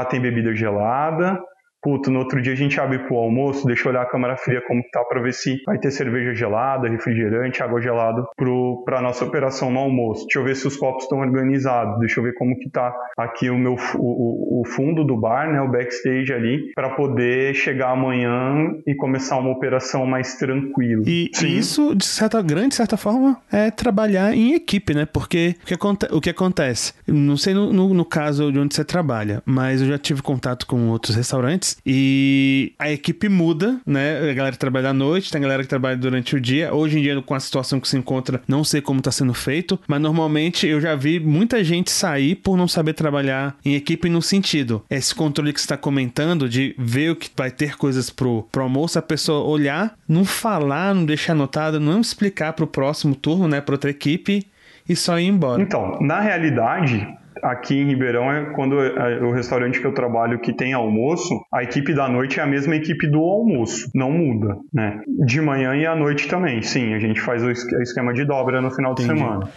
ah, 0.00 0.04
tem 0.04 0.20
bebida 0.20 0.54
gelada, 0.54 1.40
puto, 1.84 2.10
no 2.10 2.20
outro 2.20 2.40
dia 2.40 2.54
a 2.54 2.56
gente 2.56 2.80
abre 2.80 2.98
pro 3.00 3.16
almoço, 3.16 3.66
deixa 3.66 3.86
eu 3.86 3.92
olhar 3.92 4.02
a 4.02 4.06
câmara 4.06 4.38
fria 4.38 4.62
como 4.66 4.82
tá 4.90 5.04
para 5.04 5.20
ver 5.20 5.34
se 5.34 5.60
vai 5.66 5.78
ter 5.78 5.90
cerveja 5.90 6.34
gelada, 6.34 6.88
refrigerante, 6.88 7.62
água 7.62 7.80
gelada 7.80 8.24
pro, 8.34 8.82
pra 8.86 9.02
nossa 9.02 9.22
operação 9.24 9.70
no 9.70 9.80
almoço. 9.80 10.24
Deixa 10.24 10.38
eu 10.38 10.44
ver 10.44 10.56
se 10.56 10.66
os 10.66 10.78
copos 10.78 11.04
estão 11.04 11.18
organizados, 11.18 11.98
deixa 12.00 12.20
eu 12.20 12.24
ver 12.24 12.32
como 12.34 12.58
que 12.58 12.70
tá 12.70 12.94
aqui 13.18 13.50
o 13.50 13.58
meu 13.58 13.76
o, 13.96 14.62
o 14.62 14.64
fundo 14.64 15.04
do 15.04 15.20
bar, 15.20 15.52
né, 15.52 15.60
o 15.60 15.70
backstage 15.70 16.32
ali, 16.32 16.72
para 16.74 16.88
poder 16.90 17.54
chegar 17.54 17.90
amanhã 17.90 18.72
e 18.86 18.94
começar 18.94 19.36
uma 19.36 19.50
operação 19.50 20.06
mais 20.06 20.36
tranquila. 20.36 21.02
E, 21.06 21.30
e, 21.42 21.58
isso, 21.58 21.94
de 21.94 22.06
certa 22.06 22.40
grande 22.40 22.74
certa 22.74 22.96
forma, 22.96 23.36
é 23.52 23.70
trabalhar 23.70 24.34
em 24.34 24.54
equipe, 24.54 24.94
né? 24.94 25.04
Porque 25.04 25.54
o 25.62 25.66
que, 25.66 25.74
aconte, 25.74 26.06
o 26.10 26.20
que 26.20 26.30
acontece? 26.30 26.94
Não 27.06 27.36
sei 27.36 27.52
no, 27.52 27.72
no, 27.72 27.92
no 27.92 28.04
caso 28.04 28.50
de 28.50 28.58
onde 28.58 28.74
você 28.74 28.84
trabalha, 28.84 29.42
mas 29.44 29.82
eu 29.82 29.88
já 29.88 29.98
tive 29.98 30.22
contato 30.22 30.66
com 30.66 30.88
outros 30.88 31.14
restaurantes 31.14 31.73
e 31.84 32.72
a 32.78 32.90
equipe 32.90 33.28
muda, 33.28 33.80
né? 33.86 34.30
A 34.30 34.34
galera 34.34 34.56
trabalha 34.56 34.90
à 34.90 34.92
noite, 34.92 35.30
tem 35.30 35.38
a 35.38 35.42
galera 35.42 35.62
que 35.62 35.68
trabalha 35.68 35.96
durante 35.96 36.36
o 36.36 36.40
dia. 36.40 36.74
Hoje 36.74 36.98
em 36.98 37.02
dia, 37.02 37.20
com 37.22 37.34
a 37.34 37.40
situação 37.40 37.80
que 37.80 37.88
se 37.88 37.96
encontra, 37.96 38.42
não 38.46 38.64
sei 38.64 38.80
como 38.80 38.98
está 38.98 39.10
sendo 39.10 39.34
feito, 39.34 39.78
mas 39.86 40.00
normalmente 40.00 40.66
eu 40.66 40.80
já 40.80 40.94
vi 40.94 41.20
muita 41.20 41.62
gente 41.62 41.90
sair 41.90 42.36
por 42.36 42.56
não 42.56 42.68
saber 42.68 42.94
trabalhar 42.94 43.56
em 43.64 43.74
equipe 43.74 44.08
no 44.08 44.22
sentido. 44.22 44.84
Esse 44.90 45.14
controle 45.14 45.52
que 45.52 45.60
está 45.60 45.76
comentando 45.76 46.48
de 46.48 46.74
ver 46.78 47.10
o 47.10 47.16
que 47.16 47.30
vai 47.36 47.50
ter 47.50 47.76
coisas 47.76 48.10
pro, 48.10 48.46
pro 48.50 48.62
almoço, 48.62 48.98
a 48.98 49.02
pessoa 49.02 49.46
olhar, 49.46 49.94
não 50.08 50.24
falar, 50.24 50.94
não 50.94 51.04
deixar 51.04 51.32
anotado, 51.32 51.80
não 51.80 52.00
explicar 52.00 52.52
pro 52.52 52.66
próximo 52.66 53.14
turno, 53.14 53.48
né? 53.48 53.60
Pra 53.60 53.74
outra 53.74 53.90
equipe 53.90 54.46
e 54.88 54.94
só 54.94 55.18
ir 55.18 55.26
embora. 55.26 55.62
Então, 55.62 55.98
na 56.00 56.20
realidade, 56.20 57.06
aqui 57.44 57.78
em 57.78 57.86
Ribeirão 57.86 58.32
é 58.32 58.46
quando 58.54 58.80
é, 58.80 59.22
o 59.22 59.30
restaurante 59.30 59.80
que 59.80 59.86
eu 59.86 59.92
trabalho 59.92 60.40
que 60.40 60.52
tem 60.52 60.72
almoço, 60.72 61.34
a 61.52 61.62
equipe 61.62 61.92
da 61.94 62.08
noite 62.08 62.40
é 62.40 62.42
a 62.42 62.46
mesma 62.46 62.74
equipe 62.74 63.06
do 63.06 63.20
almoço, 63.20 63.90
não 63.94 64.10
muda, 64.10 64.56
né? 64.72 65.00
De 65.26 65.40
manhã 65.40 65.76
e 65.76 65.86
à 65.86 65.94
noite 65.94 66.26
também, 66.26 66.62
sim, 66.62 66.94
a 66.94 66.98
gente 66.98 67.20
faz 67.20 67.42
o 67.42 67.50
esquema 67.50 68.12
de 68.14 68.24
dobra 68.24 68.60
no 68.60 68.70
final 68.70 68.94
de 68.94 69.02
semana. 69.02 69.48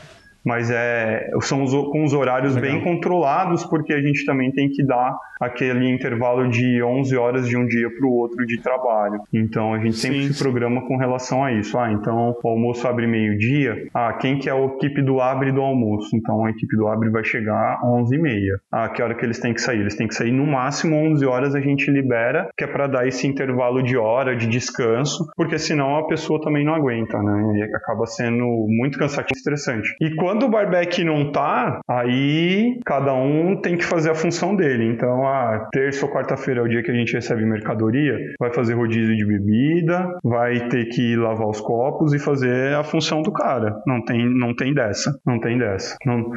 Mas 0.48 0.72
é, 0.72 1.30
são 1.42 1.62
os, 1.62 1.74
com 1.74 2.06
os 2.06 2.14
horários 2.14 2.56
Legal. 2.56 2.72
bem 2.72 2.82
controlados, 2.82 3.66
porque 3.66 3.92
a 3.92 4.02
gente 4.02 4.26
também 4.26 4.50
tem 4.50 4.70
que 4.70 4.82
dar 4.86 5.14
aquele 5.42 5.92
intervalo 5.92 6.48
de 6.48 6.82
11 6.82 7.18
horas 7.18 7.48
de 7.48 7.58
um 7.58 7.66
dia 7.66 7.90
para 7.90 8.08
o 8.08 8.14
outro 8.14 8.46
de 8.46 8.62
trabalho. 8.62 9.20
Então 9.34 9.74
a 9.74 9.80
gente 9.80 9.98
sempre 9.98 10.28
sim, 10.28 10.34
se 10.34 10.42
programa 10.42 10.88
com 10.88 10.96
relação 10.96 11.44
a 11.44 11.52
isso. 11.52 11.78
Ah, 11.78 11.92
então 11.92 12.34
o 12.42 12.48
almoço 12.48 12.88
abre 12.88 13.06
meio-dia. 13.08 13.88
Ah, 13.94 14.14
quem 14.14 14.40
que 14.40 14.50
é 14.50 14.54
a 14.54 14.66
equipe 14.66 15.02
do 15.02 15.20
abre 15.20 15.52
do 15.52 15.62
almoço? 15.62 16.16
Então 16.16 16.46
a 16.46 16.50
equipe 16.50 16.78
do 16.78 16.88
abre 16.88 17.10
vai 17.10 17.26
chegar 17.26 17.74
às 17.74 17.82
11h30. 17.82 18.40
Ah, 18.72 18.90
que 18.90 19.02
hora 19.02 19.16
que 19.16 19.26
eles 19.26 19.40
têm 19.40 19.54
que 19.54 19.62
sair? 19.62 19.82
Eles 19.82 19.96
têm 19.96 20.08
que 20.08 20.16
sair 20.16 20.32
no 20.32 20.48
máximo 20.48 20.96
11 20.96 21.26
horas 21.26 21.56
a 21.56 21.60
gente 21.60 21.92
libera, 21.92 22.50
que 22.58 22.64
é 22.64 22.68
para 22.68 22.88
dar 22.88 23.06
esse 23.06 23.28
intervalo 23.28 23.84
de 23.84 23.98
hora 23.98 24.34
de 24.36 24.48
descanso, 24.48 25.28
porque 25.36 25.60
senão 25.60 25.98
a 25.98 26.08
pessoa 26.08 26.40
também 26.42 26.66
não 26.66 26.74
aguenta, 26.74 27.22
né? 27.22 27.58
E 27.58 27.76
acaba 27.76 28.06
sendo 28.06 28.46
muito 28.70 28.98
cansativo 28.98 29.36
e 29.36 29.38
estressante. 29.38 29.90
E 30.02 30.16
quando 30.16 30.37
o 30.46 30.50
barback 30.50 31.04
não 31.04 31.32
tá, 31.32 31.80
aí 31.88 32.80
cada 32.86 33.14
um 33.14 33.56
tem 33.56 33.78
que 33.78 33.86
fazer 33.86 34.12
a 34.12 34.16
função 34.16 34.56
dele. 34.56 34.86
Então, 34.86 35.28
a 35.28 35.68
terça 35.72 36.06
ou 36.06 36.12
quarta-feira 36.12 36.62
é 36.62 36.64
o 36.64 36.68
dia 36.68 36.84
que 36.84 36.92
a 36.92 36.94
gente 36.94 37.14
recebe 37.14 37.46
mercadoria, 37.46 38.18
vai 38.40 38.52
fazer 38.54 38.74
rodízio 38.74 39.16
de 39.16 39.26
bebida, 39.26 40.18
vai 40.24 40.68
ter 40.68 40.86
que 40.86 41.16
lavar 41.16 41.48
os 41.48 41.62
copos 41.62 42.14
e 42.14 42.20
fazer 42.20 42.76
a 42.76 42.84
função 42.84 43.22
do 43.22 43.32
cara. 43.32 43.82
Não 43.86 44.04
tem, 44.04 44.26
não 44.30 44.56
tem 44.56 44.74
dessa. 44.74 45.20
Não 45.26 45.40
tem 45.40 45.58
dessa. 45.58 45.96
Não, 46.06 46.32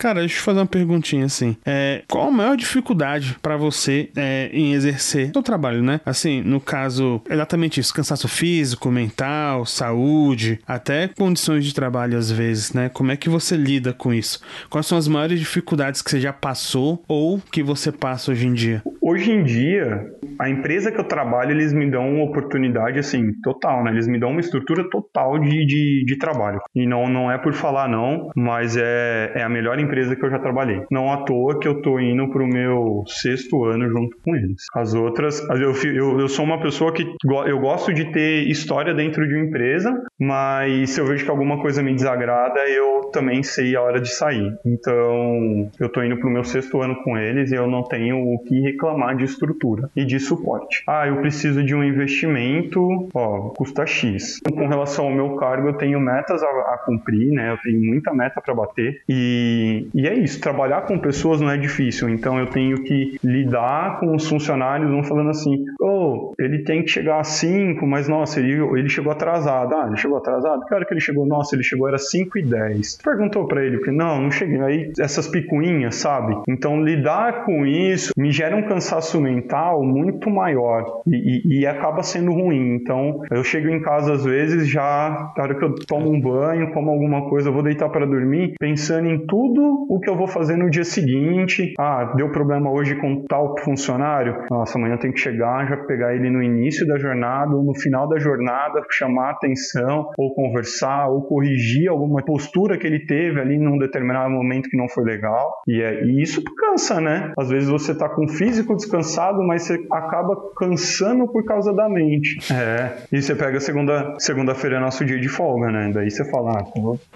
Cara, 0.00 0.20
deixa 0.20 0.38
eu 0.38 0.42
fazer 0.42 0.60
uma 0.60 0.66
perguntinha 0.66 1.26
assim. 1.26 1.54
É, 1.64 2.02
qual 2.08 2.28
a 2.28 2.30
maior 2.30 2.56
dificuldade 2.56 3.36
para 3.42 3.58
você 3.58 4.08
é, 4.16 4.48
em 4.50 4.72
exercer 4.72 5.30
o 5.36 5.42
trabalho, 5.42 5.82
né? 5.82 6.00
Assim, 6.06 6.40
no 6.40 6.58
caso, 6.58 7.20
exatamente 7.28 7.80
isso: 7.80 7.92
cansaço 7.92 8.26
físico, 8.26 8.90
mental, 8.90 9.66
saúde, 9.66 10.58
até 10.66 11.06
condições 11.06 11.66
de 11.66 11.74
trabalho 11.74 12.16
às 12.16 12.30
vezes, 12.30 12.72
né? 12.72 12.88
Como 12.88 13.12
é 13.12 13.16
que 13.16 13.28
você 13.28 13.58
lida 13.58 13.92
com 13.92 14.14
isso? 14.14 14.40
Quais 14.70 14.86
são 14.86 14.96
as 14.96 15.06
maiores 15.06 15.38
dificuldades 15.38 16.00
que 16.00 16.10
você 16.10 16.18
já 16.18 16.32
passou 16.32 17.04
ou 17.06 17.38
que 17.52 17.62
você 17.62 17.92
passa 17.92 18.30
hoje 18.30 18.46
em 18.46 18.54
dia? 18.54 18.82
Hoje 19.02 19.30
em 19.30 19.44
dia, 19.44 20.06
a 20.38 20.48
empresa 20.48 20.90
que 20.90 20.98
eu 20.98 21.04
trabalho, 21.04 21.50
eles 21.50 21.74
me 21.74 21.90
dão 21.90 22.08
uma 22.08 22.24
oportunidade 22.24 22.98
assim, 22.98 23.32
total, 23.42 23.84
né? 23.84 23.90
Eles 23.90 24.08
me 24.08 24.18
dão 24.18 24.30
uma 24.30 24.40
estrutura 24.40 24.88
total 24.88 25.38
de, 25.38 25.66
de, 25.66 26.04
de 26.06 26.18
trabalho. 26.18 26.58
E 26.74 26.86
não, 26.86 27.06
não 27.06 27.30
é 27.30 27.36
por 27.36 27.52
falar, 27.52 27.86
não, 27.86 28.30
mas 28.34 28.78
é, 28.78 29.32
é 29.34 29.42
a 29.42 29.48
melhor 29.48 29.78
empresa 29.78 29.89
empresa 29.90 30.14
que 30.14 30.24
eu 30.24 30.30
já 30.30 30.38
trabalhei. 30.38 30.82
Não 30.90 31.12
à 31.12 31.18
toa 31.18 31.58
que 31.58 31.66
eu 31.66 31.82
tô 31.82 31.98
indo 31.98 32.28
pro 32.28 32.46
meu 32.46 33.02
sexto 33.06 33.64
ano 33.64 33.88
junto 33.88 34.16
com 34.24 34.36
eles. 34.36 34.66
As 34.74 34.94
outras, 34.94 35.40
eu, 35.50 35.74
eu, 35.92 36.20
eu 36.20 36.28
sou 36.28 36.44
uma 36.44 36.60
pessoa 36.60 36.92
que 36.92 37.04
eu 37.46 37.58
gosto 37.58 37.92
de 37.92 38.12
ter 38.12 38.48
história 38.48 38.94
dentro 38.94 39.26
de 39.26 39.34
uma 39.34 39.44
empresa, 39.44 39.92
mas 40.18 40.90
se 40.90 41.00
eu 41.00 41.06
vejo 41.06 41.24
que 41.24 41.30
alguma 41.30 41.60
coisa 41.60 41.82
me 41.82 41.92
desagrada, 41.92 42.60
eu 42.68 43.10
também 43.12 43.42
sei 43.42 43.74
a 43.74 43.82
hora 43.82 44.00
de 44.00 44.10
sair. 44.10 44.52
Então, 44.64 45.68
eu 45.78 45.88
tô 45.88 46.02
indo 46.02 46.16
pro 46.16 46.30
meu 46.30 46.44
sexto 46.44 46.80
ano 46.80 47.02
com 47.02 47.18
eles 47.18 47.50
e 47.50 47.54
eu 47.54 47.66
não 47.66 47.82
tenho 47.82 48.18
o 48.18 48.38
que 48.44 48.60
reclamar 48.60 49.16
de 49.16 49.24
estrutura 49.24 49.90
e 49.96 50.04
de 50.04 50.20
suporte. 50.20 50.82
Ah, 50.86 51.08
eu 51.08 51.16
preciso 51.16 51.62
de 51.64 51.74
um 51.74 51.82
investimento, 51.82 53.08
ó, 53.12 53.50
custa 53.50 53.86
X. 53.86 54.40
Com 54.54 54.68
relação 54.68 55.06
ao 55.06 55.12
meu 55.12 55.36
cargo, 55.36 55.68
eu 55.68 55.74
tenho 55.74 55.98
metas 55.98 56.42
a, 56.42 56.46
a 56.46 56.78
cumprir, 56.84 57.32
né? 57.32 57.52
Eu 57.52 57.58
tenho 57.58 57.80
muita 57.80 58.12
meta 58.12 58.40
para 58.40 58.54
bater 58.54 59.02
e 59.08 59.79
e, 59.94 60.06
é 60.06 60.14
isso, 60.14 60.40
trabalhar 60.40 60.82
com 60.82 60.98
pessoas 60.98 61.40
não 61.40 61.50
é 61.50 61.56
difícil, 61.56 62.08
então 62.08 62.38
eu 62.38 62.46
tenho 62.46 62.82
que 62.82 63.18
lidar 63.22 64.00
com 64.00 64.14
os 64.14 64.28
funcionários, 64.28 64.90
vão 64.90 65.02
falando 65.02 65.30
assim, 65.30 65.64
oh, 65.80 66.32
ele 66.38 66.62
tem 66.64 66.82
que 66.82 66.88
chegar 66.88 67.20
às 67.20 67.28
5, 67.28 67.86
mas 67.86 68.08
nossa, 68.08 68.40
ele, 68.40 68.52
ele 68.78 68.88
chegou 68.88 69.12
atrasado. 69.12 69.74
Ah, 69.74 69.86
ele 69.86 69.96
chegou 69.96 70.18
atrasado? 70.18 70.64
Que 70.66 70.74
hora 70.74 70.84
que 70.84 70.92
ele 70.92 71.00
chegou? 71.00 71.26
Nossa, 71.26 71.54
ele 71.54 71.62
chegou, 71.62 71.88
era 71.88 71.98
5 71.98 72.38
e 72.38 72.42
10. 72.42 72.98
Perguntou 73.02 73.46
para 73.46 73.64
ele, 73.64 73.78
porque 73.78 73.92
não, 73.92 74.22
não 74.22 74.30
cheguei. 74.30 74.60
Aí 74.60 74.92
essas 74.98 75.26
picuinhas, 75.28 75.96
sabe? 75.96 76.36
Então 76.48 76.82
lidar 76.82 77.44
com 77.44 77.66
isso 77.66 78.12
me 78.16 78.30
gera 78.30 78.56
um 78.56 78.62
cansaço 78.62 79.20
mental 79.20 79.82
muito 79.82 80.30
maior 80.30 81.02
e, 81.06 81.16
e, 81.44 81.60
e 81.60 81.66
acaba 81.66 82.02
sendo 82.02 82.32
ruim. 82.32 82.74
Então 82.74 83.20
eu 83.30 83.42
chego 83.44 83.68
em 83.68 83.80
casa 83.80 84.12
às 84.12 84.24
vezes 84.24 84.68
já, 84.68 85.32
na 85.36 85.42
hora 85.42 85.54
que 85.54 85.64
eu 85.64 85.74
tomo 85.86 86.10
um 86.10 86.20
banho, 86.20 86.72
como 86.72 86.90
alguma 86.90 87.28
coisa, 87.28 87.48
eu 87.48 87.52
vou 87.52 87.62
deitar 87.62 87.88
para 87.88 88.06
dormir, 88.06 88.54
pensando 88.58 89.08
em 89.08 89.26
tudo 89.26 89.69
o 89.88 90.00
que 90.00 90.08
eu 90.08 90.16
vou 90.16 90.26
fazer 90.26 90.56
no 90.56 90.70
dia 90.70 90.84
seguinte. 90.84 91.74
Ah, 91.78 92.12
deu 92.16 92.30
problema 92.30 92.70
hoje 92.70 92.94
com 92.96 93.24
tal 93.26 93.54
funcionário. 93.58 94.44
Nossa, 94.50 94.78
amanhã 94.78 94.96
tem 94.96 95.12
que 95.12 95.20
chegar, 95.20 95.68
já 95.68 95.76
pegar 95.76 96.14
ele 96.14 96.30
no 96.30 96.42
início 96.42 96.86
da 96.86 96.98
jornada 96.98 97.54
ou 97.54 97.62
no 97.62 97.74
final 97.74 98.08
da 98.08 98.18
jornada, 98.18 98.82
chamar 98.90 99.30
atenção, 99.30 100.10
ou 100.16 100.34
conversar, 100.34 101.08
ou 101.08 101.22
corrigir 101.22 101.88
alguma 101.88 102.22
postura 102.22 102.78
que 102.78 102.86
ele 102.86 103.00
teve 103.06 103.40
ali 103.40 103.58
num 103.58 103.78
determinado 103.78 104.30
momento 104.30 104.68
que 104.68 104.76
não 104.76 104.88
foi 104.88 105.04
legal. 105.04 105.62
E, 105.66 105.80
é, 105.80 106.04
e 106.04 106.22
isso 106.22 106.42
cansa, 106.58 107.00
né? 107.00 107.32
Às 107.38 107.48
vezes 107.48 107.68
você 107.68 107.94
tá 107.94 108.08
com 108.08 108.24
o 108.24 108.28
físico 108.28 108.74
descansado, 108.76 109.42
mas 109.42 109.62
você 109.62 109.84
acaba 109.92 110.36
cansando 110.56 111.26
por 111.28 111.44
causa 111.44 111.72
da 111.72 111.88
mente. 111.88 112.38
É. 112.52 112.96
E 113.12 113.20
você 113.20 113.34
pega 113.34 113.60
segunda, 113.60 114.14
segunda-feira 114.18 114.76
é 114.76 114.80
nosso 114.80 115.04
dia 115.04 115.18
de 115.18 115.28
folga, 115.28 115.70
né? 115.70 115.90
Daí 115.92 116.10
você 116.10 116.28
fala, 116.30 116.58
ah, 116.58 116.64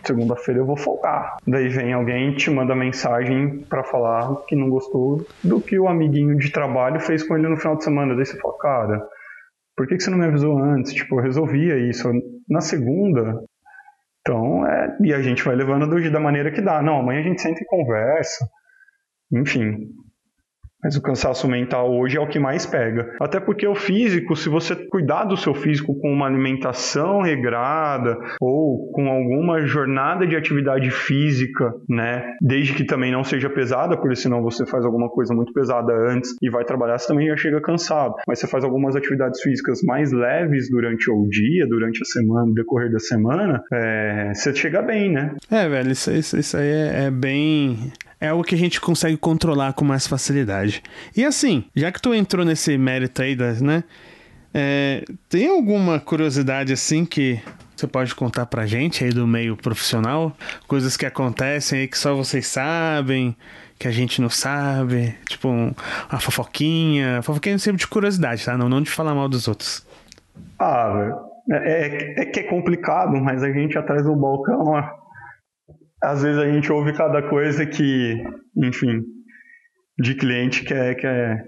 segunda-feira 0.03 0.61
eu 0.61 0.67
vou 0.67 0.77
folgar. 0.77 1.37
Daí 1.47 1.69
vem 1.69 1.93
alguém 1.93 2.35
te 2.45 2.51
manda 2.51 2.75
mensagem 2.75 3.61
para 3.65 3.83
falar 3.85 4.45
que 4.47 4.55
não 4.55 4.69
gostou 4.69 5.27
do 5.43 5.61
que 5.61 5.79
o 5.79 5.89
amiguinho 5.89 6.37
de 6.37 6.53
trabalho 6.53 7.01
fez 7.01 7.23
com 7.23 7.37
ele 7.37 7.49
no 7.49 7.57
final 7.57 7.77
de 7.77 7.85
semana. 7.85 8.15
Daí 8.15 8.27
você 8.27 8.39
fala, 8.39 8.59
cara, 8.59 9.09
por 9.77 9.87
que, 9.87 9.97
que 9.97 10.03
você 10.03 10.11
não 10.11 10.19
me 10.19 10.27
avisou 10.27 10.59
antes? 10.59 10.93
Tipo, 10.93 11.19
eu 11.19 11.23
resolvia 11.23 11.79
isso. 11.79 12.11
Na 12.49 12.61
segunda, 12.61 13.43
então, 14.21 14.67
é, 14.67 14.97
e 15.03 15.15
a 15.15 15.23
gente 15.23 15.43
vai 15.43 15.57
levando 15.57 15.87
do, 15.87 16.11
da 16.11 16.21
maneira 16.21 16.51
que 16.51 16.61
dá. 16.61 16.83
Não, 16.83 17.01
amanhã 17.01 17.21
a 17.21 17.25
gente 17.25 17.41
senta 17.41 17.63
e 17.63 17.67
conversa. 17.67 18.47
Enfim, 19.33 19.89
mas 20.85 20.97
o 20.97 21.03
cansaço 21.03 21.49
mental 21.49 21.91
hoje 21.91 22.19
é 22.19 22.21
o 22.21 22.29
que 22.29 22.39
mais 22.39 22.67
pega. 22.67 23.11
Até 23.19 23.41
porque 23.41 23.67
o 23.67 23.75
físico, 23.75 24.37
se 24.37 24.51
você 24.51 24.77
cuidar 24.77 25.25
do 25.25 25.37
seu 25.37 25.55
físico 25.55 25.99
com 25.99 26.13
uma 26.13 26.27
alimentação 26.27 27.23
regrada 27.23 28.19
ou 28.39 28.91
com 28.93 29.09
alguma 29.09 29.67
jornada 29.67 30.27
de 30.27 30.37
atividade 30.37 30.91
física, 30.91 31.73
né, 31.89 32.35
desde 32.41 32.75
que 32.75 32.85
também 32.85 33.11
não 33.11 33.25
seja 33.25 33.49
pesada, 33.49 33.97
porque 33.97 34.15
senão 34.15 34.43
você 34.43 34.67
faz 34.67 34.85
alguma 34.85 35.09
coisa 35.09 35.35
muito 35.35 35.53
pesada 35.55 35.93
antes 36.11 36.37
e 36.43 36.51
vai 36.51 36.65
trabalhar, 36.65 36.99
você 36.99 37.09
também 37.09 37.29
já 37.29 37.37
chega 37.37 37.61
cansado. 37.63 38.15
Mas 38.29 38.39
você 38.39 38.47
faz 38.47 38.63
algumas 38.63 38.95
atividades 38.95 39.41
físicas 39.41 39.81
mais 39.83 40.13
leves 40.13 40.69
durante 40.69 41.11
o 41.11 41.27
dia, 41.29 41.67
durante 41.67 42.03
a 42.03 42.05
semana, 42.05 42.47
no 42.47 42.55
decorrer 42.55 42.93
da 42.93 42.99
semana, 42.99 43.63
é, 43.73 44.33
você 44.35 44.55
chega 44.55 44.83
bem, 44.83 45.13
né? 45.13 45.35
É, 45.51 45.67
velho, 45.67 45.91
isso, 45.91 46.11
isso, 46.11 46.39
isso 46.39 46.57
aí 46.57 46.69
é, 46.69 47.05
é 47.07 47.11
bem 47.11 47.93
é 48.25 48.29
algo 48.29 48.43
que 48.43 48.55
a 48.55 48.59
gente 48.59 48.81
consegue 48.81 49.17
controlar 49.17 49.73
com 49.75 49.85
mais 49.85 50.07
facilidade. 50.07 50.83
E 51.17 51.25
assim, 51.25 51.65
já 51.75 51.93
que 51.93 52.01
tu 52.01 52.15
entrou 52.15 52.45
nesse 52.45 52.77
mérito 52.79 53.23
aí, 53.23 53.37
das, 53.37 53.61
né? 53.61 53.85
É, 54.53 55.05
tem 55.29 55.49
alguma 55.49 55.99
curiosidade 55.99 56.73
assim 56.73 57.05
que 57.05 57.41
você 57.77 57.87
pode 57.87 58.15
contar 58.15 58.47
pra 58.47 58.67
gente 58.67 59.05
aí 59.05 59.11
do 59.11 59.27
meio 59.27 59.57
profissional? 59.57 60.35
Coisas 60.67 60.97
que 60.97 61.05
acontecem 61.05 61.81
aí 61.81 61.89
que 61.89 61.99
só 61.99 62.15
vocês 62.15 62.47
sabem, 62.47 63.37
que 63.79 63.89
a 63.89 63.91
gente 63.91 64.23
não 64.23 64.31
sabe? 64.31 65.15
Tipo, 65.29 65.49
um, 65.49 65.75
uma 66.11 66.21
fofoquinha. 66.21 67.21
Fofoquinha 67.23 67.59
sempre 67.59 67.81
de 67.81 67.87
curiosidade, 67.87 68.45
tá? 68.45 68.57
Não, 68.57 68.69
não 68.69 68.81
de 68.81 68.91
falar 68.91 69.15
mal 69.15 69.29
dos 69.29 69.49
outros. 69.49 69.85
Ah, 70.59 71.11
é, 71.51 71.57
é, 71.57 72.23
é 72.23 72.25
que 72.25 72.41
é 72.41 72.43
complicado, 72.45 73.17
mas 73.21 73.43
a 73.43 73.51
gente 73.51 73.77
atrás 73.77 74.05
do 74.05 74.15
balcão, 74.15 74.63
ó, 74.67 75.04
às 76.05 76.23
vezes 76.23 76.39
a 76.39 76.51
gente 76.51 76.71
ouve 76.71 76.93
cada 76.93 77.23
coisa 77.23 77.65
que, 77.67 78.23
enfim, 78.57 79.03
de 79.99 80.15
cliente 80.15 80.65
que 80.65 80.75
é, 80.75 80.95
que 80.95 81.07
é, 81.07 81.43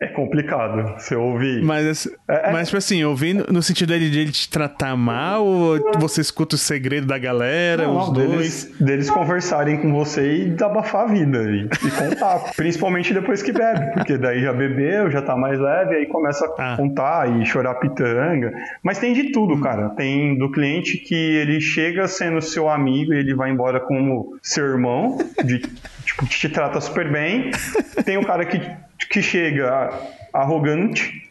é 0.00 0.06
complicado. 0.06 0.94
Você 0.96 1.16
ouve. 1.16 1.60
Mas, 1.60 2.06
é, 2.28 2.50
é, 2.50 2.52
mas 2.52 2.68
tipo 2.68 2.78
assim, 2.78 3.02
ouvindo 3.02 3.52
no 3.52 3.60
sentido 3.62 3.88
dele 3.88 4.08
de 4.08 4.20
ele 4.20 4.30
te 4.30 4.48
tratar 4.48 4.96
mal 4.96 5.44
ou 5.44 5.78
você 5.98 6.20
escuta 6.20 6.54
o 6.54 6.58
segredo 6.58 7.06
da 7.06 7.18
galera, 7.18 7.84
não, 7.84 7.98
os 7.98 8.12
dois? 8.12 8.28
Deles, 8.30 8.74
deles 8.78 9.10
conversarem 9.10 9.78
com 9.78 9.92
você 9.92 10.46
e 10.46 10.62
abafar 10.62 11.02
a 11.02 11.06
vida 11.06 11.42
e, 11.50 11.64
e 11.64 11.90
contar. 11.90 12.38
principalmente 12.54 13.12
depois 13.12 13.42
que 13.42 13.50
bebe, 13.52 13.92
porque 13.92 14.16
daí 14.16 14.40
já 14.40 14.52
bebeu, 14.52 15.10
já 15.10 15.20
tá 15.20 15.36
mais 15.36 15.58
leve, 15.58 15.96
aí 15.96 16.06
começa 16.06 16.46
a 16.46 16.74
ah. 16.74 16.76
contar 16.76 17.40
e 17.40 17.44
chorar 17.44 17.74
pitanga. 17.74 18.52
Mas 18.82 18.98
tem 18.98 19.12
de 19.12 19.32
tudo, 19.32 19.54
hum. 19.54 19.60
cara. 19.60 19.88
Tem 19.90 20.38
do 20.38 20.50
cliente 20.52 20.96
que 20.98 21.14
ele 21.14 21.60
chega 21.60 22.06
sendo 22.06 22.40
seu 22.40 22.68
amigo 22.68 23.12
e 23.12 23.18
ele 23.18 23.34
vai 23.34 23.50
embora 23.50 23.80
como 23.80 24.38
seu 24.40 24.64
irmão, 24.64 25.18
de, 25.44 25.58
tipo, 26.06 26.24
te 26.26 26.48
trata 26.48 26.80
super 26.80 27.10
bem. 27.10 27.50
Tem 28.04 28.16
o 28.16 28.24
cara 28.24 28.44
que 28.44 28.60
que 29.10 29.22
chega 29.22 29.90
arrogante, 30.32 31.30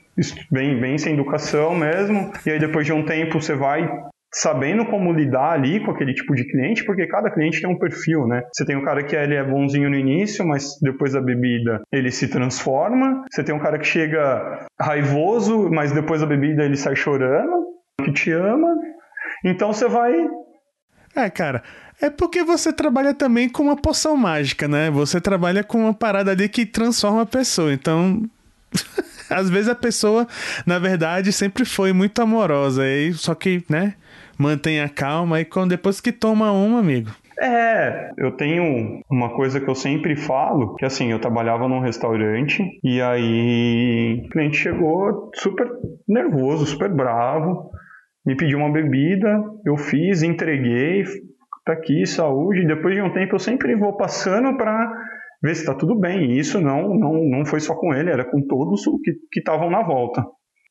bem, 0.52 0.80
bem 0.80 0.98
sem 0.98 1.14
educação 1.14 1.76
mesmo, 1.76 2.32
e 2.46 2.52
aí 2.52 2.60
depois 2.60 2.86
de 2.86 2.94
um 2.94 3.06
tempo 3.06 3.42
você 3.42 3.56
vai 3.56 3.90
sabendo 4.34 4.86
como 4.86 5.14
lidar 5.14 5.52
ali 5.52 5.80
com 5.80 5.92
aquele 5.92 6.14
tipo 6.14 6.36
de 6.36 6.44
cliente, 6.46 6.84
porque 6.86 7.08
cada 7.08 7.32
cliente 7.32 7.62
tem 7.62 7.70
um 7.70 7.78
perfil, 7.78 8.28
né? 8.28 8.44
Você 8.54 8.66
tem 8.66 8.76
um 8.76 8.84
cara 8.84 9.04
que 9.04 9.16
ele 9.16 9.36
é 9.36 9.44
bonzinho 9.44 9.90
no 9.90 9.96
início, 9.96 10.46
mas 10.46 10.78
depois 10.82 11.14
da 11.14 11.22
bebida 11.22 11.82
ele 11.92 12.12
se 12.12 12.28
transforma. 12.28 13.24
Você 13.32 13.44
tem 13.44 13.56
um 13.56 13.60
cara 13.60 13.80
que 13.80 13.86
chega 13.86 14.68
raivoso, 14.80 15.70
mas 15.72 15.92
depois 15.92 16.22
da 16.22 16.28
bebida 16.28 16.64
ele 16.64 16.76
sai 16.76 16.96
chorando, 16.96 17.68
que 18.04 18.12
te 18.12 18.32
ama. 18.32 18.76
Então 19.44 19.74
você 19.74 19.88
vai 19.88 20.14
É, 21.16 21.30
cara, 21.30 21.64
é 22.02 22.10
porque 22.10 22.44
você 22.44 22.72
trabalha 22.72 23.14
também 23.14 23.50
com 23.50 23.64
uma 23.64 23.76
poção 23.76 24.16
mágica, 24.16 24.68
né? 24.68 24.90
Você 24.92 25.20
trabalha 25.20 25.64
com 25.64 25.80
uma 25.80 25.94
parada 25.94 26.32
ali 26.32 26.48
que 26.48 26.66
transforma 26.66 27.24
a 27.24 27.26
pessoa. 27.26 27.74
Então, 27.74 28.22
às 29.30 29.50
vezes 29.50 29.68
a 29.68 29.76
pessoa, 29.76 30.28
na 30.66 30.78
verdade, 30.78 31.32
sempre 31.32 31.66
foi 31.66 31.94
muito 31.94 32.22
amorosa. 32.22 32.88
E 32.88 33.14
só 33.14 33.34
que, 33.34 33.64
né? 33.70 33.96
Mantém 34.38 34.80
a 34.82 34.90
calma 34.90 35.42
e 35.42 35.46
quando 35.46 35.72
depois 35.72 36.00
que 36.00 36.12
toma 36.12 36.52
uma, 36.52 36.80
amigo. 36.80 37.10
É, 37.40 38.12
eu 38.18 38.32
tenho 38.32 39.00
uma 39.12 39.30
coisa 39.36 39.60
que 39.60 39.68
eu 39.68 39.76
sempre 39.76 40.16
falo, 40.16 40.76
que 40.76 40.86
assim, 40.86 41.12
eu 41.12 41.20
trabalhava 41.20 41.68
num 41.68 41.80
restaurante 41.80 42.64
e 42.84 43.00
aí 43.00 44.24
o 44.26 44.30
cliente 44.30 44.58
chegou 44.58 45.30
super 45.36 45.68
nervoso, 46.08 46.66
super 46.66 46.92
bravo, 46.92 47.70
me 48.26 48.36
pediu 48.36 48.58
uma 48.58 48.72
bebida, 48.72 49.40
eu 49.64 49.78
fiz, 49.78 50.24
entreguei, 50.24 51.04
tá 51.68 51.74
aqui, 51.74 52.06
saúde. 52.06 52.66
Depois 52.66 52.96
de 52.96 53.02
um 53.02 53.14
tempo 53.14 53.36
eu 53.36 53.40
sempre 53.40 53.76
vou 53.76 53.96
passando 53.96 54.58
para 54.58 54.92
ver 55.42 55.56
se 55.56 55.66
tá 55.66 55.76
tudo 55.76 56.00
bem. 56.00 56.32
E 56.32 56.40
isso 56.40 56.60
não, 56.60 56.90
não, 56.96 57.14
não 57.24 57.46
foi 57.46 57.60
só 57.60 57.76
com 57.76 57.94
ele, 57.94 58.10
era 58.10 58.26
com 58.26 58.42
todos 58.48 58.84
que 59.32 59.40
estavam 59.40 59.70
na 59.70 59.84
volta. 59.84 60.26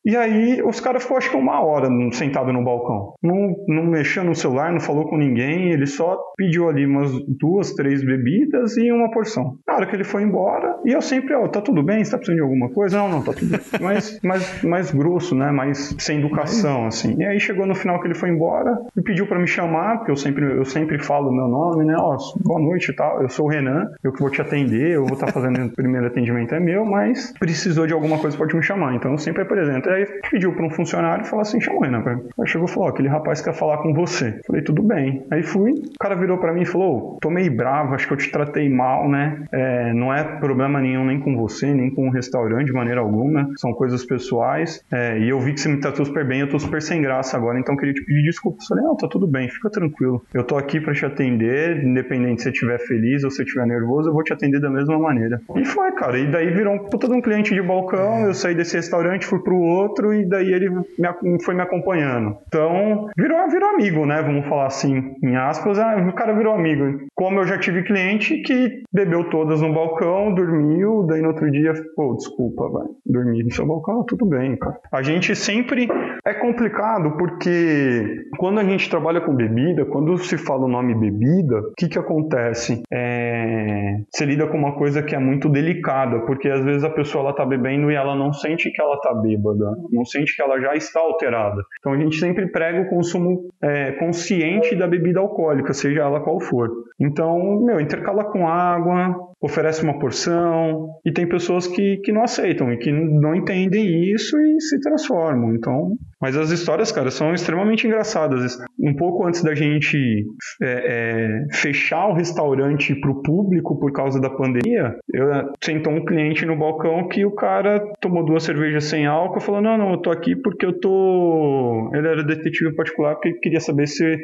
E 0.07 0.15
aí 0.15 0.61
os 0.63 0.79
caras 0.79 1.03
ficou 1.03 1.17
acho 1.17 1.29
que 1.29 1.35
uma 1.35 1.61
hora 1.61 1.89
sentado 2.13 2.53
no 2.53 2.63
balcão. 2.63 3.13
Não, 3.21 3.53
não 3.67 3.83
mexeu 3.83 4.23
no 4.23 4.33
celular, 4.33 4.71
não 4.71 4.79
falou 4.79 5.05
com 5.05 5.17
ninguém, 5.17 5.73
ele 5.73 5.85
só 5.85 6.17
pediu 6.37 6.69
ali 6.69 6.85
umas 6.85 7.11
duas, 7.27 7.73
três 7.73 8.01
bebidas 8.01 8.77
e 8.77 8.89
uma 8.89 9.11
porção. 9.11 9.57
Na 9.67 9.75
hora 9.75 9.85
que 9.85 9.93
ele 9.93 10.05
foi 10.05 10.23
embora, 10.23 10.77
e 10.85 10.93
eu 10.93 11.01
sempre, 11.01 11.33
ó, 11.35 11.43
oh, 11.43 11.49
tá 11.49 11.59
tudo 11.59 11.83
bem? 11.83 12.05
Você 12.05 12.11
tá 12.11 12.17
precisando 12.17 12.37
de 12.37 12.43
alguma 12.43 12.69
coisa? 12.69 12.97
Não, 12.99 13.09
não, 13.09 13.21
tá 13.21 13.33
tudo 13.33 13.51
bem. 13.51 13.59
mais, 13.81 14.17
mais, 14.21 14.63
mais 14.63 14.91
grosso, 14.91 15.35
né? 15.35 15.51
Mais 15.51 15.93
sem 15.99 16.19
educação, 16.19 16.85
assim. 16.85 17.17
E 17.19 17.25
aí 17.25 17.37
chegou 17.37 17.65
no 17.65 17.75
final 17.75 17.99
que 17.99 18.07
ele 18.07 18.15
foi 18.15 18.29
embora 18.29 18.77
e 18.95 19.01
pediu 19.01 19.27
para 19.27 19.37
me 19.37 19.47
chamar, 19.47 19.97
porque 19.97 20.11
eu 20.11 20.15
sempre, 20.15 20.45
eu 20.45 20.63
sempre 20.63 20.99
falo 20.99 21.33
meu 21.33 21.49
nome, 21.49 21.83
né? 21.83 21.95
Ó, 21.97 22.15
oh, 22.15 22.39
boa 22.39 22.61
noite 22.61 22.91
e 22.91 22.95
tal. 22.95 23.21
Eu 23.21 23.27
sou 23.27 23.47
o 23.47 23.49
Renan, 23.49 23.89
eu 24.01 24.13
que 24.13 24.21
vou 24.21 24.29
te 24.29 24.41
atender, 24.41 24.91
eu 24.91 25.03
vou 25.03 25.15
estar 25.15 25.27
tá 25.27 25.33
fazendo 25.33 25.65
o 25.67 25.75
primeiro 25.75 26.07
atendimento 26.07 26.55
é 26.55 26.59
meu, 26.61 26.85
mas 26.85 27.33
precisou 27.37 27.85
de 27.85 27.93
alguma 27.93 28.17
coisa 28.19 28.37
pode 28.37 28.55
me 28.55 28.63
chamar. 28.63 28.95
Então 28.95 29.11
eu 29.11 29.17
sempre 29.17 29.41
apresento. 29.41 29.89
Aí 29.97 30.05
pediu 30.29 30.53
para 30.53 30.63
um 30.63 30.69
funcionário 30.69 31.23
e 31.23 31.27
falou 31.27 31.41
assim: 31.41 31.59
chama 31.59 31.79
o 31.79 31.81
Renan. 31.81 32.03
Aí 32.39 32.47
chegou 32.47 32.67
e 32.67 32.71
falou: 32.71 32.89
aquele 32.89 33.07
rapaz 33.07 33.41
quer 33.41 33.53
falar 33.53 33.79
com 33.79 33.93
você. 33.93 34.39
Falei: 34.45 34.61
tudo 34.61 34.83
bem. 34.83 35.25
Aí 35.31 35.41
fui, 35.41 35.71
o 35.71 35.99
cara 35.99 36.15
virou 36.15 36.37
para 36.37 36.53
mim 36.53 36.61
e 36.61 36.65
falou: 36.65 37.17
tô 37.19 37.31
meio 37.31 37.55
bravo, 37.55 37.95
acho 37.95 38.07
que 38.07 38.13
eu 38.13 38.17
te 38.17 38.31
tratei 38.31 38.69
mal, 38.69 39.09
né? 39.09 39.45
É, 39.51 39.93
não 39.93 40.13
é 40.13 40.23
problema 40.23 40.79
nenhum 40.79 41.03
nem 41.03 41.19
com 41.19 41.35
você, 41.35 41.73
nem 41.73 41.89
com 41.89 42.07
o 42.07 42.11
restaurante 42.11 42.67
de 42.67 42.73
maneira 42.73 43.01
alguma. 43.01 43.49
São 43.57 43.73
coisas 43.73 44.05
pessoais. 44.05 44.83
É, 44.91 45.17
e 45.17 45.29
eu 45.29 45.39
vi 45.39 45.53
que 45.53 45.61
você 45.61 45.69
me 45.69 45.79
tratou 45.79 46.05
super 46.05 46.27
bem, 46.27 46.41
eu 46.41 46.49
tô 46.49 46.59
super 46.59 46.81
sem 46.81 47.01
graça 47.01 47.35
agora, 47.35 47.59
então 47.59 47.75
queria 47.75 47.93
te 47.93 48.05
pedir 48.05 48.21
desculpa. 48.21 48.59
Eu 48.61 48.67
falei: 48.67 48.83
não, 48.83 48.95
tá 48.95 49.07
tudo 49.09 49.25
bem, 49.25 49.49
fica 49.49 49.69
tranquilo. 49.71 50.23
Eu 50.31 50.43
tô 50.43 50.57
aqui 50.57 50.79
para 50.79 50.93
te 50.93 51.05
atender, 51.05 51.83
independente 51.83 52.43
se 52.43 52.43
você 52.43 52.49
estiver 52.51 52.79
feliz 52.79 53.23
ou 53.23 53.31
se 53.31 53.41
estiver 53.41 53.65
nervoso, 53.65 54.09
eu 54.09 54.13
vou 54.13 54.23
te 54.23 54.31
atender 54.31 54.59
da 54.59 54.69
mesma 54.69 54.99
maneira. 54.99 55.41
E 55.55 55.65
foi, 55.65 55.91
cara. 55.93 56.19
E 56.19 56.29
daí 56.29 56.51
virou 56.51 56.75
um 56.75 56.79
puta 56.79 57.07
de 57.07 57.13
um 57.13 57.21
cliente 57.21 57.55
de 57.55 57.61
balcão, 57.63 58.25
eu 58.25 58.33
saí 58.35 58.53
desse 58.53 58.75
restaurante, 58.75 59.25
fui 59.25 59.41
pro 59.41 59.55
outro 59.55 59.76
e 60.13 60.25
daí 60.25 60.51
ele 60.51 60.69
me, 60.69 61.43
foi 61.43 61.55
me 61.55 61.61
acompanhando. 61.61 62.37
Então, 62.47 63.07
virou, 63.17 63.49
virou 63.49 63.69
amigo, 63.69 64.05
né? 64.05 64.21
Vamos 64.21 64.47
falar 64.47 64.67
assim, 64.67 65.15
em 65.23 65.35
aspas, 65.35 65.79
ah, 65.79 65.95
o 66.09 66.13
cara 66.13 66.33
virou 66.33 66.53
amigo. 66.53 66.99
Como 67.15 67.39
eu 67.39 67.45
já 67.45 67.57
tive 67.57 67.83
cliente 67.83 68.41
que 68.41 68.83
bebeu 68.93 69.29
todas 69.29 69.61
no 69.61 69.73
balcão, 69.73 70.33
dormiu, 70.33 71.05
daí 71.07 71.21
no 71.21 71.29
outro 71.29 71.49
dia, 71.51 71.73
pô, 71.95 72.15
desculpa, 72.15 72.69
vai, 72.69 72.87
dormi 73.05 73.43
no 73.43 73.51
seu 73.51 73.65
balcão, 73.65 74.03
tudo 74.03 74.25
bem, 74.25 74.55
cara. 74.57 74.79
A 74.91 75.01
gente 75.01 75.35
sempre 75.35 75.87
é 76.25 76.33
complicado 76.33 77.17
porque 77.17 78.25
quando 78.37 78.59
a 78.59 78.63
gente 78.63 78.89
trabalha 78.89 79.21
com 79.21 79.35
bebida, 79.35 79.85
quando 79.85 80.17
se 80.17 80.37
fala 80.37 80.65
o 80.65 80.67
nome 80.67 80.95
bebida, 80.95 81.59
o 81.59 81.73
que 81.77 81.87
que 81.87 81.99
acontece? 81.99 82.81
É... 82.91 84.01
Você 84.09 84.25
lida 84.25 84.47
com 84.47 84.57
uma 84.57 84.73
coisa 84.73 85.01
que 85.01 85.15
é 85.15 85.19
muito 85.19 85.49
delicada, 85.49 86.19
porque 86.21 86.49
às 86.49 86.63
vezes 86.63 86.83
a 86.83 86.89
pessoa 86.89 87.23
ela 87.25 87.33
tá 87.33 87.45
bebendo 87.45 87.91
e 87.91 87.95
ela 87.95 88.15
não 88.15 88.33
sente 88.33 88.71
que 88.71 88.81
ela 88.81 88.99
tá 88.99 89.13
bêbada, 89.13 89.66
não 89.91 90.05
sente 90.05 90.35
que 90.35 90.41
ela 90.41 90.59
já 90.59 90.75
está 90.75 90.99
alterada. 90.99 91.61
Então 91.79 91.93
a 91.93 91.97
gente 91.97 92.17
sempre 92.17 92.47
prega 92.47 92.81
o 92.81 92.89
consumo 92.89 93.49
é, 93.61 93.91
consciente 93.93 94.75
da 94.75 94.87
bebida 94.87 95.19
alcoólica, 95.19 95.73
seja 95.73 96.01
ela 96.01 96.21
qual 96.21 96.39
for. 96.39 96.69
Então, 96.99 97.61
meu, 97.61 97.79
intercala 97.79 98.25
com 98.25 98.47
água, 98.47 99.15
oferece 99.41 99.83
uma 99.83 99.99
porção, 99.99 100.87
e 101.05 101.11
tem 101.11 101.27
pessoas 101.27 101.67
que, 101.67 101.97
que 101.97 102.11
não 102.11 102.23
aceitam 102.23 102.71
e 102.71 102.77
que 102.77 102.91
não 102.91 103.35
entendem 103.35 104.11
isso 104.11 104.35
e 104.39 104.59
se 104.59 104.79
transformam. 104.79 105.55
Então, 105.55 105.95
mas 106.19 106.35
as 106.35 106.49
histórias, 106.49 106.91
cara, 106.91 107.11
são 107.11 107.33
extremamente 107.33 107.85
engraçadas. 107.85 108.57
Um 108.79 108.95
pouco 108.95 109.25
antes 109.27 109.43
da 109.43 109.53
gente 109.53 110.25
é, 110.61 110.65
é, 110.65 111.55
fechar 111.55 112.07
o 112.07 112.13
restaurante 112.13 112.95
para 112.99 113.11
o 113.11 113.21
público 113.21 113.77
por 113.79 113.91
causa 113.91 114.19
da 114.19 114.29
pandemia, 114.29 114.95
eu 115.13 115.27
sentou 115.63 115.93
um 115.93 116.03
cliente 116.03 116.45
no 116.45 116.57
balcão 116.57 117.07
que 117.07 117.23
o 117.23 117.35
cara 117.35 117.79
tomou 118.01 118.25
duas 118.25 118.43
cervejas 118.43 118.85
sem 118.85 119.05
álcool 119.05 119.37
e 119.37 119.43
falou: 119.43 119.61
Não, 119.61 119.77
não, 119.77 119.91
eu 119.91 120.01
tô 120.01 120.09
aqui 120.09 120.35
porque 120.35 120.65
eu 120.65 120.79
tô. 120.79 121.91
Ele 121.93 122.07
era 122.07 122.23
detetive 122.23 122.75
particular 122.75 123.15
porque 123.15 123.33
queria 123.33 123.59
saber 123.59 123.87
se 123.87 124.17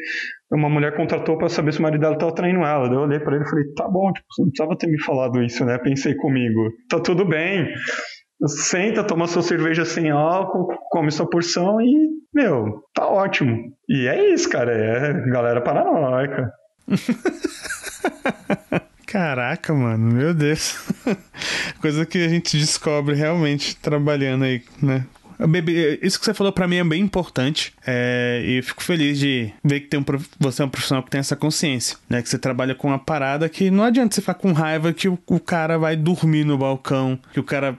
uma 0.55 0.69
mulher 0.69 0.95
contratou 0.95 1.37
para 1.37 1.49
saber 1.49 1.73
se 1.73 1.79
o 1.79 1.81
marido 1.81 2.01
dela 2.01 2.13
estava 2.13 2.33
traindo 2.33 2.61
ela. 2.61 2.87
eu 2.87 3.01
olhei 3.01 3.19
para 3.19 3.35
ele 3.35 3.45
e 3.45 3.49
falei: 3.49 3.65
Tá 3.75 3.87
bom, 3.87 4.11
tipo, 4.11 4.25
você 4.29 4.41
não 4.41 4.49
precisava 4.49 4.77
ter 4.77 4.87
me 4.87 5.01
falado 5.01 5.41
isso, 5.43 5.65
né? 5.65 5.77
Pensei 5.77 6.15
comigo: 6.15 6.69
Tá 6.89 6.99
tudo 6.99 7.25
bem 7.25 7.67
senta, 8.47 9.03
toma 9.03 9.27
sua 9.27 9.41
cerveja 9.41 9.85
sem 9.85 10.09
álcool, 10.09 10.67
come 10.89 11.11
sua 11.11 11.29
porção 11.29 11.81
e, 11.81 12.09
meu, 12.33 12.83
tá 12.93 13.07
ótimo. 13.07 13.73
E 13.87 14.07
é 14.07 14.33
isso, 14.33 14.49
cara. 14.49 14.71
É 14.71 15.13
galera 15.29 15.61
paranoica. 15.61 16.51
Caraca, 19.07 19.73
mano, 19.73 20.11
meu 20.11 20.33
Deus. 20.33 20.75
Coisa 21.79 22.05
que 22.05 22.17
a 22.25 22.27
gente 22.27 22.57
descobre 22.57 23.13
realmente 23.13 23.75
trabalhando 23.75 24.43
aí, 24.43 24.63
né? 24.81 25.05
Isso 26.01 26.19
que 26.19 26.25
você 26.25 26.33
falou 26.33 26.51
para 26.51 26.67
mim 26.67 26.77
é 26.77 26.83
bem 26.83 27.01
importante. 27.01 27.73
É, 27.85 28.43
e 28.45 28.61
fico 28.61 28.83
feliz 28.83 29.17
de 29.19 29.51
ver 29.63 29.81
que 29.81 29.87
tem 29.87 29.99
um, 29.99 30.05
você 30.39 30.61
é 30.61 30.65
um 30.65 30.69
profissional 30.69 31.03
que 31.03 31.09
tem 31.09 31.19
essa 31.19 31.35
consciência, 31.35 31.97
né? 32.09 32.21
Que 32.21 32.29
você 32.29 32.37
trabalha 32.37 32.75
com 32.75 32.87
uma 32.87 32.99
parada 32.99 33.47
que 33.49 33.69
não 33.69 33.83
adianta 33.83 34.15
você 34.15 34.21
ficar 34.21 34.35
com 34.35 34.51
raiva 34.51 34.93
que 34.93 35.07
o, 35.07 35.17
o 35.27 35.39
cara 35.39 35.77
vai 35.77 35.95
dormir 35.95 36.43
no 36.43 36.57
balcão, 36.57 37.19
que 37.31 37.39
o 37.39 37.43
cara 37.43 37.77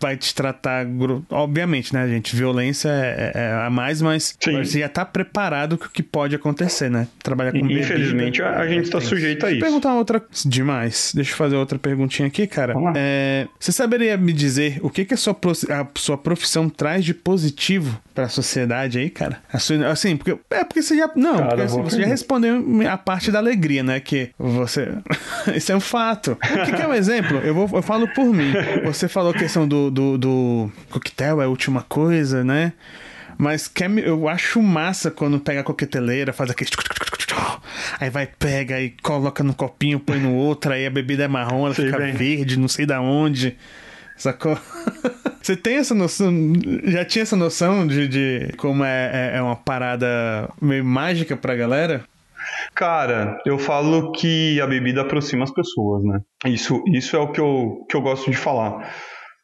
vai 0.00 0.16
te 0.16 0.34
tratar. 0.34 0.86
Obviamente, 1.30 1.94
né, 1.94 2.06
gente? 2.08 2.34
Violência 2.34 2.88
é, 2.88 3.32
é, 3.34 3.40
é 3.40 3.52
a 3.52 3.70
mais, 3.70 4.02
mas 4.02 4.36
Sim. 4.40 4.64
você 4.64 4.80
já 4.80 4.88
tá 4.88 5.04
preparado 5.04 5.78
com 5.78 5.86
o 5.86 5.88
que 5.88 6.02
pode 6.02 6.34
acontecer, 6.34 6.90
né? 6.90 7.06
Trabalhar 7.22 7.52
com 7.52 7.58
Infelizmente, 7.58 8.42
bebida, 8.42 8.60
a, 8.60 8.68
gente 8.68 8.90
tá 8.90 9.00
sujeito 9.00 9.46
a 9.46 9.50
isso. 9.50 9.60
Deixa 9.60 9.66
eu 9.66 9.80
perguntar 9.80 9.94
outra. 9.94 10.22
Demais. 10.44 11.12
Deixa 11.14 11.32
eu 11.32 11.36
fazer 11.36 11.56
outra 11.56 11.78
perguntinha 11.78 12.28
aqui, 12.28 12.46
cara. 12.46 12.74
É, 12.94 13.46
você 13.58 13.72
saberia 13.72 14.16
me 14.16 14.32
dizer 14.32 14.78
o 14.82 14.90
que, 14.90 15.04
que 15.04 15.14
a, 15.14 15.16
sua, 15.16 15.36
a 15.70 15.86
sua 15.98 16.18
profissão 16.18 16.68
traz 16.68 17.04
de 17.04 17.14
positivo 17.14 18.00
pra 18.14 18.28
sociedade 18.28 18.98
aí, 18.98 19.10
cara? 19.10 19.38
Assim, 19.52 20.16
porque. 20.16 20.38
É 20.50 20.64
porque 20.64 20.82
você 20.82 20.96
já. 20.96 21.10
Não, 21.14 21.36
cara, 21.36 21.48
porque, 21.48 21.62
assim, 21.62 21.82
você 21.82 22.00
já 22.00 22.06
respondeu 22.06 22.64
a 22.90 22.96
parte 22.96 23.30
da 23.30 23.38
alegria, 23.38 23.82
né? 23.82 24.00
Que 24.00 24.30
você. 24.38 24.88
Isso 25.54 25.70
é 25.70 25.76
um 25.76 25.80
fato. 25.80 26.32
O 26.32 26.64
que, 26.64 26.72
que 26.72 26.82
é 26.82 26.88
um 26.88 26.94
exemplo? 26.94 27.38
Eu, 27.38 27.54
vou, 27.54 27.68
eu 27.72 27.82
falo 27.82 28.08
por 28.08 28.26
mim. 28.26 28.52
Você 28.84 29.08
falou 29.08 29.32
a 29.32 29.34
questão 29.34 29.66
do 29.66 29.75
do, 29.76 29.90
do, 29.90 30.18
do 30.18 30.72
coquetel 30.90 31.40
é 31.40 31.44
a 31.44 31.48
última 31.48 31.82
coisa, 31.82 32.42
né? 32.42 32.72
Mas 33.38 33.70
eu 34.04 34.28
acho 34.28 34.62
massa 34.62 35.10
quando 35.10 35.38
pega 35.38 35.60
a 35.60 35.64
coqueteleira, 35.64 36.32
faz 36.32 36.50
aquele. 36.50 36.70
Aí 38.00 38.08
vai, 38.08 38.26
pega 38.26 38.80
e 38.80 38.90
coloca 39.02 39.44
no 39.44 39.54
copinho, 39.54 40.00
põe 40.00 40.18
no 40.18 40.34
outro, 40.34 40.72
aí 40.72 40.86
a 40.86 40.90
bebida 40.90 41.24
é 41.24 41.28
marrom, 41.28 41.66
ela 41.66 41.74
Sim, 41.74 41.86
fica 41.86 41.98
bem. 41.98 42.12
verde, 42.12 42.58
não 42.58 42.68
sei 42.68 42.86
da 42.86 43.00
onde. 43.00 43.56
Sacou? 44.16 44.58
Você 45.42 45.54
tem 45.54 45.76
essa 45.76 45.94
noção? 45.94 46.32
Já 46.84 47.04
tinha 47.04 47.22
essa 47.22 47.36
noção 47.36 47.86
de, 47.86 48.08
de 48.08 48.52
como 48.56 48.82
é, 48.82 49.10
é, 49.12 49.36
é 49.36 49.42
uma 49.42 49.54
parada 49.54 50.48
meio 50.60 50.84
mágica 50.84 51.36
pra 51.36 51.54
galera? 51.54 52.04
Cara, 52.74 53.38
eu 53.44 53.58
falo 53.58 54.12
que 54.12 54.60
a 54.60 54.66
bebida 54.66 55.02
aproxima 55.02 55.44
as 55.44 55.52
pessoas, 55.52 56.02
né? 56.04 56.20
Isso, 56.46 56.82
isso 56.88 57.16
é 57.16 57.18
o 57.18 57.30
que 57.30 57.40
eu, 57.40 57.84
que 57.88 57.96
eu 57.96 58.00
gosto 58.00 58.30
de 58.30 58.36
falar 58.36 58.90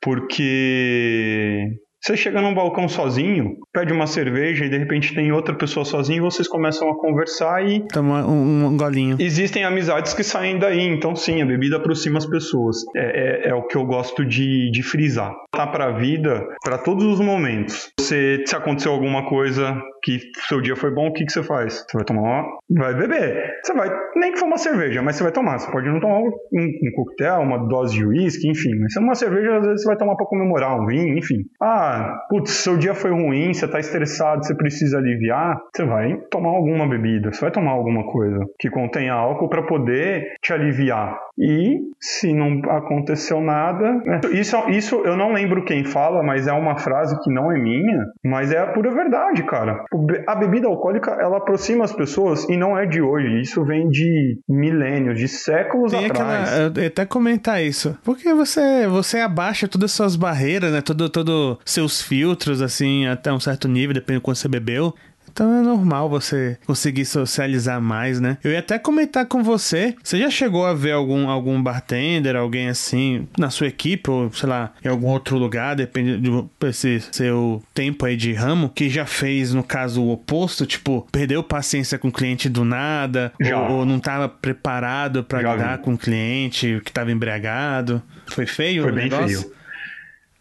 porque 0.02 1.68
você 2.04 2.16
chega 2.16 2.42
num 2.42 2.52
balcão 2.52 2.88
sozinho, 2.88 3.58
pede 3.72 3.92
uma 3.92 4.08
cerveja 4.08 4.64
e 4.64 4.68
de 4.68 4.76
repente 4.76 5.14
tem 5.14 5.30
outra 5.30 5.54
pessoa 5.54 5.84
sozinha 5.84 6.18
e 6.18 6.20
vocês 6.20 6.48
começam 6.48 6.90
a 6.90 6.98
conversar 6.98 7.64
e. 7.64 7.86
Toma 7.86 8.26
um, 8.26 8.66
um 8.66 8.76
golinho. 8.76 9.16
Existem 9.20 9.62
amizades 9.62 10.12
que 10.12 10.24
saem 10.24 10.58
daí, 10.58 10.80
então 10.80 11.14
sim, 11.14 11.40
a 11.40 11.46
bebida 11.46 11.76
aproxima 11.76 12.18
as 12.18 12.26
pessoas. 12.26 12.78
É, 12.96 13.46
é, 13.46 13.50
é 13.50 13.54
o 13.54 13.68
que 13.68 13.76
eu 13.76 13.86
gosto 13.86 14.24
de, 14.24 14.68
de 14.72 14.82
frisar. 14.82 15.32
Tá 15.52 15.64
pra 15.64 15.92
vida, 15.92 16.44
para 16.64 16.76
todos 16.76 17.04
os 17.04 17.20
momentos. 17.20 17.92
Você, 18.00 18.42
se 18.46 18.56
aconteceu 18.56 18.90
alguma 18.90 19.28
coisa, 19.28 19.80
que 20.02 20.18
seu 20.48 20.60
dia 20.60 20.76
foi 20.76 20.90
bom, 20.90 21.08
o 21.08 21.12
que, 21.12 21.24
que 21.24 21.32
você 21.32 21.42
faz? 21.42 21.84
Você 21.88 21.96
vai 21.96 22.04
tomar, 22.04 22.44
vai 22.70 22.94
beber. 22.94 23.60
Você 23.62 23.72
vai, 23.72 23.88
nem 24.16 24.32
que 24.32 24.38
for 24.38 24.46
uma 24.46 24.58
cerveja, 24.58 25.02
mas 25.02 25.16
você 25.16 25.22
vai 25.22 25.32
tomar. 25.32 25.58
Você 25.58 25.70
pode 25.70 25.88
não 25.88 26.00
tomar 26.00 26.18
um, 26.18 26.30
um 26.52 26.92
coquetel, 26.94 27.40
uma 27.40 27.68
dose 27.68 27.94
de 27.94 28.04
uísque, 28.04 28.48
enfim. 28.48 28.70
Mas 28.80 28.96
uma 28.96 29.14
cerveja, 29.14 29.58
às 29.58 29.66
vezes 29.66 29.82
você 29.82 29.88
vai 29.88 29.96
tomar 29.96 30.16
para 30.16 30.26
comemorar 30.26 30.80
um 30.80 30.86
vinho, 30.86 31.16
enfim. 31.16 31.44
Ah, 31.60 32.18
putz, 32.28 32.50
seu 32.50 32.76
dia 32.76 32.94
foi 32.94 33.10
ruim, 33.10 33.52
você 33.52 33.68
tá 33.68 33.78
estressado, 33.78 34.44
você 34.44 34.54
precisa 34.54 34.98
aliviar, 34.98 35.56
você 35.74 35.84
vai 35.84 36.16
tomar 36.30 36.50
alguma 36.50 36.88
bebida, 36.88 37.32
você 37.32 37.40
vai 37.40 37.50
tomar 37.50 37.72
alguma 37.72 38.04
coisa 38.10 38.44
que 38.58 38.70
contenha 38.70 39.12
álcool 39.12 39.48
para 39.48 39.62
poder 39.62 40.34
te 40.42 40.52
aliviar. 40.52 41.18
E 41.38 41.80
se 41.98 42.32
não 42.32 42.60
aconteceu 42.70 43.40
nada. 43.40 44.02
É. 44.06 44.38
Isso, 44.38 44.56
isso 44.68 44.96
eu 45.04 45.16
não 45.16 45.32
lembro 45.32 45.64
quem 45.64 45.84
fala, 45.84 46.22
mas 46.22 46.46
é 46.46 46.52
uma 46.52 46.76
frase 46.76 47.18
que 47.22 47.32
não 47.32 47.50
é 47.50 47.58
minha, 47.58 48.06
mas 48.24 48.52
é 48.52 48.58
a 48.58 48.66
pura 48.72 48.90
verdade, 48.90 49.42
cara. 49.44 49.84
A 50.26 50.34
bebida 50.34 50.68
alcoólica 50.68 51.12
ela 51.12 51.38
aproxima 51.38 51.84
as 51.84 51.92
pessoas 51.92 52.48
e 52.48 52.56
não 52.56 52.76
é 52.76 52.86
de 52.86 53.00
hoje. 53.00 53.40
Isso 53.40 53.64
vem 53.64 53.88
de 53.88 54.38
milênios, 54.48 55.18
de 55.18 55.28
séculos 55.28 55.92
Tem 55.92 56.06
atrás. 56.06 56.48
Aquela, 56.52 56.72
eu 56.80 56.86
até 56.86 57.06
comentar 57.06 57.62
isso. 57.62 57.96
Porque 58.04 58.32
você, 58.34 58.86
você 58.88 59.20
abaixa 59.20 59.68
todas 59.68 59.90
as 59.90 59.96
suas 59.96 60.16
barreiras, 60.16 60.72
né? 60.72 60.80
Todo, 60.80 61.08
todo 61.08 61.58
seus 61.64 62.02
filtros, 62.02 62.60
assim, 62.60 63.06
até 63.06 63.32
um 63.32 63.40
certo 63.40 63.68
nível, 63.68 63.94
dependendo 63.94 64.20
de 64.20 64.24
quando 64.24 64.36
você 64.36 64.48
bebeu. 64.48 64.94
Então 65.32 65.58
é 65.58 65.62
normal 65.62 66.08
você 66.08 66.58
conseguir 66.66 67.04
socializar 67.04 67.80
mais, 67.80 68.20
né? 68.20 68.36
Eu 68.44 68.52
ia 68.52 68.58
até 68.58 68.78
comentar 68.78 69.26
com 69.26 69.42
você, 69.42 69.94
você 70.02 70.18
já 70.18 70.30
chegou 70.30 70.66
a 70.66 70.74
ver 70.74 70.92
algum, 70.92 71.28
algum 71.28 71.60
bartender, 71.62 72.36
alguém 72.36 72.68
assim, 72.68 73.26
na 73.38 73.50
sua 73.50 73.66
equipe, 73.66 74.10
ou 74.10 74.32
sei 74.32 74.48
lá, 74.48 74.72
em 74.84 74.88
algum 74.88 75.08
outro 75.08 75.38
lugar, 75.38 75.74
depende 75.74 76.18
do 76.18 76.50
esse 76.64 77.00
seu 77.12 77.62
tempo 77.74 78.04
aí 78.04 78.16
de 78.16 78.32
ramo, 78.32 78.68
que 78.68 78.88
já 78.88 79.06
fez, 79.06 79.54
no 79.54 79.62
caso, 79.62 80.02
o 80.02 80.12
oposto, 80.12 80.66
tipo, 80.66 81.06
perdeu 81.10 81.42
paciência 81.42 81.98
com 81.98 82.08
o 82.08 82.12
cliente 82.12 82.48
do 82.48 82.64
nada, 82.64 83.32
ou, 83.40 83.78
ou, 83.78 83.86
não 83.86 83.96
estava 83.96 84.28
preparado 84.28 85.24
para 85.24 85.38
lidar 85.38 85.78
vi. 85.78 85.84
com 85.84 85.94
o 85.94 85.98
cliente 85.98 86.80
que 86.84 86.90
estava 86.90 87.10
embriagado. 87.10 88.02
Foi 88.26 88.46
feio 88.46 88.82
Foi 88.82 88.92
bem 88.92 89.04
negócio? 89.04 89.40
feio. 89.40 89.61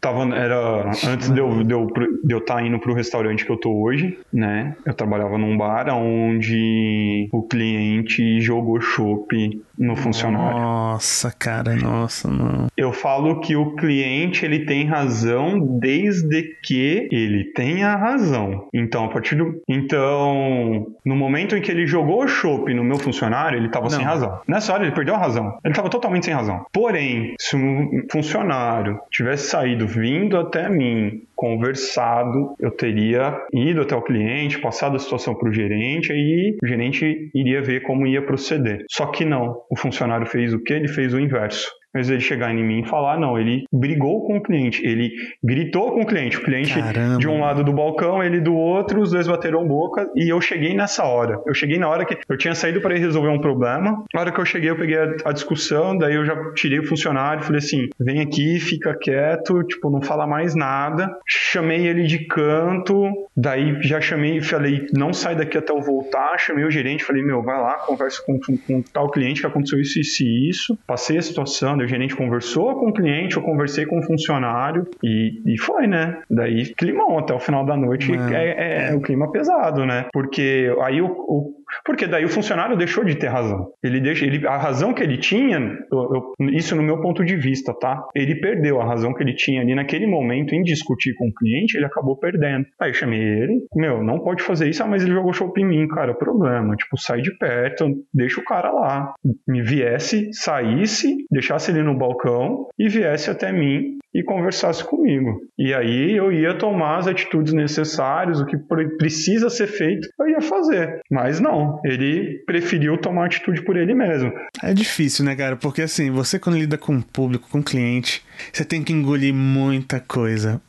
Tava, 0.02 0.36
era 0.36 0.90
antes 1.08 1.30
de 1.30 1.40
eu, 1.40 1.64
de 1.64 1.72
eu, 1.72 1.86
de 2.24 2.34
eu 2.34 2.40
estar 2.40 2.56
tá 2.56 2.64
indo 2.64 2.80
pro 2.80 2.96
restaurante 2.96 3.46
que 3.46 3.52
eu 3.52 3.58
tô 3.58 3.72
hoje, 3.84 4.18
né? 4.34 4.76
Eu 4.84 4.96
trabalhava 4.96 5.38
num 5.38 5.56
bar 5.56 5.88
onde 5.94 7.30
o 7.32 7.44
cliente 7.44 8.42
jogou 8.42 8.82
chopp 8.82 9.62
no 9.82 9.96
funcionário. 9.96 10.60
Nossa, 10.60 11.32
cara, 11.32 11.76
nossa, 11.76 12.30
não. 12.30 12.68
Eu 12.78 12.94
falo 12.94 13.40
que 13.40 13.56
o 13.56 13.76
cliente 13.76 14.46
ele 14.46 14.66
tem 14.66 14.86
razão 14.86 15.80
desde 15.80 16.56
que 16.64 17.10
ele 17.12 17.52
tenha 17.56 17.96
razão. 17.96 18.68
Então, 18.72 19.06
a 19.06 19.10
partir 19.10 19.36
do 19.36 19.60
então, 19.68 20.86
no 21.04 21.16
momento 21.16 21.56
em 21.56 21.62
que 21.62 21.72
ele 21.72 21.88
jogou 21.88 22.24
o 22.24 22.28
chopp 22.28 22.72
no 22.74 22.84
meu 22.84 23.00
funcionário, 23.00 23.58
ele 23.58 23.70
tava 23.70 23.86
não. 23.86 23.92
sem 23.92 24.06
razão. 24.06 24.40
Nessa 24.48 24.72
hora 24.72 24.84
ele 24.84 24.94
perdeu 24.94 25.16
a 25.16 25.18
razão. 25.18 25.58
Ele 25.66 25.74
tava 25.74 25.90
totalmente 25.90 26.26
sem 26.26 26.34
razão. 26.34 26.64
Porém, 26.72 27.34
se 27.40 27.56
um 27.56 28.06
funcionário 28.12 29.00
tivesse 29.10 29.48
saído 29.48 29.88
vindo 29.88 30.38
até 30.38 30.70
mim, 30.70 31.24
conversado, 31.42 32.54
eu 32.60 32.70
teria 32.70 33.36
ido 33.52 33.82
até 33.82 33.96
o 33.96 34.02
cliente, 34.04 34.60
passado 34.60 34.96
a 34.96 35.00
situação 35.00 35.34
para 35.34 35.50
o 35.50 35.52
gerente, 35.52 36.12
aí 36.12 36.56
o 36.62 36.68
gerente 36.68 37.32
iria 37.34 37.64
ver 37.64 37.82
como 37.82 38.06
ia 38.06 38.22
proceder. 38.22 38.86
Só 38.88 39.08
que 39.08 39.26
não, 39.26 39.58
o 39.72 39.76
funcionário 39.78 40.28
fez 40.28 40.54
o 40.54 40.62
que? 40.62 40.74
Ele 40.74 40.90
fez 40.90 41.14
o 41.14 41.20
inverso 41.20 41.72
mas 41.94 42.10
ele 42.10 42.20
chegar 42.20 42.54
em 42.54 42.64
mim 42.64 42.82
e 42.82 42.88
falar, 42.88 43.20
não, 43.20 43.38
ele 43.38 43.66
brigou 43.72 44.26
com 44.26 44.38
o 44.38 44.42
cliente, 44.42 44.86
ele 44.86 45.12
gritou 45.44 45.92
com 45.92 46.02
o 46.02 46.06
cliente, 46.06 46.38
o 46.38 46.44
cliente 46.44 46.80
Caramba. 46.80 47.18
de 47.18 47.28
um 47.28 47.40
lado 47.40 47.64
do 47.64 47.74
balcão, 47.74 48.24
ele 48.24 48.40
do 48.40 48.56
outro, 48.56 49.02
os 49.02 49.12
dois 49.12 49.28
bateram 49.28 49.68
boca 49.68 50.10
e 50.16 50.32
eu 50.32 50.40
cheguei 50.42 50.74
nessa 50.74 51.04
hora. 51.04 51.40
Eu 51.46 51.54
cheguei 51.54 51.78
na 51.78 51.88
hora 51.88 52.06
que 52.06 52.18
eu 52.30 52.38
tinha 52.38 52.56
saído 52.56 52.82
para 52.82 52.96
resolver 52.96 53.30
um 53.30 53.40
problema. 53.40 54.04
Na 54.14 54.20
hora 54.20 54.32
que 54.32 54.40
eu 54.40 54.46
cheguei, 54.46 54.70
eu 54.70 54.78
peguei 54.78 54.98
a, 54.98 55.16
a 55.26 55.32
discussão, 55.32 55.98
daí 55.98 56.16
eu 56.16 56.26
já 56.26 56.36
tirei 56.54 56.80
o 56.80 56.88
funcionário, 56.88 57.44
falei 57.44 57.60
assim: 57.60 57.90
vem 58.00 58.20
aqui, 58.22 58.60
fica 58.60 58.94
quieto, 58.98 59.64
tipo, 59.64 59.90
não 59.90 60.02
fala 60.02 60.28
mais 60.28 60.56
nada. 60.56 61.10
Chamei 61.28 61.88
ele 61.88 62.04
de 62.04 62.26
canto, 62.26 63.12
daí 63.36 63.82
já 63.82 64.00
chamei, 64.02 64.42
falei, 64.42 64.88
não 64.94 65.14
sai 65.14 65.36
daqui 65.36 65.58
até 65.58 65.72
eu 65.72 65.82
voltar. 65.82 66.38
Chamei 66.38 66.66
o 66.66 66.72
gerente, 66.72 67.04
falei, 67.04 67.24
meu, 67.24 67.42
vai 67.44 67.60
lá, 67.60 67.74
conversa 67.76 68.22
com, 68.26 68.40
com, 68.40 68.58
com 68.58 68.82
tal 68.82 69.10
cliente 69.10 69.42
que 69.42 69.48
aconteceu 69.48 69.80
isso, 69.80 70.00
isso 70.00 70.24
e 70.24 70.50
isso. 70.50 70.80
Passei 70.86 71.18
a 71.18 71.22
situação, 71.22 71.78
o 71.84 71.88
gerente 71.88 72.16
conversou 72.16 72.76
com 72.80 72.90
o 72.90 72.94
cliente, 72.94 73.38
eu 73.38 73.44
conversei 73.44 73.86
com 73.86 74.00
o 74.00 74.04
funcionário 74.04 74.88
e, 75.04 75.42
e 75.46 75.58
foi, 75.58 75.88
né? 75.88 76.22
Daí 76.30 76.74
climão 76.76 77.18
até 77.18 77.34
o 77.34 77.40
final 77.40 77.66
da 77.66 77.76
noite 77.76 78.12
é, 78.12 78.34
é, 78.34 78.88
é, 78.88 78.92
é 78.92 78.96
o 78.96 79.02
clima 79.02 79.32
pesado, 79.32 79.86
né? 79.86 80.06
Porque 80.12 80.74
aí 80.82 81.02
o, 81.02 81.08
o 81.08 81.62
porque 81.86 82.06
daí 82.06 82.26
o 82.26 82.30
funcionário 82.30 82.78
deixou 82.78 83.04
de 83.04 83.16
ter 83.16 83.28
razão. 83.28 83.72
Ele 83.84 84.00
deixa, 84.00 84.26
ele, 84.26 84.46
a 84.46 84.58
razão 84.58 84.94
que 84.94 85.02
ele 85.02 85.18
tinha, 85.18 85.58
eu, 85.92 86.34
eu, 86.40 86.50
isso 86.50 86.76
no 86.76 86.84
meu 86.84 87.00
ponto 87.02 87.24
de 87.24 87.36
vista, 87.36 87.74
tá? 87.74 88.04
Ele 88.14 88.36
perdeu 88.36 88.82
a 88.82 88.86
razão 88.86 89.14
que 89.14 89.24
ele 89.24 89.34
tinha 89.34 89.62
ali 89.62 89.74
naquele 89.74 90.06
momento 90.06 90.54
em 90.54 90.62
discutir 90.62 91.14
com 91.16 91.30
o 91.30 91.34
cliente, 91.34 91.78
ele 91.78 91.86
acabou 91.86 92.18
perdendo. 92.18 92.66
Aí 92.80 92.90
eu 92.90 92.94
chamei 92.94 93.22
ele, 93.22 93.62
meu, 93.74 94.04
não 94.04 94.20
pode 94.20 94.44
fazer 94.44 94.70
isso, 94.70 94.84
ah, 94.84 94.88
mas 94.88 95.04
ele 95.04 95.14
jogou 95.14 95.34
show 95.34 95.52
em 95.58 95.66
mim, 95.66 95.88
cara, 95.88 96.14
problema. 96.14 96.76
Tipo, 96.76 96.98
sai 96.98 97.22
de 97.22 97.36
perto, 97.38 97.86
deixa 98.14 98.40
o 98.40 98.44
cara 98.44 98.72
lá. 98.72 99.14
Me 99.48 99.62
viesse, 99.62 100.30
saísse, 100.34 101.26
deixasse 101.30 101.71
ele 101.72 101.84
no 101.84 101.98
balcão 101.98 102.68
e 102.78 102.88
viesse 102.88 103.30
até 103.30 103.52
mim 103.52 103.98
e 104.14 104.24
conversasse 104.24 104.84
comigo. 104.84 105.42
E 105.58 105.74
aí 105.74 106.16
eu 106.16 106.32
ia 106.32 106.54
tomar 106.58 106.98
as 106.98 107.08
atitudes 107.08 107.54
necessárias, 107.54 108.40
o 108.40 108.46
que 108.46 108.58
precisa 108.98 109.50
ser 109.50 109.68
feito, 109.68 110.08
eu 110.20 110.28
ia 110.28 110.42
fazer. 110.42 111.02
Mas 111.10 111.40
não, 111.40 111.80
ele 111.86 112.44
preferiu 112.46 112.98
tomar 112.98 113.26
atitude 113.26 113.64
por 113.64 113.78
ele 113.78 113.94
mesmo. 113.94 114.32
É 114.62 114.74
difícil, 114.74 115.24
né, 115.24 115.36
cara? 115.36 115.56
Porque 115.56 115.82
assim, 115.82 116.12
você 116.12 116.38
quando 116.38 116.58
lida 116.58 116.78
com 116.78 116.98
o 116.98 117.04
público, 117.04 117.48
com 117.50 117.60
o 117.60 117.64
cliente, 117.64 118.24
você 118.52 118.66
tem 118.66 118.84
que 118.84 118.94
engolir 118.94 119.34
muita 119.34 120.00
coisa. 120.00 120.62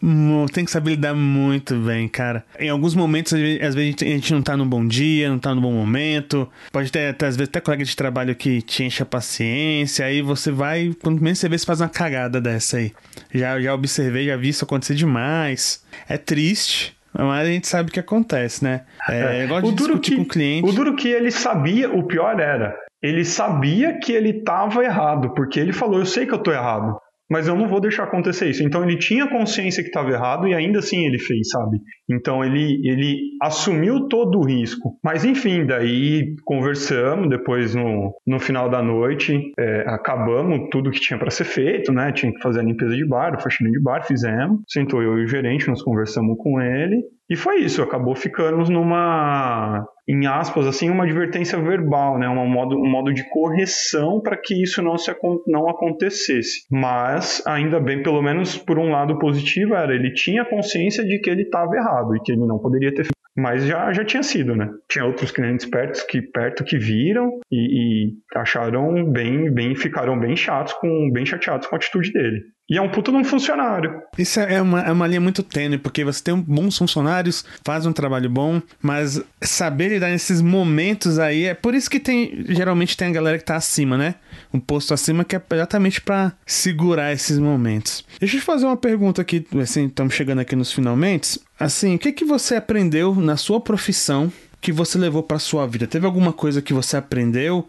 Tem 0.53 0.64
que 0.64 0.70
saber 0.70 0.91
lidar 0.93 1.14
muito 1.14 1.75
bem, 1.77 2.09
cara. 2.09 2.45
Em 2.59 2.68
alguns 2.68 2.95
momentos, 2.95 3.33
às 3.33 3.75
vezes, 3.75 3.97
a 4.01 4.05
gente 4.05 4.33
não 4.33 4.43
tá 4.43 4.57
no 4.57 4.64
bom 4.64 4.87
dia, 4.87 5.29
não 5.29 5.39
tá 5.39 5.55
no 5.55 5.61
bom 5.61 5.73
momento. 5.73 6.49
Pode 6.70 6.91
ter, 6.91 7.14
às 7.23 7.37
vezes, 7.37 7.49
até 7.49 7.61
colega 7.61 7.85
de 7.85 7.97
trabalho 7.97 8.35
que 8.35 8.62
te 8.62 8.85
enche 8.85 9.03
a 9.03 9.07
paciência. 9.07 10.07
Aí 10.07 10.23
você 10.23 10.51
vai, 10.51 10.95
quando 11.03 11.20
menos 11.20 11.39
você 11.39 11.49
vê, 11.49 11.59
você 11.59 11.66
faz 11.66 11.81
uma 11.81 11.89
cagada 11.89 12.41
dessa 12.41 12.79
aí. 12.79 12.93
Já, 13.33 13.61
já 13.61 13.75
observei, 13.75 14.27
já 14.27 14.37
vi 14.37 14.49
isso 14.49 14.64
acontecer 14.64 14.95
demais. 14.95 15.83
É 16.09 16.16
triste. 16.16 16.97
Mas 17.14 17.47
a 17.47 17.51
gente 17.51 17.68
sabe 17.68 17.91
o 17.91 17.93
que 17.93 18.01
acontece, 18.01 18.64
né? 18.64 18.83
É, 19.09 19.45
é. 19.45 19.53
o 19.53 19.70
duro 19.70 19.99
que, 20.01 20.16
com 20.16 20.23
o 20.23 20.27
cliente. 20.27 20.66
O 20.66 20.73
duro 20.73 20.97
que 20.97 21.09
ele 21.09 21.31
sabia, 21.31 21.91
o 21.93 22.05
pior 22.05 22.41
era, 22.41 22.75
ele 23.03 23.25
sabia 23.25 23.99
que 23.99 24.12
ele 24.12 24.31
estava 24.31 24.83
errado, 24.83 25.35
porque 25.35 25.61
ele 25.61 25.73
falou, 25.73 25.99
eu 25.99 26.07
sei 26.07 26.25
que 26.25 26.33
eu 26.33 26.39
estou 26.39 26.55
errado 26.55 26.97
mas 27.33 27.49
eu 27.49 27.57
não 27.57 27.66
vou 27.66 27.80
deixar 27.80 28.05
acontecer 28.05 28.51
isso. 28.51 28.62
Então 28.62 28.85
ele 28.85 28.99
tinha 28.99 29.26
consciência 29.26 29.83
que 29.83 29.89
estava 29.89 30.11
errado 30.11 30.47
e 30.47 30.55
ainda 30.55 30.80
assim 30.80 31.07
ele 31.07 31.18
fez, 31.18 31.49
sabe? 31.49 31.78
Então 32.11 32.45
ele, 32.45 32.78
ele 32.85 33.16
assumiu 33.41 34.07
todo 34.07 34.39
o 34.39 34.45
risco. 34.45 34.99
Mas 35.03 35.24
enfim, 35.24 35.64
daí 35.64 36.35
conversamos 36.45 37.30
depois 37.30 37.74
no, 37.74 38.14
no 38.26 38.39
final 38.39 38.68
da 38.68 38.83
noite, 38.83 39.51
é, 39.59 39.85
acabamos 39.87 40.68
tudo 40.70 40.91
que 40.91 41.01
tinha 41.01 41.18
para 41.18 41.30
ser 41.30 41.45
feito, 41.45 41.91
né? 41.91 42.12
Tinha 42.12 42.30
que 42.30 42.43
fazer 42.43 42.61
a 42.61 42.64
limpeza 42.64 42.95
de 42.95 43.09
bar, 43.09 43.35
a 43.35 43.39
faxina 43.39 43.70
de 43.70 43.80
bar, 43.80 44.07
fizemos. 44.07 44.61
Sentou 44.68 45.03
eu 45.03 45.18
e 45.18 45.24
o 45.24 45.26
gerente, 45.26 45.68
nós 45.68 45.83
conversamos 45.83 46.37
com 46.39 46.61
ele 46.61 47.03
e 47.33 47.37
foi 47.37 47.61
isso, 47.61 47.80
acabou 47.80 48.14
ficando 48.14 48.70
numa, 48.70 49.87
em 50.07 50.26
aspas, 50.26 50.66
assim, 50.66 50.91
uma 50.91 51.05
advertência 51.05 51.59
verbal, 51.59 52.18
né? 52.18 52.28
um, 52.28 52.47
modo, 52.47 52.76
um 52.76 52.87
modo 52.87 53.11
de 53.11 53.26
correção 53.30 54.20
para 54.20 54.37
que 54.37 54.62
isso 54.62 54.83
não, 54.83 54.99
se, 54.99 55.11
não 55.47 55.66
acontecesse. 55.66 56.66
Mas, 56.70 57.43
ainda 57.47 57.80
bem, 57.80 58.03
pelo 58.03 58.20
menos 58.20 58.59
por 58.59 58.78
um 58.78 58.91
lado 58.91 59.18
positivo, 59.18 59.74
era 59.74 59.95
ele 59.95 60.12
tinha 60.12 60.45
consciência 60.45 61.03
de 61.03 61.18
que 61.20 61.30
ele 61.30 61.45
estava 61.45 61.74
errado 61.74 62.14
e 62.14 62.20
que 62.20 62.33
ele 62.33 62.45
não 62.45 62.59
poderia 62.59 62.91
ter 62.91 63.05
feito. 63.05 63.16
Mas 63.35 63.64
já, 63.64 63.91
já 63.95 64.05
tinha 64.05 64.22
sido, 64.22 64.55
né? 64.55 64.68
Tinha 64.87 65.07
outros 65.07 65.30
clientes 65.30 65.64
perto 65.64 66.07
que, 66.07 66.20
perto 66.20 66.64
que 66.64 66.76
viram 66.76 67.41
e, 67.51 68.11
e 68.11 68.39
acharam 68.39 69.11
bem, 69.11 69.51
bem, 69.51 69.74
ficaram 69.74 70.20
bem 70.20 70.37
chatos, 70.37 70.74
com, 70.74 71.11
bem 71.11 71.24
chateados 71.24 71.66
com 71.66 71.74
a 71.74 71.78
atitude 71.78 72.12
dele. 72.12 72.43
E 72.71 72.79
é 72.79 72.81
um 72.81 72.89
puto 72.89 73.11
de 73.11 73.19
um 73.19 73.25
funcionário. 73.25 74.03
Isso 74.17 74.41
é 74.41 74.63
uma, 74.63 74.81
é 74.81 74.93
uma 74.93 75.07
linha 75.07 75.21
muito 75.21 75.43
tênue, 75.43 75.79
porque 75.79 76.05
você 76.05 76.23
tem 76.23 76.35
bons 76.35 76.79
funcionários, 76.79 77.45
faz 77.65 77.85
um 77.85 77.93
trabalho 77.93 78.31
bom, 78.31 78.63
mas 78.81 79.21
saber 79.43 79.89
lidar 79.89 80.09
nesses 80.09 80.41
momentos 80.41 81.19
aí, 81.19 81.45
é 81.45 81.55
por 81.55 81.75
isso 81.75 81.91
que 81.91 82.01
tem, 82.01 82.45
geralmente 82.49 82.97
tem 82.97 83.09
a 83.09 83.13
galera 83.13 83.39
que 83.39 83.45
tá 83.45 83.57
acima, 83.57 83.99
né? 83.99 84.15
Um 84.55 84.61
posto 84.61 84.95
acima 84.95 85.25
que 85.25 85.37
é 85.37 85.43
exatamente 85.53 86.01
para 86.01 86.33
segurar 86.47 87.13
esses 87.13 87.39
momentos. 87.39 88.05
Deixa 88.19 88.37
eu 88.37 88.41
te 88.41 88.47
fazer 88.47 88.65
uma 88.65 88.77
pergunta 88.77 89.21
aqui, 89.21 89.47
assim, 89.61 89.87
estamos 89.87 90.15
chegando 90.15 90.39
aqui 90.39 90.57
nos 90.57 90.73
finalmente. 90.73 91.41
Assim, 91.59 91.97
o 91.97 91.99
que 91.99 92.13
que 92.13 92.25
você 92.25 92.57
aprendeu 92.57 93.15
na 93.15 93.37
sua 93.37 93.61
profissão 93.61 94.33
que 94.61 94.73
você 94.73 94.97
levou 94.97 95.23
para 95.23 95.39
sua 95.39 95.67
vida? 95.67 95.87
Teve 95.87 96.07
alguma 96.07 96.33
coisa 96.33 96.63
que 96.63 96.73
você 96.73 96.97
aprendeu 96.97 97.69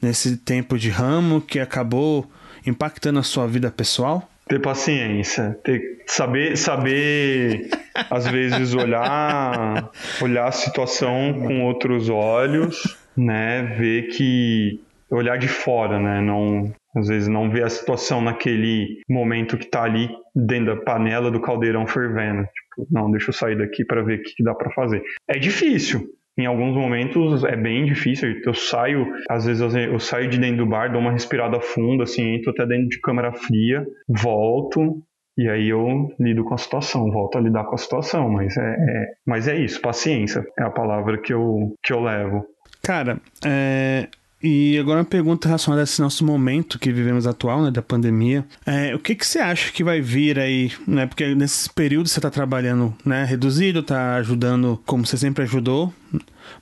nesse 0.00 0.36
tempo 0.36 0.76
de 0.76 0.90
ramo 0.90 1.40
que 1.40 1.60
acabou 1.60 2.30
impactando 2.66 3.18
a 3.18 3.22
sua 3.22 3.46
vida 3.46 3.70
pessoal? 3.70 4.28
Ter 4.52 4.58
paciência, 4.58 5.58
ter, 5.64 6.02
saber, 6.06 6.58
saber 6.58 7.70
às 8.10 8.26
vezes 8.26 8.74
olhar, 8.74 9.90
olhar 10.20 10.46
a 10.46 10.52
situação 10.52 11.40
com 11.40 11.62
outros 11.62 12.10
olhos, 12.10 12.98
né? 13.16 13.62
Ver 13.78 14.08
que 14.08 14.78
olhar 15.10 15.38
de 15.38 15.48
fora, 15.48 15.98
né? 15.98 16.20
Não, 16.20 16.70
às 16.94 17.08
vezes 17.08 17.28
não 17.28 17.48
ver 17.48 17.64
a 17.64 17.70
situação 17.70 18.20
naquele 18.20 19.00
momento 19.08 19.56
que 19.56 19.64
está 19.64 19.84
ali 19.84 20.10
dentro 20.36 20.76
da 20.76 20.82
panela 20.82 21.30
do 21.30 21.40
caldeirão 21.40 21.86
fervendo. 21.86 22.42
Tipo, 22.42 22.86
não, 22.90 23.10
deixa 23.10 23.30
eu 23.30 23.34
sair 23.34 23.56
daqui 23.56 23.86
para 23.86 24.02
ver 24.02 24.18
o 24.18 24.22
que, 24.22 24.34
que 24.34 24.44
dá 24.44 24.54
para 24.54 24.70
fazer. 24.72 25.02
É 25.26 25.38
difícil, 25.38 26.10
em 26.38 26.46
alguns 26.46 26.74
momentos 26.74 27.44
é 27.44 27.56
bem 27.56 27.84
difícil. 27.84 28.40
Eu 28.44 28.54
saio, 28.54 29.06
às 29.28 29.44
vezes 29.44 29.74
eu 29.74 29.98
saio 29.98 30.28
de 30.28 30.38
dentro 30.38 30.64
do 30.64 30.66
bar, 30.66 30.90
dou 30.90 31.00
uma 31.00 31.12
respirada 31.12 31.60
funda, 31.60 32.04
assim, 32.04 32.34
entro 32.34 32.50
até 32.50 32.66
dentro 32.66 32.88
de 32.88 33.00
câmera 33.00 33.32
fria, 33.32 33.84
volto. 34.08 35.02
E 35.36 35.48
aí 35.48 35.68
eu 35.68 36.08
lido 36.20 36.44
com 36.44 36.54
a 36.54 36.58
situação, 36.58 37.10
volto 37.10 37.38
a 37.38 37.40
lidar 37.40 37.64
com 37.64 37.74
a 37.74 37.78
situação, 37.78 38.30
mas 38.30 38.56
é, 38.56 38.70
é 38.70 39.06
mas 39.26 39.48
é 39.48 39.56
isso, 39.56 39.80
paciência 39.80 40.44
é 40.58 40.62
a 40.62 40.70
palavra 40.70 41.18
que 41.18 41.32
eu, 41.32 41.74
que 41.82 41.92
eu 41.92 42.00
levo. 42.00 42.44
Cara, 42.82 43.18
é, 43.46 44.08
e 44.42 44.76
agora 44.78 44.98
uma 44.98 45.04
pergunta 45.04 45.46
relacionada 45.46 45.82
a 45.82 45.84
esse 45.84 46.00
nosso 46.00 46.24
momento 46.24 46.78
que 46.78 46.92
vivemos 46.92 47.26
atual, 47.26 47.62
né, 47.62 47.70
da 47.70 47.80
pandemia. 47.80 48.44
É, 48.66 48.94
o 48.94 48.98
que, 48.98 49.14
que 49.14 49.26
você 49.26 49.38
acha 49.38 49.70
que 49.70 49.84
vai 49.84 50.00
vir 50.00 50.38
aí, 50.38 50.72
né? 50.86 51.06
Porque 51.06 51.34
nesse 51.34 51.70
período 51.70 52.08
você 52.08 52.18
está 52.18 52.30
trabalhando, 52.30 52.94
né, 53.04 53.24
reduzido, 53.24 53.80
está 53.80 54.16
ajudando 54.16 54.82
como 54.84 55.06
você 55.06 55.16
sempre 55.16 55.44
ajudou. 55.44 55.92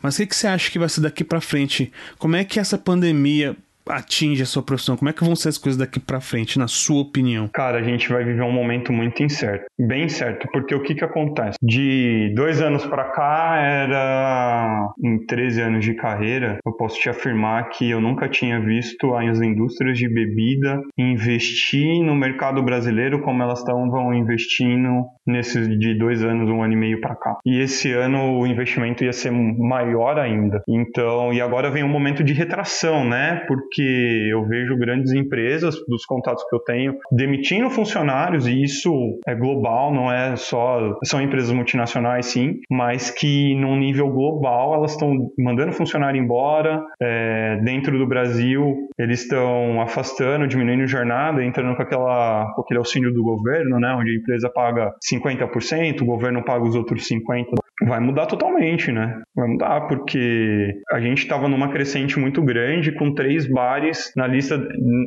Mas 0.02 0.14
o 0.14 0.18
que, 0.18 0.26
que 0.26 0.36
você 0.36 0.46
acha 0.46 0.70
que 0.70 0.78
vai 0.78 0.88
ser 0.88 1.00
daqui 1.00 1.24
para 1.24 1.40
frente? 1.40 1.90
Como 2.18 2.36
é 2.36 2.44
que 2.44 2.60
essa 2.60 2.76
pandemia 2.76 3.56
atinge 3.90 4.42
a 4.42 4.46
sua 4.46 4.62
profissão? 4.62 4.96
Como 4.96 5.08
é 5.08 5.12
que 5.12 5.24
vão 5.24 5.36
ser 5.36 5.48
as 5.48 5.58
coisas 5.58 5.78
daqui 5.78 6.00
para 6.00 6.20
frente, 6.20 6.58
na 6.58 6.68
sua 6.68 7.02
opinião? 7.02 7.48
Cara, 7.52 7.78
a 7.78 7.82
gente 7.82 8.08
vai 8.08 8.24
viver 8.24 8.42
um 8.42 8.52
momento 8.52 8.92
muito 8.92 9.22
incerto, 9.22 9.66
bem 9.78 10.08
certo, 10.08 10.48
porque 10.52 10.74
o 10.74 10.82
que 10.82 10.94
que 10.94 11.04
acontece? 11.04 11.58
De 11.62 12.32
dois 12.34 12.60
anos 12.60 12.84
para 12.86 13.04
cá, 13.04 13.56
era 13.58 14.88
em 15.02 15.24
13 15.26 15.60
anos 15.60 15.84
de 15.84 15.94
carreira, 15.94 16.58
eu 16.64 16.72
posso 16.72 16.98
te 17.00 17.08
afirmar 17.08 17.68
que 17.70 17.90
eu 17.90 18.00
nunca 18.00 18.28
tinha 18.28 18.60
visto 18.60 19.14
as 19.14 19.40
indústrias 19.40 19.98
de 19.98 20.08
bebida 20.08 20.80
investir 20.96 22.02
no 22.02 22.14
mercado 22.14 22.62
brasileiro 22.62 23.20
como 23.20 23.42
elas 23.42 23.60
estavam 23.60 24.14
investindo 24.14 25.04
nesses 25.26 25.68
de 25.78 25.94
dois 25.94 26.22
anos, 26.22 26.48
um 26.48 26.62
ano 26.62 26.72
e 26.72 26.76
meio 26.76 27.00
para 27.00 27.14
cá. 27.14 27.36
E 27.44 27.60
esse 27.60 27.92
ano 27.92 28.38
o 28.38 28.46
investimento 28.46 29.04
ia 29.04 29.12
ser 29.12 29.30
maior 29.30 30.18
ainda. 30.18 30.62
Então, 30.68 31.32
e 31.32 31.40
agora 31.40 31.70
vem 31.70 31.84
um 31.84 31.88
momento 31.88 32.22
de 32.24 32.32
retração, 32.32 33.04
né? 33.04 33.44
Porque 33.46 33.79
que 33.80 34.28
eu 34.30 34.44
vejo 34.46 34.76
grandes 34.76 35.12
empresas, 35.12 35.74
dos 35.88 36.04
contatos 36.04 36.44
que 36.48 36.54
eu 36.54 36.60
tenho, 36.60 36.94
demitindo 37.10 37.70
funcionários, 37.70 38.46
e 38.46 38.62
isso 38.62 39.18
é 39.26 39.34
global, 39.34 39.92
não 39.92 40.12
é 40.12 40.36
só. 40.36 40.98
São 41.04 41.20
empresas 41.20 41.50
multinacionais, 41.50 42.26
sim, 42.26 42.60
mas 42.70 43.10
que 43.10 43.54
num 43.54 43.76
nível 43.76 44.10
global 44.10 44.74
elas 44.74 44.92
estão 44.92 45.30
mandando 45.38 45.72
funcionário 45.72 46.20
embora. 46.20 46.82
É, 47.00 47.56
dentro 47.62 47.96
do 47.98 48.06
Brasil, 48.06 48.88
eles 48.98 49.22
estão 49.22 49.80
afastando, 49.80 50.46
diminuindo 50.46 50.86
jornada, 50.86 51.42
entrando 51.42 51.74
com, 51.74 51.82
aquela, 51.82 52.52
com 52.54 52.62
aquele 52.62 52.78
auxílio 52.78 53.12
do 53.12 53.22
governo, 53.22 53.78
né, 53.80 53.94
onde 53.98 54.10
a 54.10 54.14
empresa 54.14 54.50
paga 54.50 54.92
50%, 55.10 56.02
o 56.02 56.04
governo 56.04 56.44
paga 56.44 56.64
os 56.64 56.74
outros 56.74 57.08
50%. 57.08 57.54
Vai 57.86 58.00
mudar 58.00 58.26
totalmente, 58.26 58.92
né? 58.92 59.22
Vai 59.34 59.48
mudar, 59.48 59.88
porque 59.88 60.72
a 60.92 61.00
gente 61.00 61.18
estava 61.18 61.48
numa 61.48 61.70
crescente 61.70 62.18
muito 62.18 62.42
grande, 62.42 62.92
com 62.92 63.14
três 63.14 63.48
bares 63.48 64.12
na 64.16 64.26
lista 64.26 64.60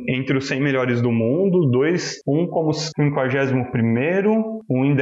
entre 0.08 0.36
os 0.36 0.48
100 0.48 0.60
melhores 0.60 1.00
do 1.00 1.12
mundo, 1.12 1.70
dois, 1.70 2.20
um 2.26 2.46
como 2.46 2.72
51, 2.72 4.60
um 4.68 4.84
em 4.84 4.96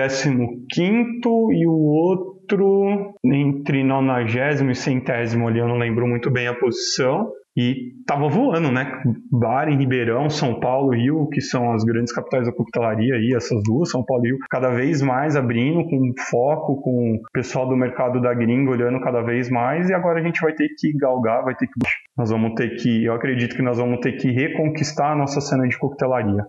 15 0.70 1.20
e 1.52 1.66
o 1.66 1.72
outro 1.72 3.14
entre 3.24 3.82
90 3.82 4.70
e 4.70 4.74
centésimo 4.74 5.48
ali, 5.48 5.58
eu 5.58 5.68
não 5.68 5.78
lembro 5.78 6.06
muito 6.06 6.30
bem 6.30 6.46
a 6.48 6.54
posição. 6.54 7.30
E 7.56 7.92
tava 8.06 8.28
voando, 8.28 8.72
né? 8.72 9.02
Bar 9.30 9.68
em 9.68 9.76
Ribeirão, 9.76 10.30
São 10.30 10.58
Paulo, 10.58 10.94
Rio, 10.94 11.28
que 11.28 11.40
são 11.40 11.72
as 11.72 11.84
grandes 11.84 12.12
capitais 12.12 12.46
da 12.46 12.52
coquetelaria 12.52 13.14
aí, 13.14 13.34
essas 13.34 13.62
duas, 13.62 13.90
São 13.90 14.02
Paulo 14.02 14.24
e 14.24 14.28
Rio, 14.30 14.38
cada 14.50 14.70
vez 14.70 15.02
mais 15.02 15.36
abrindo, 15.36 15.84
com 15.84 16.12
foco, 16.30 16.80
com 16.80 17.16
o 17.16 17.20
pessoal 17.32 17.68
do 17.68 17.76
mercado 17.76 18.22
da 18.22 18.32
gringa 18.32 18.70
olhando 18.70 19.00
cada 19.00 19.20
vez 19.20 19.50
mais, 19.50 19.90
e 19.90 19.94
agora 19.94 20.20
a 20.20 20.22
gente 20.22 20.40
vai 20.40 20.54
ter 20.54 20.68
que 20.78 20.96
galgar, 20.96 21.44
vai 21.44 21.54
ter 21.54 21.66
que. 21.66 21.72
Nós 22.16 22.30
vamos 22.30 22.54
ter 22.54 22.76
que. 22.76 23.04
Eu 23.04 23.12
acredito 23.12 23.54
que 23.54 23.62
nós 23.62 23.76
vamos 23.76 24.00
ter 24.00 24.12
que 24.12 24.30
reconquistar 24.30 25.12
a 25.12 25.16
nossa 25.16 25.40
cena 25.40 25.68
de 25.68 25.78
coquetelaria. 25.78 26.46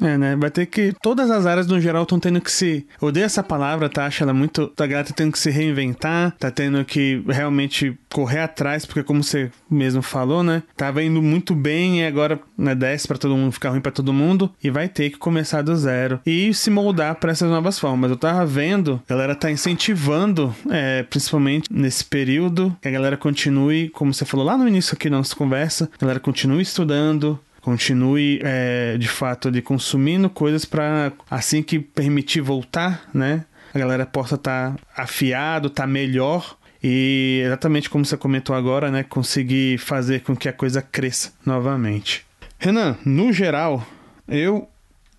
É, 0.00 0.18
né? 0.18 0.36
Vai 0.36 0.50
ter 0.50 0.66
que. 0.66 0.92
Todas 1.02 1.30
as 1.30 1.46
áreas 1.46 1.66
no 1.66 1.80
geral 1.80 2.02
estão 2.02 2.18
tendo 2.18 2.40
que 2.40 2.50
se. 2.50 2.86
Odeio 3.00 3.24
essa 3.24 3.42
palavra, 3.42 3.88
tá? 3.88 4.06
Acho 4.06 4.22
ela 4.22 4.34
muito. 4.34 4.72
A 4.78 4.86
galera 4.86 5.06
tá 5.06 5.14
tendo 5.14 5.32
que 5.32 5.38
se 5.38 5.50
reinventar, 5.50 6.34
tá 6.38 6.50
tendo 6.50 6.84
que 6.84 7.22
realmente 7.28 7.96
correr 8.12 8.40
atrás, 8.40 8.86
porque 8.86 9.02
como 9.02 9.22
você 9.22 9.50
mesmo 9.70 10.02
falou, 10.02 10.42
né? 10.42 10.62
Tava 10.76 11.02
indo 11.02 11.20
muito 11.20 11.54
bem 11.54 12.00
e 12.00 12.06
agora 12.06 12.40
né, 12.56 12.74
desce 12.74 13.08
para 13.08 13.18
todo 13.18 13.36
mundo, 13.36 13.52
ficar 13.52 13.70
ruim 13.70 13.80
para 13.80 13.92
todo 13.92 14.12
mundo 14.12 14.52
e 14.62 14.70
vai 14.70 14.88
ter 14.88 15.10
que 15.10 15.18
começar 15.18 15.62
do 15.62 15.74
zero 15.76 16.20
e 16.24 16.54
se 16.54 16.70
moldar 16.70 17.16
para 17.16 17.32
essas 17.32 17.50
novas 17.50 17.78
formas. 17.78 18.10
Eu 18.10 18.16
tava 18.16 18.46
vendo, 18.46 19.02
a 19.06 19.10
galera 19.10 19.34
tá 19.34 19.50
incentivando, 19.50 20.54
é, 20.70 21.02
principalmente 21.02 21.68
nesse 21.72 22.04
período, 22.04 22.76
que 22.80 22.88
a 22.88 22.90
galera 22.92 23.16
continue, 23.16 23.88
como 23.88 24.14
você 24.14 24.24
falou 24.24 24.46
lá 24.46 24.56
no 24.56 24.68
início 24.68 24.94
aqui 24.94 25.10
da 25.10 25.16
nossa 25.16 25.34
conversa, 25.34 25.90
a 25.92 26.00
galera 26.00 26.20
continue 26.20 26.62
estudando, 26.62 27.38
continue 27.64 28.40
é, 28.42 28.98
de 28.98 29.08
fato 29.08 29.48
ali 29.48 29.62
consumindo 29.62 30.28
coisas 30.28 30.66
para 30.66 31.12
assim 31.30 31.62
que 31.62 31.78
permitir 31.78 32.42
voltar, 32.42 33.08
né? 33.12 33.46
A 33.72 33.78
galera 33.78 34.04
possa 34.04 34.34
estar 34.34 34.72
tá 34.72 35.02
afiado, 35.02 35.70
tá 35.70 35.86
melhor 35.86 36.56
e 36.82 37.42
exatamente 37.46 37.88
como 37.88 38.04
você 38.04 38.16
comentou 38.16 38.54
agora, 38.54 38.90
né? 38.90 39.02
Conseguir 39.02 39.78
fazer 39.78 40.20
com 40.20 40.36
que 40.36 40.48
a 40.48 40.52
coisa 40.52 40.82
cresça 40.82 41.32
novamente. 41.44 42.26
Renan, 42.58 42.96
no 43.04 43.32
geral, 43.32 43.84
eu 44.28 44.68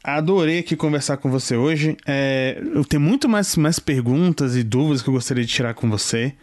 adorei 0.04 0.60
aqui 0.60 0.76
conversar 0.76 1.18
com 1.18 1.32
você 1.32 1.56
hoje. 1.56 1.98
É, 2.06 2.62
eu 2.74 2.86
tenho 2.86 3.02
muito 3.02 3.28
mais, 3.28 3.58
mais 3.58 3.80
perguntas 3.80 4.56
e 4.56 4.62
dúvidas 4.62 5.02
que 5.02 5.10
eu 5.10 5.14
gostaria 5.14 5.44
de 5.44 5.52
tirar 5.52 5.74
com 5.74 5.90
você. 5.90 6.34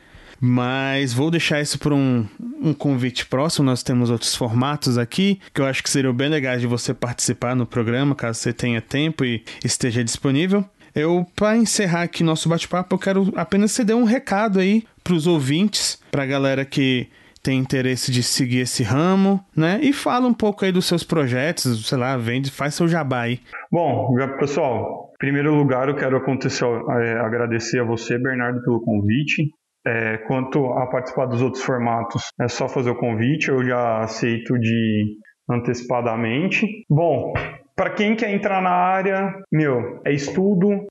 Mas 0.45 1.12
vou 1.12 1.30
deixar 1.30 1.61
isso 1.61 1.78
para 1.78 1.95
um, 1.95 2.26
um 2.61 2.74
convite 2.74 3.24
próximo. 3.26 3.64
Nós 3.64 3.84
temos 3.84 4.11
outros 4.11 4.34
formatos 4.34 4.99
aqui 4.99 5.40
que 5.55 5.61
eu 5.61 5.66
acho 5.66 5.84
que 5.84 5.88
seriam 5.88 6.12
bem 6.12 6.28
legais 6.28 6.61
de 6.61 6.66
você 6.66 6.93
participar 6.93 7.55
no 7.55 7.64
programa, 7.64 8.12
caso 8.16 8.40
você 8.40 8.53
tenha 8.53 8.80
tempo 8.80 9.24
e 9.24 9.45
esteja 9.64 10.03
disponível. 10.03 10.64
Eu, 10.93 11.24
para 11.36 11.57
encerrar 11.57 12.03
aqui 12.03 12.24
nosso 12.24 12.49
bate-papo, 12.49 12.97
eu 12.97 12.99
quero 12.99 13.32
apenas 13.36 13.70
ceder 13.70 13.95
um 13.95 14.03
recado 14.03 14.59
aí 14.59 14.84
para 15.05 15.14
os 15.14 15.28
ouvintes, 15.28 16.03
para 16.11 16.24
a 16.24 16.26
galera 16.26 16.64
que 16.64 17.07
tem 17.40 17.59
interesse 17.59 18.11
de 18.11 18.22
seguir 18.22 18.59
esse 18.59 18.82
ramo, 18.82 19.45
né? 19.57 19.78
E 19.80 19.93
fala 19.93 20.26
um 20.26 20.34
pouco 20.34 20.64
aí 20.64 20.72
dos 20.72 20.86
seus 20.86 21.05
projetos, 21.05 21.86
sei 21.88 21.99
lá, 21.99 22.16
vende, 22.16 22.51
faz 22.51 22.74
seu 22.74 22.88
jabá 22.88 23.22
aí. 23.22 23.40
Bom, 23.70 24.12
pessoal, 24.40 25.12
em 25.14 25.18
primeiro 25.18 25.55
lugar 25.55 25.88
eu 25.88 25.95
quero 25.95 26.16
acontecer, 26.16 26.64
é, 26.64 27.12
agradecer 27.20 27.80
a 27.80 27.84
você, 27.84 28.18
Bernardo, 28.18 28.61
pelo 28.62 28.80
convite. 28.80 29.51
É, 29.87 30.18
quanto 30.28 30.64
a 30.72 30.87
participar 30.87 31.26
dos 31.26 31.43
outros 31.43 31.62
formatos, 31.62 32.30
é 32.41 32.49
só 32.49 32.68
fazer 32.68 32.91
o 32.91 32.99
convite, 32.99 33.49
eu 33.49 33.64
já 33.64 34.01
aceito 34.01 34.59
de 34.59 35.16
antecipadamente. 35.51 36.66
Bom, 36.89 37.33
para 37.74 37.91
quem 37.91 38.14
quer 38.14 38.33
entrar 38.33 38.61
na 38.61 38.70
área, 38.70 39.35
meu, 39.51 40.01
é 40.05 40.12
estudo. 40.12 40.87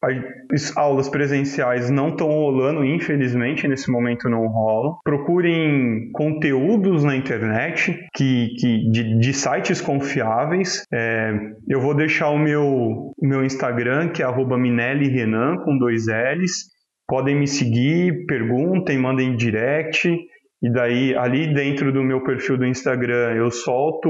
As 0.51 0.75
aulas 0.75 1.07
presenciais 1.09 1.89
não 1.89 2.09
estão 2.09 2.27
rolando, 2.27 2.83
infelizmente, 2.83 3.67
nesse 3.67 3.89
momento 3.91 4.29
não 4.29 4.47
rolam. 4.47 4.97
Procurem 5.03 6.11
conteúdos 6.11 7.03
na 7.03 7.15
internet 7.15 7.97
que, 8.15 8.49
que 8.59 8.89
de, 8.89 9.19
de 9.19 9.33
sites 9.33 9.79
confiáveis. 9.79 10.83
É, 10.91 11.31
eu 11.69 11.79
vou 11.79 11.93
deixar 11.93 12.29
o 12.29 12.39
meu, 12.39 13.13
meu 13.21 13.43
Instagram, 13.45 14.09
que 14.09 14.23
é 14.23 14.25
Renan, 15.07 15.57
com 15.63 15.77
dois 15.77 16.07
L's 16.07 16.71
podem 17.11 17.35
me 17.35 17.45
seguir, 17.45 18.25
perguntem, 18.25 18.97
mandem 18.97 19.35
direct. 19.35 20.07
E 20.63 20.71
daí, 20.71 21.13
ali 21.13 21.53
dentro 21.53 21.91
do 21.91 22.01
meu 22.01 22.23
perfil 22.23 22.57
do 22.57 22.65
Instagram, 22.65 23.33
eu 23.35 23.51
solto. 23.51 24.09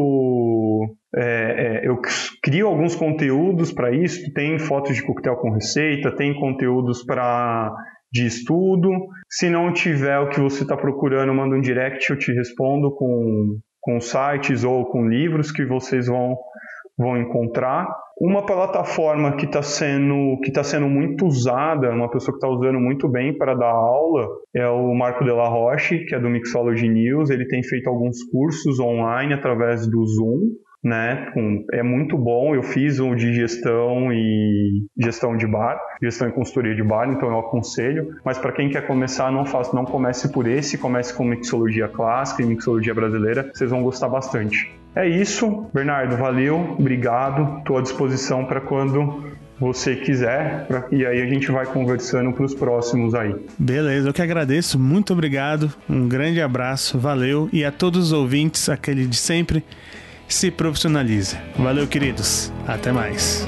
É, 1.15 1.23
é, 1.23 1.87
eu 1.87 1.99
crio 2.43 2.67
alguns 2.67 2.93
conteúdos 2.93 3.71
para 3.71 3.91
isso. 3.91 4.31
Tem 4.33 4.59
fotos 4.59 4.95
de 4.95 5.01
coquetel 5.01 5.35
com 5.37 5.49
receita, 5.49 6.15
tem 6.15 6.39
conteúdos 6.39 7.03
para 7.03 7.73
de 8.13 8.27
estudo. 8.27 8.91
Se 9.27 9.49
não 9.49 9.73
tiver 9.73 10.19
o 10.19 10.29
que 10.29 10.39
você 10.39 10.61
está 10.61 10.77
procurando, 10.77 11.33
manda 11.33 11.55
um 11.55 11.61
direct, 11.61 12.07
eu 12.07 12.19
te 12.19 12.31
respondo 12.31 12.93
com, 12.93 13.57
com 13.79 13.99
sites 13.99 14.63
ou 14.63 14.85
com 14.85 15.07
livros 15.07 15.51
que 15.51 15.65
vocês 15.65 16.05
vão, 16.05 16.37
vão 16.97 17.17
encontrar. 17.17 17.87
Uma 18.19 18.45
plataforma 18.45 19.35
que 19.35 19.45
está 19.45 19.63
sendo, 19.63 20.39
que 20.43 20.51
tá 20.51 20.63
sendo 20.63 20.87
muito 20.87 21.25
usada, 21.25 21.89
uma 21.89 22.09
pessoa 22.09 22.37
que 22.37 22.45
está 22.45 22.47
usando 22.47 22.79
muito 22.79 23.09
bem 23.09 23.35
para 23.35 23.55
dar 23.55 23.71
aula, 23.71 24.27
é 24.55 24.67
o 24.67 24.93
Marco 24.93 25.23
de 25.23 25.31
la 25.31 25.47
Roche, 25.47 26.05
que 26.05 26.13
é 26.13 26.19
do 26.19 26.29
Mixology 26.29 26.87
News. 26.87 27.31
Ele 27.31 27.47
tem 27.47 27.63
feito 27.63 27.89
alguns 27.89 28.21
cursos 28.31 28.79
online 28.79 29.33
através 29.33 29.87
do 29.87 30.05
Zoom. 30.05 30.51
né? 30.83 31.31
É 31.73 31.83
muito 31.83 32.17
bom. 32.17 32.55
Eu 32.55 32.63
fiz 32.63 32.99
um 32.99 33.15
de 33.15 33.33
gestão 33.33 34.11
e 34.11 34.83
gestão 34.99 35.35
de 35.35 35.47
bar, 35.47 35.79
gestão 36.01 36.27
e 36.27 36.31
consultoria 36.31 36.75
de 36.75 36.83
bar, 36.83 37.09
então 37.09 37.29
eu 37.29 37.39
aconselho. 37.39 38.15
Mas 38.25 38.37
para 38.37 38.51
quem 38.51 38.69
quer 38.69 38.85
começar, 38.85 39.31
não 39.31 39.45
faça, 39.45 39.75
não 39.75 39.85
comece 39.85 40.31
por 40.31 40.47
esse, 40.47 40.77
comece 40.77 41.15
com 41.15 41.23
mixologia 41.23 41.87
clássica 41.87 42.43
e 42.43 42.45
mixologia 42.45 42.93
brasileira. 42.93 43.49
Vocês 43.53 43.69
vão 43.69 43.83
gostar 43.83 44.09
bastante. 44.09 44.80
É 44.95 45.07
isso, 45.07 45.67
Bernardo. 45.73 46.17
Valeu, 46.17 46.75
obrigado. 46.77 47.59
Estou 47.59 47.77
à 47.77 47.81
disposição 47.81 48.45
para 48.45 48.59
quando 48.59 49.31
você 49.61 49.95
quiser, 49.95 50.65
pra, 50.65 50.87
e 50.91 51.05
aí 51.05 51.21
a 51.21 51.27
gente 51.27 51.51
vai 51.51 51.67
conversando 51.67 52.33
para 52.33 52.43
os 52.43 52.55
próximos 52.55 53.13
aí. 53.13 53.35
Beleza, 53.59 54.09
eu 54.09 54.13
que 54.13 54.21
agradeço, 54.21 54.79
muito 54.79 55.13
obrigado, 55.13 55.71
um 55.87 56.09
grande 56.09 56.41
abraço, 56.41 56.97
valeu, 56.97 57.47
e 57.53 57.63
a 57.63 57.71
todos 57.71 58.07
os 58.07 58.11
ouvintes, 58.11 58.67
aquele 58.69 59.05
de 59.05 59.15
sempre, 59.15 59.63
se 60.27 60.49
profissionalize. 60.49 61.37
Valeu, 61.55 61.85
queridos, 61.85 62.51
até 62.67 62.91
mais. 62.91 63.47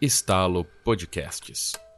Estalo 0.00 0.64
Podcasts. 0.82 1.89